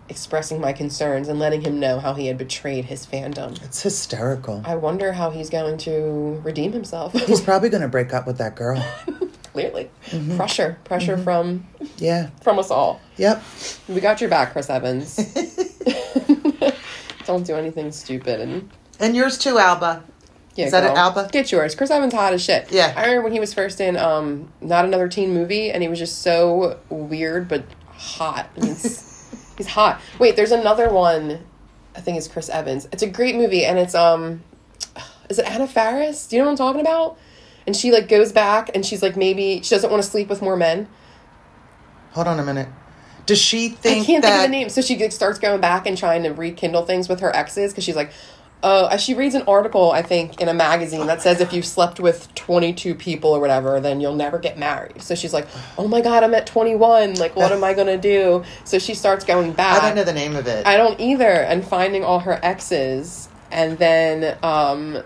expressing 0.10 0.60
my 0.60 0.74
concerns 0.74 1.30
and 1.30 1.40
letting 1.40 1.62
him 1.62 1.80
know 1.80 1.98
how 2.00 2.14
he 2.14 2.28
had 2.28 2.38
betrayed 2.38 2.86
his 2.86 3.06
fandom. 3.06 3.62
It's 3.64 3.82
hysterical. 3.82 4.62
I 4.66 4.76
wonder 4.76 5.14
how 5.14 5.30
he's 5.30 5.50
going 5.50 5.78
to 5.80 6.42
redeem 6.44 6.74
himself. 6.74 7.14
He's 7.14 7.40
probably 7.50 7.70
going 7.70 7.82
to 7.82 7.88
break 7.88 8.14
up 8.14 8.28
with 8.28 8.38
that 8.40 8.56
girl. 8.56 8.86
Clearly, 9.54 9.89
Mm-hmm. 10.08 10.38
pressure, 10.38 10.78
pressure 10.86 11.18
from 11.18 11.68
Yeah. 11.97 12.30
from 12.41 12.58
us 12.60 12.72
all. 12.72 13.02
Yep. 13.18 13.43
We 13.89 13.99
got 13.99 14.22
your 14.22 14.30
back, 14.30 14.54
Chris 14.54 14.70
Evans. 14.70 15.18
Don't 17.26 17.45
do 17.45 17.56
anything 17.56 17.91
stupid 17.91 18.41
and 18.41 18.70
And 18.99 19.16
yours 19.16 19.38
too, 19.38 19.58
Alba. 19.60 20.04
Yeah, 20.56 20.66
Is 20.66 20.72
that 20.72 20.82
girl. 20.84 20.97
Alba? 20.97 21.30
Get 21.32 21.52
yours. 21.52 21.76
Chris 21.76 21.91
Evans 21.91 22.14
hot 22.14 22.34
as 22.34 22.43
shit. 22.43 22.72
Yeah. 22.72 22.93
I 22.95 23.02
remember 23.04 23.24
when 23.24 23.34
he 23.34 23.39
was 23.39 23.54
first 23.54 23.80
in 23.80 23.97
um 23.97 24.52
not 24.62 24.86
another 24.86 25.08
teen 25.08 25.34
movie, 25.34 25.72
and 25.72 25.82
he 25.84 25.89
was 25.89 25.99
just 25.99 26.22
so 26.22 26.80
weird 26.89 27.47
but 27.47 27.64
hot. 27.93 28.49
It's- 28.58 29.08
he's 29.58 29.68
hot. 29.68 30.02
Wait, 30.20 30.36
there's 30.36 30.52
another 30.52 30.89
one. 30.91 31.45
I 31.95 32.02
think 32.02 32.18
it's 32.18 32.28
Chris 32.28 32.49
Evans. 32.49 32.88
It's 32.91 33.04
a 33.04 33.08
great 33.08 33.36
movie, 33.36 33.66
and 33.66 33.78
it's 33.78 33.95
um, 33.95 34.41
is 35.30 35.39
it 35.39 35.45
Anna 35.49 35.68
Faris? 35.68 36.28
Do 36.28 36.36
you 36.36 36.41
know 36.41 36.45
what 36.47 36.52
I'm 36.52 36.58
talking 36.58 36.82
about? 36.82 37.18
And 37.66 37.76
she 37.76 37.91
like 37.91 38.07
goes 38.07 38.32
back, 38.32 38.72
and 38.74 38.86
she's 38.86 39.01
like 39.01 39.16
maybe 39.16 39.62
she 39.62 39.76
doesn't 39.76 39.89
want 39.89 40.03
to 40.03 40.09
sleep 40.09 40.30
with 40.30 40.41
more 40.41 40.57
men. 40.57 40.88
Hold 42.12 42.28
on 42.28 42.39
a 42.39 42.43
minute. 42.43 42.68
Does 43.26 43.39
she 43.39 43.70
think 43.70 44.03
I 44.03 44.05
can't 44.05 44.24
that 44.24 44.30
think 44.30 44.45
of 44.45 44.51
the 44.51 44.57
name. 44.57 44.70
So 44.70 44.82
she 44.82 44.97
like, 44.97 45.12
starts 45.12 45.39
going 45.39 45.62
back 45.62 45.86
and 45.86 45.97
trying 45.97 46.24
to 46.24 46.30
rekindle 46.32 46.86
things 46.86 47.07
with 47.07 47.20
her 47.20 47.34
exes 47.36 47.72
because 47.72 47.84
she's 47.84 47.95
like, 47.95 48.12
oh, 48.64 48.86
uh, 48.86 48.97
she 48.97 49.14
reads 49.14 49.36
an 49.36 49.43
article, 49.43 49.91
I 49.91 50.01
think, 50.01 50.41
in 50.41 50.47
a 50.47 50.53
magazine 50.53 51.07
that 51.07 51.22
says 51.22 51.41
if 51.41 51.53
you 51.53 51.62
slept 51.62 51.99
with 51.99 52.34
22 52.36 52.95
people 52.95 53.32
or 53.32 53.39
whatever, 53.39 53.80
then 53.80 54.01
you'll 54.01 54.16
never 54.16 54.39
get 54.39 54.57
married. 54.57 55.01
So 55.01 55.16
she's 55.16 55.34
like, 55.34 55.47
oh 55.78 55.88
my 55.88 56.01
God, 56.01 56.24
I'm 56.24 56.34
at 56.34 56.45
21. 56.47 57.16
Like, 57.16 57.36
what 57.36 57.51
am 57.51 57.64
I 57.64 57.74
going 57.74 57.88
to 57.88 57.97
do? 57.97 58.43
So 58.64 58.80
she 58.80 58.93
starts 58.93 59.26
going 59.26 59.53
back. 59.53 59.82
I 59.82 59.88
don't 59.88 59.95
know 59.95 60.03
the 60.03 60.14
name 60.14 60.36
of 60.36 60.47
it. 60.47 60.66
I 60.66 60.78
don't 60.78 60.99
either. 60.99 61.26
And 61.26 61.66
finding 61.66 62.03
all 62.03 62.20
her 62.20 62.39
exes. 62.43 63.30
And 63.51 63.78
then 63.78 64.38
um, 64.43 65.03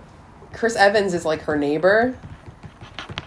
Chris 0.53 0.75
Evans 0.75 1.13
is 1.13 1.25
like 1.25 1.41
her 1.41 1.57
neighbor. 1.57 2.17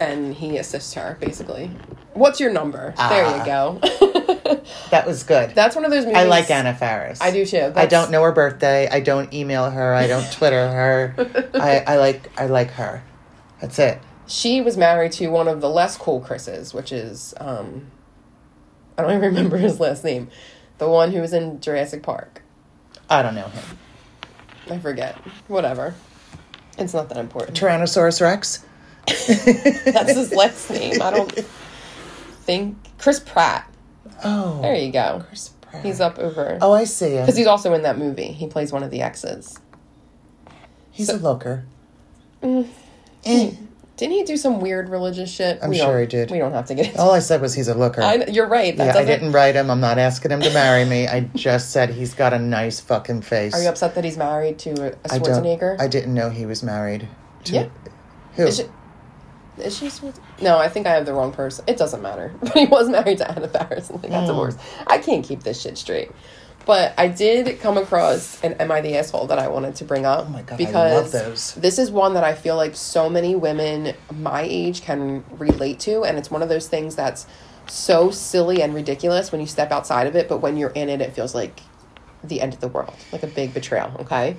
And 0.01 0.35
he 0.35 0.59
assists 0.59 0.95
her, 0.95 1.17
basically. 1.21 1.71
What's 2.15 2.41
your 2.41 2.53
number? 2.53 2.95
there 2.97 3.25
you 3.27 3.43
Ah. 3.43 3.45
go. 3.45 3.79
that 4.91 5.07
was 5.07 5.23
good. 5.25 5.55
That's 5.55 5.75
one 5.77 5.85
of 5.85 5.91
those 5.91 6.05
movies. 6.05 6.19
I 6.19 6.25
like 6.25 6.51
Anna 6.51 6.75
Faris. 6.75 7.21
I 7.21 7.31
do 7.31 7.45
too. 7.45 7.73
I 7.77 7.87
don't 7.87 8.11
know 8.11 8.23
her 8.23 8.33
birthday. 8.33 8.89
I 8.89 9.01
don't 9.01 9.33
email 9.33 9.71
her. 9.71 9.95
I 9.95 10.07
don't 10.07 10.31
Twitter 10.33 10.69
her. 10.69 11.51
I, 11.55 11.81
I 11.81 11.97
like 11.97 12.31
I 12.41 12.47
like 12.47 12.71
her. 12.73 13.03
That's 13.61 13.79
it. 13.79 13.99
She 14.27 14.61
was 14.61 14.77
married 14.77 15.13
to 15.13 15.29
one 15.29 15.49
of 15.49 15.61
the 15.61 15.71
less 15.71 15.97
cool 15.97 16.21
Chris's, 16.21 16.75
which 16.75 16.93
is 16.93 17.35
um, 17.41 17.91
I 18.97 19.03
don't 19.03 19.11
even 19.13 19.23
remember 19.23 19.57
his 19.57 19.81
last 19.81 20.05
name. 20.05 20.29
The 20.79 20.89
one 20.89 21.13
who 21.13 21.21
was 21.21 21.33
in 21.33 21.61
Jurassic 21.61 22.03
Park. 22.03 22.43
I 23.11 23.23
don't 23.23 23.35
know 23.35 23.49
him. 23.49 23.65
I 24.71 24.79
forget. 24.79 25.17
Whatever. 25.49 25.95
It's 26.77 26.95
not 26.95 27.09
that 27.09 27.19
important. 27.19 27.59
Tyrannosaurus 27.59 28.21
Rex. 28.21 28.65
That's 29.93 30.15
his 30.15 30.33
last 30.33 30.71
name. 30.71 31.01
I 31.03 31.11
don't 31.11 31.33
think 32.43 32.77
Chris 32.99 33.21
Pratt. 33.21 33.71
Oh, 34.25 34.61
There 34.63 34.75
you 34.75 34.91
go. 34.93 35.25
Chris 35.29 35.51
Pratt. 35.61 35.85
He's 35.85 36.01
up 36.01 36.19
over 36.19 36.59
Oh, 36.61 36.73
I 36.73 36.85
see 36.85 37.11
him. 37.13 37.23
because 37.23 37.37
he's 37.37 37.47
also 37.47 37.75
in 37.75 37.83
that 37.83 37.99
movie. 37.99 38.29
He 38.33 38.47
plays 38.47 38.73
one 38.73 38.83
of 38.83 38.91
the 38.91 39.03
exes. 39.03 39.59
He's 40.91 41.09
a 41.09 41.17
looker. 41.17 41.65
Mm. 42.43 42.69
Eh. 43.25 43.53
Didn't 43.97 44.15
he 44.15 44.23
do 44.23 44.37
some 44.37 44.61
weird 44.61 44.89
religious 44.89 45.29
shit? 45.29 45.59
I'm 45.61 45.71
We 45.71 45.79
sure 45.79 46.01
he 46.01 46.07
did. 46.07 46.31
We 46.31 46.39
don't 46.39 46.53
have 46.53 46.67
to 46.67 46.75
get 46.77 46.87
into. 46.87 47.01
All 47.01 47.11
I 47.11 47.19
said 47.19 47.41
was 47.41 47.53
he's 47.55 47.67
a 47.67 47.75
looker. 47.75 48.01
I, 48.01 48.27
you're 48.29 48.47
right. 48.47 48.75
Yeah, 48.77 48.97
I 48.97 49.05
didn't 49.05 49.33
write 49.33 49.57
him. 49.57 49.71
I'm 49.73 49.81
not 49.81 49.99
asking 49.99 50.31
him 50.31 50.41
to 50.41 50.53
marry 50.55 50.85
me. 50.85 51.09
I 51.09 51.23
just 51.35 51.71
said 51.73 51.91
he's 51.91 52.15
got 52.15 52.33
a 52.33 52.39
nice 52.39 52.79
fucking 52.79 53.23
face. 53.23 53.55
Are 53.55 53.63
you 53.63 53.69
upset 53.69 53.97
that 53.97 54.05
he's 54.05 54.17
married 54.17 54.59
to 54.61 54.71
a 54.71 55.13
I 55.13 55.19
don't. 55.19 55.45
Schwarzenegger? 55.45 55.81
I 55.81 55.89
didn't 55.89 56.15
know 56.15 56.31
he 56.31 56.47
was 56.47 56.63
married. 56.63 57.09
To, 57.45 57.53
Yeah. 57.53 57.69
Who? 58.35 58.47
Is 58.47 58.59
she, 58.59 58.65
is 59.61 59.77
she 59.77 59.91
Schwarz- 59.91 60.21
No, 60.41 60.59
I 60.59 60.69
think 60.69 60.87
I 60.87 60.91
have 60.91 61.07
the 61.07 61.13
wrong 61.13 61.33
person. 61.33 61.65
It 61.67 61.77
doesn't 61.77 62.03
matter. 62.03 62.35
But 62.41 62.53
he 62.53 62.67
was 62.67 62.89
married 62.89 63.19
to 63.19 63.31
Anna 63.31 63.49
Faris 63.49 63.91
and 63.91 64.01
they 64.03 64.09
got 64.09 64.23
hmm. 64.23 64.27
divorced. 64.27 64.59
I 64.87 64.99
can't 64.99 65.25
keep 65.25 65.43
this 65.43 65.61
shit 65.61 65.79
straight. 65.79 66.11
But 66.67 66.93
I 66.99 67.09
did 67.09 67.61
come 67.61 67.79
across 67.79 68.43
an 68.43 68.53
Am 68.55 68.71
I 68.71 68.83
the 68.83 68.97
Asshole 68.97 69.29
that 69.29 69.39
I 69.39 69.49
wanted 69.49 69.77
to 69.77 69.85
bring 69.85 70.05
up. 70.05 70.27
Oh 70.27 70.31
my 70.31 70.43
God, 70.43 70.55
I 70.55 70.57
because 70.59 71.15
love 71.15 71.25
those. 71.25 71.55
This 71.55 71.79
is 71.79 71.91
one 71.91 72.15
that 72.15 72.25
I 72.25 72.35
feel 72.35 72.57
like 72.57 72.77
so 72.77 73.09
many 73.09 73.35
women 73.35 73.95
my 74.13 74.43
age 74.43 74.83
can 74.83 75.25
relate 75.39 75.81
to. 75.81 76.05
And 76.05 76.19
it's 76.19 76.31
one 76.31 76.43
of 76.43 76.51
those 76.51 76.69
things 76.69 76.95
that's 76.95 77.27
so 77.67 78.11
silly 78.11 78.61
and 78.61 78.75
ridiculous 78.75 79.33
when 79.33 79.41
you 79.41 79.47
step 79.47 79.73
outside 79.73 80.07
of 80.07 80.15
it. 80.15 80.29
But 80.29 80.39
when 80.39 80.59
you're 80.59 80.71
in 80.71 80.91
it, 80.91 81.01
it 81.01 81.15
feels 81.15 81.35
like 81.35 81.61
the 82.23 82.41
end 82.41 82.53
of 82.53 82.61
the 82.61 82.69
world, 82.69 82.95
like 83.13 83.23
a 83.23 83.29
big 83.29 83.55
betrayal, 83.55 83.93
okay? 84.01 84.37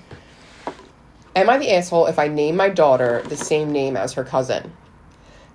Am 1.36 1.50
I 1.50 1.58
the 1.58 1.72
asshole 1.72 2.08
if 2.08 2.20
I 2.20 2.28
name 2.28 2.56
my 2.56 2.70
daughter 2.70 3.24
the 3.28 3.38
same 3.38 3.72
name 3.72 3.96
as 3.96 4.14
her 4.14 4.24
cousin? 4.24 4.72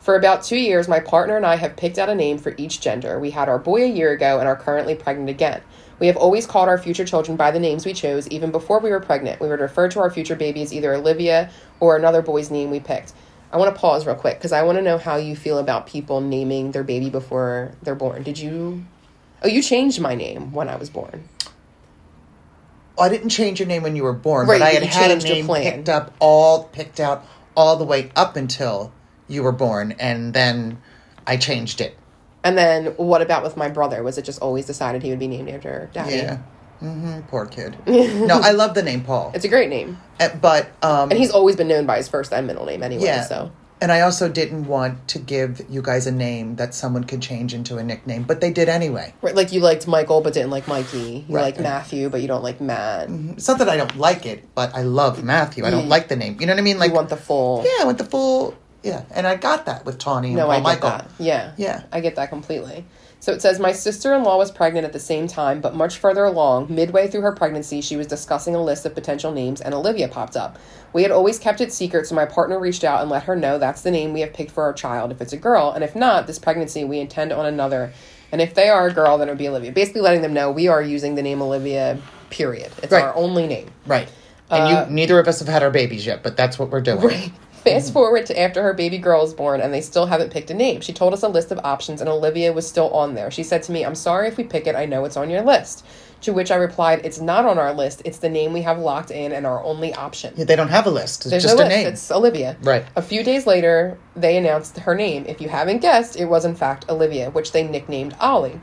For 0.05 0.17
about 0.17 0.43
two 0.43 0.59
years, 0.59 0.87
my 0.87 1.01
partner 1.01 1.35
and 1.35 1.47
I 1.47 1.57
have 1.57 1.77
picked 1.77 1.99
out 1.99 2.11
a 2.11 2.15
name 2.15 2.37
for 2.37 2.55
each 2.59 2.83
gender. 2.83 3.19
We 3.19 3.31
had 3.31 3.49
our 3.49 3.59
boy 3.59 3.85
a 3.85 3.89
year 3.89 4.13
ago 4.13 4.39
and 4.39 4.47
are 4.47 4.55
currently 4.55 4.95
pregnant 4.95 5.31
again. 5.31 5.63
We 5.99 6.09
have 6.09 6.19
always 6.19 6.47
called 6.47 6.69
our 6.69 6.77
future 6.77 7.07
children 7.07 7.39
by 7.39 7.51
the 7.51 7.59
names 7.59 7.87
we 7.87 7.95
chose, 7.95 8.29
even 8.29 8.51
before 8.51 8.81
we 8.81 8.91
were 8.91 9.01
pregnant. 9.01 9.41
We 9.41 9.49
would 9.49 9.61
refer 9.61 9.89
to 9.89 10.01
our 10.01 10.11
future 10.11 10.37
baby 10.37 10.61
as 10.61 10.75
either 10.75 10.93
Olivia 10.93 11.49
or 11.81 11.97
another 11.97 12.21
boy's 12.21 12.51
name 12.51 12.71
we 12.71 12.81
picked. 12.81 13.15
I 13.51 13.57
want 13.57 13.75
to 13.75 13.81
pause 13.81 14.05
real 14.05 14.15
quick 14.15 14.37
because 14.37 14.53
I 14.53 14.63
want 14.65 14.77
to 14.77 14.83
know 14.83 14.99
how 14.99 15.17
you 15.17 15.35
feel 15.35 15.57
about 15.57 15.87
people 15.87 16.21
naming 16.21 16.73
their 16.73 16.85
baby 16.85 17.09
before 17.09 17.73
they're 17.83 17.95
born. 17.95 18.25
Did 18.25 18.39
you? 18.39 18.85
Oh, 19.43 19.49
you 19.49 19.63
changed 19.63 20.03
my 20.03 20.15
name 20.15 20.53
when 20.53 20.69
I 20.69 20.77
was 20.77 20.91
born. 20.91 21.27
I 22.99 23.09
didn't 23.09 23.31
change 23.31 23.59
your 23.59 23.69
name 23.69 23.83
when 23.83 23.97
you 23.97 24.03
were 24.03 24.13
born, 24.13 24.49
Right, 24.49 24.61
but 24.61 24.67
I 24.67 24.71
had 24.73 24.83
had 24.83 25.11
a 25.13 25.17
name 25.17 25.47
picked 25.49 25.89
up 25.89 26.13
all 26.19 26.65
picked 26.65 27.01
out 27.01 27.25
all 27.57 27.77
the 27.77 27.87
way 27.87 28.11
up 28.15 28.37
until 28.37 28.93
you 29.29 29.43
were 29.43 29.53
born, 29.53 29.95
and 29.99 30.33
then 30.35 30.79
I 31.27 31.37
changed 31.37 31.81
it. 31.81 31.97
And 32.43 32.59
then 32.59 32.87
what 32.97 33.22
about 33.22 33.43
with 33.43 33.57
my 33.57 33.68
brother? 33.68 34.03
Was 34.03 34.18
it 34.18 34.22
just 34.25 34.41
always 34.43 34.66
decided 34.66 35.03
he 35.03 35.11
would 35.11 35.18
be 35.18 35.29
named 35.29 35.49
after 35.49 35.89
daddy? 35.95 36.16
Yeah. 36.16 36.39
hmm 36.81 37.20
Poor 37.29 37.47
kid. 37.47 37.77
no, 37.87 38.39
I 38.43 38.51
love 38.51 38.75
the 38.75 38.83
name 38.83 39.03
Paul, 39.03 39.33
It's 39.35 39.45
a 39.47 39.49
great 39.49 39.70
name. 39.70 39.99
Uh, 40.20 40.29
but 40.41 40.68
um, 40.83 41.11
And 41.11 41.18
he's 41.18 41.31
always 41.31 41.57
been 41.57 41.68
known 41.68 41.87
by 41.87 41.97
his 41.97 42.09
first 42.09 42.33
and 42.35 42.47
middle 42.47 42.66
name 42.66 42.83
anyway, 42.83 43.05
yeah. 43.07 43.22
so. 43.25 43.51
And 43.81 43.91
I 43.91 44.03
also 44.03 44.29
didn't 44.29 44.66
want 44.66 45.09
to 45.09 45.18
give 45.18 45.61
you 45.68 45.83
guys 45.83 46.07
a 46.07 46.12
name 46.12 46.57
that 46.57 46.75
someone 46.75 47.05
could 47.05 47.20
change 47.20 47.53
into 47.53 47.77
a 47.77 47.83
nickname, 47.83 48.22
but 48.22 48.41
they 48.41 48.51
did 48.51 48.68
anyway. 48.68 49.12
Right, 49.20 49.35
like 49.35 49.53
you 49.53 49.61
liked 49.61 49.87
Michael 49.87 50.20
but 50.20 50.33
didn't 50.33 50.51
like 50.51 50.68
Mikey. 50.68 51.25
You 51.29 51.35
Right. 51.35 51.43
like 51.43 51.61
Matthew 51.61 52.09
but 52.09 52.20
you 52.22 52.29
don't 52.29 52.43
like 52.43 52.61
Matt. 52.61 53.09
It's 53.11 53.49
not 53.49 53.59
that 53.59 53.68
I 53.68 53.77
don't 53.77 53.97
like 53.97 54.27
it, 54.27 54.55
but 54.55 54.75
I 54.75 54.83
love 54.83 55.25
Matthew. 55.25 55.64
I 55.66 55.70
don't 55.70 55.89
like 55.89 56.09
the 56.09 56.16
name. 56.16 56.37
You 56.41 56.47
know 56.47 56.53
what 56.53 56.61
I 56.61 56.62
mean? 56.62 56.79
Like, 56.79 56.91
you 56.91 56.95
want 56.95 57.09
the 57.09 57.16
full. 57.16 57.64
yeah, 57.64 57.83
I 57.83 57.85
want 57.85 57.99
the 57.99 58.05
full. 58.05 58.55
Yeah, 58.85 59.03
and 59.12 59.26
I 59.26 59.37
got 59.37 59.66
that 59.66 59.85
with 59.85 59.99
Tawny 59.99 60.28
and 60.28 60.37
No, 60.37 60.43
Paul 60.45 60.51
I 60.53 60.57
get 60.57 60.62
Michael. 60.62 60.91
that. 60.91 61.11
Yeah. 61.18 61.53
Yeah. 61.57 61.82
I 61.91 62.01
get 62.01 62.16
that 62.16 62.28
completely. 62.28 62.85
So 63.20 63.32
it 63.32 63.41
says, 63.41 63.59
My 63.59 63.72
sister 63.72 64.14
in 64.14 64.22
law 64.22 64.37
was 64.37 64.51
pregnant 64.51 64.85
at 64.85 64.93
the 64.93 65.01
same 65.01 65.26
time, 65.26 65.62
but 65.62 65.74
much 65.74 65.97
further 65.97 66.24
along, 66.24 66.66
midway 66.68 67.09
through 67.09 67.22
her 67.22 67.32
pregnancy, 67.32 67.80
she 67.80 67.97
was 67.97 68.07
discussing 68.07 68.55
a 68.55 68.62
list 68.62 68.85
of 68.85 68.95
potential 68.95 69.32
names, 69.32 69.62
and 69.62 69.72
Olivia 69.72 70.09
popped 70.09 70.37
up. 70.37 70.59
We 70.93 71.03
had 71.03 71.11
always 71.11 71.39
kept 71.39 71.62
it 71.62 71.72
secret, 71.72 72.07
so 72.07 72.14
my 72.14 72.26
partner 72.26 72.59
reached 72.61 72.85
out 72.85 73.01
and 73.01 73.11
let 73.11 73.22
her 73.22 73.35
know 73.35 73.57
that's 73.59 73.80
the 73.80 73.91
name 73.91 74.12
we 74.12 74.20
have 74.20 74.35
picked 74.35 74.51
for 74.51 74.62
our 74.64 74.74
child 74.74 75.11
if 75.11 75.22
it's 75.22 75.32
a 75.32 75.39
girl, 75.39 75.70
and 75.70 75.82
if 75.82 75.97
not, 75.97 76.26
this 76.26 76.39
pregnancy, 76.39 76.85
we 76.85 76.99
intend 77.01 77.32
on 77.32 77.47
another. 77.47 77.93
And 78.30 78.43
if 78.43 78.53
they 78.53 78.68
are 78.68 78.89
a 78.89 78.93
girl, 78.93 79.16
then 79.16 79.28
it 79.28 79.30
would 79.32 79.39
be 79.39 79.49
Olivia. 79.49 79.72
Basically, 79.72 80.03
letting 80.03 80.20
them 80.20 80.35
know 80.35 80.51
we 80.51 80.68
are 80.68 80.82
using 80.82 81.14
the 81.14 81.22
name 81.22 81.41
Olivia, 81.41 81.99
period. 82.28 82.70
It's 82.82 82.93
Right. 82.93 83.05
our 83.05 83.14
only 83.16 83.47
name. 83.47 83.70
Right. 83.87 84.09
And 84.51 84.68
you, 84.91 84.95
neither 84.95 85.18
of 85.18 85.26
us 85.28 85.39
have 85.39 85.49
had 85.49 85.62
our 85.62 85.70
babies 85.70 86.05
yet, 86.05 86.22
but 86.22 86.37
that's 86.37 86.59
what 86.59 86.68
we're 86.68 86.82
doing. 86.82 86.99
Uh, 86.99 87.01
Right. 87.09 87.32
Fast 87.65 87.93
forward 87.93 88.27
to 88.27 88.39
after 88.39 88.62
her 88.62 88.75
baby 88.75 88.99
girl 88.99 89.25
is 89.25 89.33
born 89.33 89.61
and 89.61 89.73
they 89.73 89.81
still 89.81 90.07
haven't 90.07 90.31
picked 90.31 90.51
a 90.51 90.55
name. 90.55 90.81
She 90.81 90.93
told 90.93 91.15
us 91.15 91.23
a 91.23 91.29
list 91.29 91.51
of 91.51 91.59
options 91.65 92.01
and 92.01 92.09
Olivia 92.11 92.53
was 92.53 92.69
still 92.69 92.91
on 92.91 93.15
there. 93.15 93.31
She 93.31 93.43
said 93.43 93.62
to 93.65 93.73
me, 93.73 93.85
I'm 93.85 93.95
sorry 93.95 94.29
if 94.29 94.37
we 94.37 94.45
pick 94.45 94.67
it, 94.67 94.77
I 94.77 94.85
know 94.85 95.05
it's 95.05 95.17
on 95.17 95.31
your 95.31 95.43
list. 95.43 95.85
To 96.23 96.33
which 96.33 96.51
I 96.51 96.57
replied, 96.57 97.05
It's 97.05 97.21
not 97.21 97.45
on 97.45 97.59
our 97.59 97.75
list. 97.75 98.01
It's 98.07 98.17
the 98.19 98.31
name 98.31 98.53
we 98.55 98.62
have 98.62 98.79
locked 98.79 99.11
in 99.11 99.33
and 99.33 99.45
our 99.47 99.62
only 99.62 99.93
option. 99.93 100.33
Yeah, 100.37 100.45
They 100.45 100.57
don't 100.57 100.69
have 100.69 100.87
a 100.87 100.91
list. 100.91 101.23
It's 101.23 101.31
There's 101.31 101.43
just 101.43 101.57
no 101.59 101.65
a 101.65 101.67
list. 101.67 101.77
name. 101.77 101.87
It's 101.87 102.11
Olivia. 102.11 102.57
Right. 102.62 102.85
A 102.97 103.03
few 103.03 103.23
days 103.23 103.47
later, 103.47 103.99
they 104.17 104.39
announced 104.39 104.79
her 104.79 104.95
name. 104.95 105.27
If 105.29 105.41
you 105.43 105.51
haven't 105.51 105.81
guessed, 105.81 106.17
it 106.17 106.25
was 106.25 106.47
in 106.47 106.55
fact 106.55 106.87
Olivia, 106.89 107.31
which 107.31 107.53
they 107.53 107.62
nicknamed 107.67 108.17
Ollie. 108.21 108.59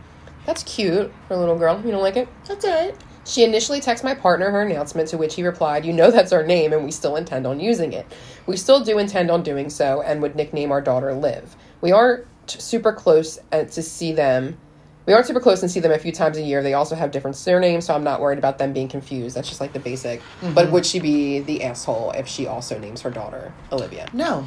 That's 0.47 0.63
cute 0.63 1.11
for 1.27 1.35
a 1.35 1.37
little 1.37 1.55
girl. 1.57 1.79
You 1.85 1.91
don't 1.91 2.01
like 2.01 2.17
it? 2.17 2.27
That's 2.47 2.65
all 2.65 2.71
right. 2.71 2.95
She 3.25 3.43
initially 3.43 3.79
texted 3.79 4.03
my 4.03 4.15
partner 4.15 4.49
her 4.49 4.61
announcement, 4.61 5.09
to 5.09 5.17
which 5.17 5.35
he 5.35 5.43
replied, 5.43 5.85
You 5.85 5.93
know 5.93 6.11
that's 6.11 6.31
our 6.31 6.43
name, 6.43 6.73
and 6.73 6.83
we 6.83 6.91
still 6.91 7.15
intend 7.15 7.45
on 7.45 7.59
using 7.59 7.93
it. 7.93 8.05
We 8.45 8.57
still 8.57 8.83
do 8.83 8.97
intend 8.97 9.29
on 9.29 9.43
doing 9.43 9.69
so 9.69 10.01
and 10.01 10.21
would 10.21 10.35
nickname 10.35 10.71
our 10.71 10.81
daughter 10.81 11.13
Liv. 11.13 11.55
We 11.81 11.91
aren't 11.91 12.25
super 12.47 12.91
close 12.91 13.39
uh, 13.51 13.65
to 13.65 13.81
see 13.81 14.11
them. 14.11 14.57
We 15.05 15.13
aren't 15.13 15.25
super 15.25 15.39
close 15.39 15.61
and 15.61 15.71
see 15.71 15.79
them 15.79 15.91
a 15.91 15.97
few 15.97 16.11
times 16.11 16.37
a 16.37 16.41
year. 16.41 16.61
They 16.61 16.73
also 16.73 16.95
have 16.95 17.11
different 17.11 17.35
surnames, 17.35 17.85
so 17.85 17.95
I'm 17.95 18.03
not 18.03 18.21
worried 18.21 18.37
about 18.37 18.59
them 18.59 18.71
being 18.71 18.87
confused. 18.87 19.35
That's 19.35 19.49
just 19.49 19.59
like 19.59 19.73
the 19.73 19.79
basic. 19.79 20.21
But 20.53 20.71
would 20.71 20.85
she 20.85 20.99
be 20.99 21.39
the 21.39 21.63
asshole 21.63 22.11
if 22.11 22.27
she 22.27 22.45
also 22.45 22.77
names 22.77 23.01
her 23.01 23.09
daughter 23.09 23.53
Olivia? 23.71 24.07
No. 24.13 24.45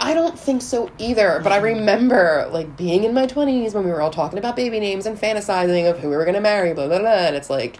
I 0.00 0.14
don't 0.14 0.36
think 0.36 0.62
so 0.62 0.90
either, 0.98 1.40
but 1.42 1.52
I 1.52 1.58
remember 1.58 2.48
like 2.50 2.76
being 2.76 3.04
in 3.04 3.14
my 3.14 3.26
20s 3.26 3.74
when 3.74 3.84
we 3.84 3.90
were 3.90 4.00
all 4.00 4.10
talking 4.10 4.38
about 4.38 4.56
baby 4.56 4.80
names 4.80 5.06
and 5.06 5.16
fantasizing 5.16 5.88
of 5.88 5.98
who 6.00 6.08
we 6.08 6.16
were 6.16 6.24
going 6.24 6.34
to 6.34 6.40
marry, 6.40 6.72
blah, 6.74 6.88
blah, 6.88 6.98
blah. 6.98 7.10
And 7.10 7.36
it's 7.36 7.50
like 7.50 7.78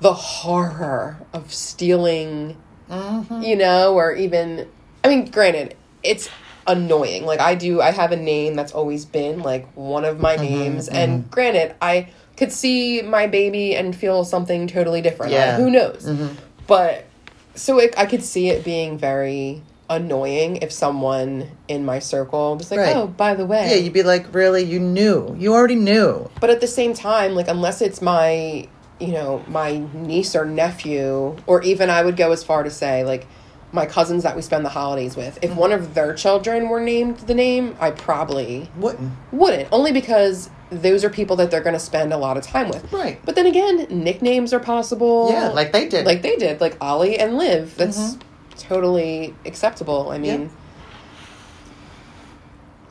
the 0.00 0.12
horror 0.12 1.18
of 1.32 1.52
stealing, 1.52 2.56
you 2.90 3.56
know, 3.56 3.94
or 3.94 4.12
even, 4.12 4.68
I 5.02 5.08
mean, 5.08 5.30
granted, 5.30 5.76
it's 6.02 6.28
annoying. 6.66 7.24
Like, 7.24 7.40
I 7.40 7.54
do, 7.54 7.80
I 7.80 7.90
have 7.90 8.12
a 8.12 8.16
name 8.16 8.54
that's 8.54 8.72
always 8.72 9.04
been 9.04 9.40
like 9.40 9.66
one 9.74 10.04
of 10.04 10.20
my 10.20 10.36
mm-hmm, 10.36 10.44
names. 10.44 10.86
Mm-hmm. 10.88 10.96
And 10.96 11.30
granted, 11.30 11.74
I 11.80 12.08
could 12.36 12.52
see 12.52 13.02
my 13.02 13.26
baby 13.26 13.74
and 13.76 13.94
feel 13.94 14.24
something 14.24 14.66
totally 14.66 15.00
different. 15.00 15.32
Like, 15.32 15.38
Yeah. 15.38 15.56
who 15.56 15.70
knows? 15.70 16.04
Mm-hmm. 16.06 16.34
But 16.66 17.06
so 17.54 17.78
it, 17.78 17.94
I 17.96 18.06
could 18.06 18.22
see 18.24 18.48
it 18.48 18.64
being 18.64 18.98
very 18.98 19.62
annoying 19.88 20.56
if 20.56 20.72
someone 20.72 21.48
in 21.68 21.84
my 21.84 21.98
circle 21.98 22.56
was 22.56 22.70
like, 22.70 22.80
Right. 22.80 22.96
"Oh, 22.96 23.06
by 23.06 23.34
the 23.34 23.44
way," 23.44 23.68
Yeah, 23.70 23.76
you'd 23.76 23.92
be 23.92 24.02
like, 24.02 24.34
really? 24.34 24.62
You 24.64 24.80
knew. 24.80 25.36
You 25.38 25.52
already 25.52 25.74
knew. 25.76 26.30
but 26.40 26.48
at 26.50 26.60
the 26.62 26.66
same 26.66 26.94
time, 26.94 27.34
like 27.34 27.48
unless 27.48 27.82
it's 27.82 28.00
my, 28.00 28.66
you 29.00 29.12
know, 29.12 29.44
my 29.48 29.84
niece 29.92 30.34
or 30.36 30.44
nephew, 30.44 31.36
or 31.46 31.62
even 31.62 31.90
I 31.90 32.02
would 32.04 32.16
go 32.16 32.32
as 32.32 32.44
far 32.44 32.62
to 32.62 32.70
say 32.70 33.04
like 33.04 33.26
my 33.72 33.86
cousins 33.86 34.22
that 34.22 34.36
we 34.36 34.42
spend 34.42 34.64
the 34.64 34.68
holidays 34.70 35.16
with. 35.16 35.38
If 35.42 35.54
one 35.56 35.72
of 35.72 35.94
their 35.94 36.14
children 36.14 36.68
were 36.68 36.80
named 36.80 37.18
the 37.18 37.34
name, 37.34 37.76
I 37.80 37.90
probably 37.90 38.70
Wouldn't. 38.76 39.12
wouldn't. 39.32 39.68
Only 39.72 39.90
because 39.90 40.48
those 40.70 41.04
are 41.04 41.10
people 41.10 41.34
that 41.36 41.50
they're 41.50 41.60
going 41.60 41.74
to 41.74 41.80
spend 41.80 42.12
a 42.12 42.16
lot 42.16 42.36
of 42.36 42.44
time 42.44 42.68
with. 42.68 42.90
Right. 42.92 43.20
But 43.24 43.34
then 43.34 43.46
again, 43.46 43.86
nicknames 43.90 44.52
are 44.52 44.60
possible. 44.60 45.30
Yeah, 45.30 45.48
like 45.48 45.72
they 45.72 45.88
did. 45.88 46.06
Like 46.06 46.22
they 46.22 46.36
did, 46.36 46.60
like 46.60 46.76
Ollie 46.80 47.18
and 47.18 47.36
Liv. 47.36 47.70
Mm-hmm. 47.70 47.78
That's 47.78 48.16
totally 48.56 49.34
acceptable. 49.44 50.10
I 50.10 50.18
mean, 50.18 50.50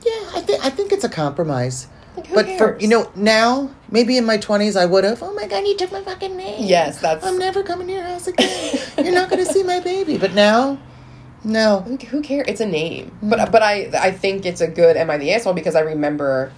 Yeah, 0.06 0.12
yeah 0.12 0.30
I 0.38 0.42
think 0.42 0.66
I 0.66 0.70
think 0.70 0.92
it's 0.92 1.04
a 1.06 1.10
compromise. 1.10 1.88
Like, 2.16 2.34
but 2.34 2.58
for 2.58 2.78
you 2.80 2.88
know 2.88 3.10
now, 3.16 3.72
maybe 3.94 4.18
in 4.18 4.26
my 4.26 4.38
twenties 4.38 4.76
I 4.76 4.86
would 4.86 5.06
have. 5.06 5.24
Oh 5.24 5.34
my 5.34 5.48
god, 5.48 5.66
you 5.66 5.78
took 5.78 5.94
my 5.94 6.02
fucking 6.02 6.36
name. 6.36 6.66
Yes, 6.68 7.00
that's- 7.00 7.24
I'm 7.24 7.38
never 7.38 7.64
coming 7.64 7.88
to 7.88 7.94
your 7.94 8.04
house 8.04 8.28
again. 8.28 8.80
You're 8.98 9.14
not 9.14 9.30
going 9.30 9.46
to 9.46 9.50
see 9.54 9.64
my 9.64 9.80
baby. 9.80 10.18
But 10.18 10.34
now, 10.34 10.78
no. 11.46 11.82
who, 11.82 11.96
who 11.96 12.22
cares? 12.22 12.48
It's 12.50 12.60
a 12.60 12.66
name. 12.66 13.18
Mm. 13.24 13.30
But 13.30 13.52
but 13.52 13.64
I 13.64 13.90
I 13.94 14.12
think 14.12 14.46
it's 14.46 14.60
a 14.60 14.68
good 14.68 14.98
am 14.98 15.10
I 15.10 15.18
the 15.18 15.32
asshole 15.34 15.54
because 15.54 15.76
I 15.76 15.82
remember 15.82 16.52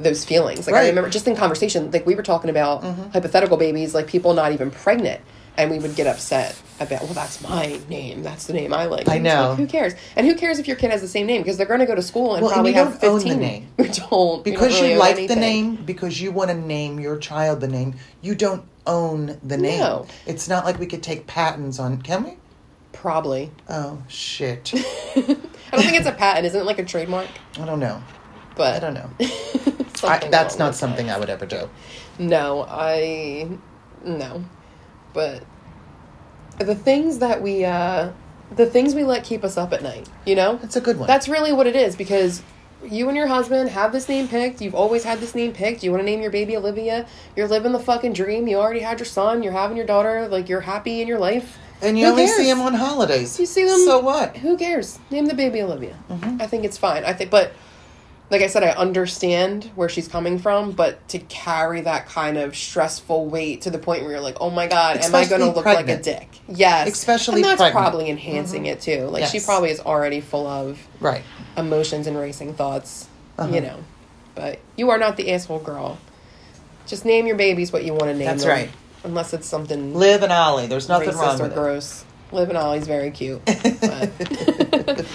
those 0.00 0.24
feelings. 0.24 0.66
Like 0.66 0.76
I 0.76 0.88
remember 0.88 1.10
just 1.10 1.26
in 1.28 1.36
conversation, 1.36 1.90
like 1.90 2.06
we 2.06 2.14
were 2.14 2.22
talking 2.22 2.50
about 2.50 2.82
mm-hmm. 2.82 3.10
hypothetical 3.10 3.56
babies, 3.56 3.94
like 3.94 4.06
people 4.06 4.32
not 4.34 4.52
even 4.52 4.70
pregnant. 4.70 5.20
And 5.58 5.70
we 5.72 5.78
would 5.80 5.96
get 5.96 6.06
upset 6.06 6.58
about, 6.78 7.02
well, 7.02 7.12
that's 7.14 7.42
my 7.42 7.80
name. 7.88 8.22
That's 8.22 8.46
the 8.46 8.52
name 8.52 8.72
I 8.72 8.84
like. 8.86 9.08
I 9.08 9.16
And 9.16 9.24
know. 9.24 9.48
like, 9.50 9.58
who 9.58 9.66
cares? 9.66 9.92
And 10.14 10.24
who 10.24 10.36
cares 10.36 10.60
if 10.60 10.68
your 10.68 10.76
kid 10.76 10.92
has 10.92 11.00
the 11.00 11.08
same 11.08 11.26
name? 11.26 11.42
Because 11.42 11.56
they're 11.56 11.66
going 11.66 11.80
to 11.80 11.86
go 11.86 11.96
to 11.96 12.02
school 12.02 12.34
and 12.36 12.42
Well, 12.42 12.50
and 12.52 12.54
probably 12.54 12.70
you 12.70 12.76
have 12.76 13.00
don't 13.00 13.10
own 13.10 13.18
the 13.18 13.24
15. 13.24 13.40
name. 13.40 13.68
We 13.76 13.88
don't. 13.88 14.44
Because 14.44 14.72
don't 14.72 14.82
really 14.82 14.92
you 14.94 14.98
like 15.00 15.26
the 15.28 15.34
name, 15.34 15.74
because 15.84 16.22
you 16.22 16.30
want 16.30 16.50
to 16.50 16.56
name 16.56 17.00
your 17.00 17.18
child 17.18 17.60
the 17.60 17.66
name, 17.66 17.96
you 18.22 18.36
don't 18.36 18.62
own 18.86 19.38
the 19.42 19.56
name. 19.58 19.80
No. 19.80 20.06
It's 20.26 20.48
not 20.48 20.64
like 20.64 20.78
we 20.78 20.86
could 20.86 21.02
take 21.02 21.26
patents 21.26 21.80
on. 21.80 22.00
Can 22.02 22.22
we? 22.22 22.36
Probably. 22.92 23.50
Oh 23.68 24.02
shit! 24.08 24.72
I 25.16 25.20
don't 25.20 25.82
think 25.82 25.94
it's 25.94 26.06
a 26.06 26.12
patent. 26.12 26.46
Isn't 26.46 26.60
it 26.60 26.64
like 26.64 26.78
a 26.78 26.84
trademark? 26.84 27.28
I 27.60 27.64
don't 27.64 27.80
know. 27.80 28.02
But 28.56 28.76
I 28.76 28.78
don't 28.80 28.94
know. 28.94 29.10
I, 30.04 30.18
that's 30.28 30.58
not 30.58 30.74
something 30.74 31.06
lines. 31.06 31.16
I 31.16 31.20
would 31.20 31.30
ever 31.30 31.46
do. 31.46 31.68
No, 32.18 32.64
I 32.68 33.48
no. 34.04 34.44
But 35.18 35.42
the 36.64 36.76
things 36.76 37.18
that 37.18 37.42
we 37.42 37.64
uh 37.64 38.10
the 38.54 38.66
things 38.66 38.94
we 38.94 39.02
let 39.02 39.24
keep 39.24 39.42
us 39.42 39.56
up 39.56 39.72
at 39.72 39.82
night, 39.82 40.08
you 40.24 40.36
know? 40.36 40.56
That's 40.56 40.76
a 40.76 40.80
good 40.80 40.96
one. 40.96 41.08
That's 41.08 41.28
really 41.28 41.52
what 41.52 41.66
it 41.66 41.74
is 41.74 41.96
because 41.96 42.40
you 42.84 43.08
and 43.08 43.16
your 43.16 43.26
husband 43.26 43.68
have 43.70 43.92
this 43.92 44.08
name 44.08 44.28
picked. 44.28 44.60
You've 44.62 44.76
always 44.76 45.02
had 45.02 45.18
this 45.18 45.34
name 45.34 45.52
picked. 45.52 45.82
You 45.82 45.90
want 45.90 46.02
to 46.02 46.06
name 46.06 46.22
your 46.22 46.30
baby 46.30 46.56
Olivia. 46.56 47.04
You're 47.34 47.48
living 47.48 47.72
the 47.72 47.80
fucking 47.80 48.12
dream. 48.12 48.46
You 48.46 48.58
already 48.58 48.80
had 48.80 49.00
your 49.00 49.06
son. 49.06 49.42
You're 49.42 49.52
having 49.52 49.76
your 49.76 49.86
daughter. 49.86 50.28
Like 50.28 50.48
you're 50.48 50.60
happy 50.60 51.02
in 51.02 51.08
your 51.08 51.18
life. 51.18 51.58
and 51.82 51.98
you 51.98 52.04
Who 52.06 52.12
only 52.12 52.26
cares? 52.26 52.36
see 52.36 52.48
him 52.48 52.60
on 52.60 52.74
holidays. 52.74 53.38
You 53.40 53.46
see 53.46 53.64
them. 53.64 53.80
So 53.80 53.98
what? 53.98 54.36
Who 54.36 54.56
cares? 54.56 55.00
Name 55.10 55.26
the 55.26 55.34
baby 55.34 55.60
Olivia. 55.60 55.96
Mm-hmm. 56.08 56.40
I 56.40 56.46
think 56.46 56.64
it's 56.64 56.78
fine. 56.78 57.04
I 57.04 57.12
think, 57.12 57.30
but 57.32 57.52
like 58.30 58.42
I 58.42 58.46
said, 58.48 58.62
I 58.62 58.70
understand 58.70 59.64
where 59.74 59.88
she's 59.88 60.06
coming 60.08 60.38
from, 60.38 60.72
but 60.72 61.06
to 61.08 61.18
carry 61.18 61.80
that 61.82 62.06
kind 62.06 62.36
of 62.36 62.54
stressful 62.56 63.26
weight 63.26 63.62
to 63.62 63.70
the 63.70 63.78
point 63.78 64.02
where 64.02 64.10
you're 64.12 64.20
like, 64.20 64.36
oh 64.40 64.50
my 64.50 64.66
god, 64.66 64.98
am 64.98 65.14
I 65.14 65.24
going 65.26 65.40
to 65.40 65.48
Especially 65.48 65.54
look 65.54 65.64
like 65.64 65.88
a 65.88 66.02
dick? 66.02 66.28
Yes, 66.48 66.88
Especially 66.88 67.36
and 67.36 67.44
that's 67.44 67.56
pregnant. 67.60 67.74
Mm-hmm. 67.76 67.90
probably 67.90 68.10
enhancing 68.10 68.66
it 68.66 68.80
too. 68.82 69.06
Like 69.06 69.24
she 69.26 69.40
probably 69.40 69.70
is 69.70 69.80
already 69.80 70.20
full 70.20 70.46
of 70.46 70.78
Right. 71.00 71.22
emotions 71.56 72.06
and 72.06 72.18
racing 72.18 72.54
thoughts, 72.54 73.08
Uh-huh. 73.38 73.54
you 73.54 73.60
know. 73.62 73.78
But 74.34 74.58
you 74.76 74.90
are 74.90 74.98
not 74.98 75.16
the 75.16 75.32
asshole 75.32 75.60
girl. 75.60 75.98
Just 76.86 77.04
name 77.04 77.26
your 77.26 77.36
babies 77.36 77.72
what 77.72 77.84
you 77.84 77.92
want 77.92 78.04
to 78.04 78.14
name 78.14 78.18
them. 78.18 78.26
That's 78.28 78.42
them. 78.44 78.52
right. 78.52 78.70
Unless 79.04 79.32
it's 79.34 79.46
something 79.46 79.94
Liv 79.94 80.22
and 80.22 80.32
Ollie. 80.32 80.66
There's 80.66 80.88
nothing 80.88 81.14
wrong 81.16 81.40
or 81.40 81.44
with 81.44 81.52
it. 81.52 81.54
gross. 81.54 82.04
Liv 82.30 82.48
and 82.50 82.58
Ollie's 82.58 82.86
very 82.86 83.10
cute. 83.10 83.40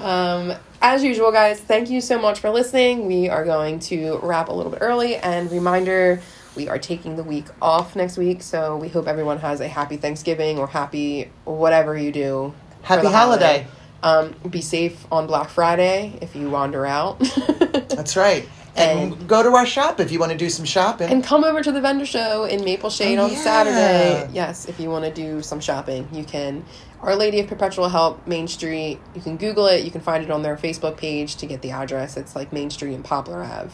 Um, 0.00 0.54
as 0.82 1.04
usual, 1.04 1.30
guys, 1.30 1.60
thank 1.60 1.90
you 1.90 2.00
so 2.00 2.18
much 2.18 2.40
for 2.40 2.50
listening. 2.50 3.06
We 3.06 3.28
are 3.28 3.44
going 3.44 3.80
to 3.80 4.18
wrap 4.22 4.48
a 4.48 4.52
little 4.52 4.72
bit 4.72 4.80
early. 4.82 5.16
And 5.16 5.50
reminder, 5.52 6.22
we 6.56 6.68
are 6.68 6.78
taking 6.78 7.16
the 7.16 7.22
week 7.22 7.46
off 7.60 7.94
next 7.94 8.16
week, 8.16 8.42
so 8.42 8.76
we 8.76 8.88
hope 8.88 9.06
everyone 9.06 9.38
has 9.38 9.60
a 9.60 9.68
happy 9.68 9.96
Thanksgiving 9.96 10.58
or 10.58 10.66
happy 10.66 11.30
whatever 11.44 11.96
you 11.96 12.12
do. 12.12 12.54
Happy 12.82 13.02
the 13.02 13.10
holiday. 13.10 13.66
Um, 14.02 14.34
be 14.48 14.62
safe 14.62 15.06
on 15.12 15.26
Black 15.26 15.50
Friday 15.50 16.18
if 16.22 16.34
you 16.34 16.48
wander 16.48 16.86
out. 16.86 17.18
That's 17.88 18.16
right. 18.16 18.48
And, 18.76 19.12
And- 19.14 19.28
go 19.28 19.42
to 19.42 19.50
our 19.50 19.66
shop 19.66 19.98
if 20.00 20.12
you 20.12 20.18
want 20.20 20.32
to 20.32 20.38
do 20.38 20.48
some 20.48 20.64
shopping. 20.64 21.10
And 21.10 21.24
come 21.24 21.42
over 21.44 21.62
to 21.62 21.72
the 21.72 21.80
vendor 21.80 22.06
show 22.06 22.44
in 22.44 22.64
Maple 22.64 22.90
Shade 22.90 23.18
Oh, 23.18 23.24
on 23.24 23.32
yeah. 23.32 23.38
Saturday. 23.38 24.30
Yes, 24.32 24.66
if 24.66 24.78
you 24.78 24.90
want 24.90 25.04
to 25.04 25.12
do 25.12 25.42
some 25.42 25.60
shopping, 25.60 26.08
you 26.12 26.24
can. 26.24 26.64
Our 27.02 27.16
Lady 27.16 27.40
of 27.40 27.46
Perpetual 27.48 27.88
Help, 27.88 28.26
Main 28.26 28.46
Street. 28.46 28.98
You 29.14 29.20
can 29.22 29.36
Google 29.38 29.66
it. 29.66 29.84
You 29.84 29.90
can 29.90 30.00
find 30.02 30.22
it 30.22 30.30
on 30.30 30.42
their 30.42 30.56
Facebook 30.56 30.96
page 30.98 31.36
to 31.36 31.46
get 31.46 31.62
the 31.62 31.70
address. 31.72 32.16
It's 32.16 32.36
like 32.36 32.52
Main 32.52 32.70
Street 32.70 32.94
and 32.94 33.04
Poplar 33.04 33.42
Ave. 33.42 33.70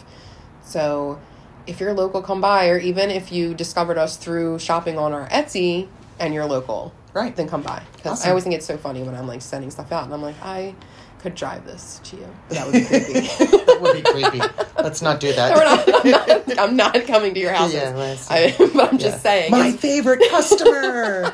So 0.63 1.19
if 1.67 1.81
you're 1.81 1.93
local, 1.93 2.23
come 2.23 2.41
by. 2.41 2.69
Or 2.69 2.79
even 2.79 3.11
if 3.11 3.33
you 3.33 3.55
discovered 3.55 3.99
us 3.99 4.17
through 4.17 4.59
shopping 4.61 4.97
on 4.99 5.13
our 5.13 5.29
Etsy 5.29 5.89
and 6.19 6.33
you're 6.33 6.47
local, 6.47 6.93
Right. 7.13 7.35
then 7.35 7.49
come 7.49 7.63
by. 7.63 7.83
Because 7.97 8.13
Awesome. 8.21 8.29
I 8.29 8.31
always 8.31 8.45
think 8.45 8.57
it's 8.57 8.67
so 8.67 8.77
funny 8.79 9.03
when 9.03 9.15
I'm 9.15 9.27
like 9.27 9.43
sending 9.43 9.71
stuff 9.71 9.91
out 9.93 10.05
and 10.05 10.15
I'm 10.15 10.23
like, 10.23 10.37
I 10.43 10.75
could 11.19 11.35
drive 11.35 11.65
this 11.67 12.01
to 12.05 12.17
you. 12.17 12.29
That 12.51 12.67
would 12.67 12.73
be 12.75 12.85
creepy. 12.85 13.21
that 13.67 13.79
would 13.81 13.95
be 13.97 14.03
creepy. 14.03 14.41
Let's 14.83 15.03
not 15.03 15.21
do 15.21 15.33
that. 15.33 15.57
Not, 15.57 16.05
I'm, 16.07 16.47
not, 16.47 16.59
I'm 16.59 16.77
not 16.77 17.07
coming 17.07 17.35
to 17.35 17.41
your 17.41 17.53
house. 17.53 17.73
Yeah, 17.73 17.91
let's- 17.97 18.31
I, 18.31 18.55
but 18.75 18.93
I'm 18.93 18.99
just 18.99 19.23
saying. 19.23 19.51
My 19.51 19.69
I- 19.69 19.73
favorite 19.73 20.23
customer. 20.31 21.33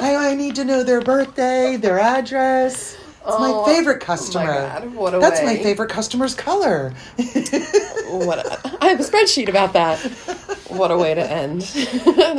I, 0.00 0.30
I 0.30 0.34
need 0.34 0.56
to 0.56 0.64
know 0.64 0.82
their 0.82 1.00
birthday, 1.00 1.76
their 1.76 1.98
address. 1.98 2.94
It's 2.94 3.26
oh, 3.26 3.36
oh, 3.38 3.66
my 3.66 3.72
favorite 3.74 4.00
custer. 4.00 4.38
God, 4.38 4.94
what 4.94 5.14
a 5.14 5.18
That's 5.18 5.42
my 5.42 5.56
favorite 5.56 5.90
customer's 5.90 6.34
color. 6.34 6.94
what 8.08 8.38
a, 8.38 8.78
I 8.80 8.88
have 8.88 8.98
a 8.98 9.02
spreadsheet 9.02 9.50
about 9.50 9.74
that. 9.74 9.98
What 10.68 10.90
a 10.90 10.96
way 10.96 11.12
to 11.12 11.30
end 11.30 11.64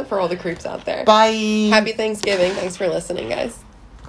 for 0.07 0.19
all 0.19 0.27
the 0.27 0.37
creeps 0.37 0.65
out 0.65 0.85
there. 0.85 1.05
Bye. 1.05 1.69
Happy 1.69 1.91
Thanksgiving. 1.91 2.51
Thanks 2.53 2.77
for 2.77 2.87
listening, 2.87 3.29
guys. 3.29 3.63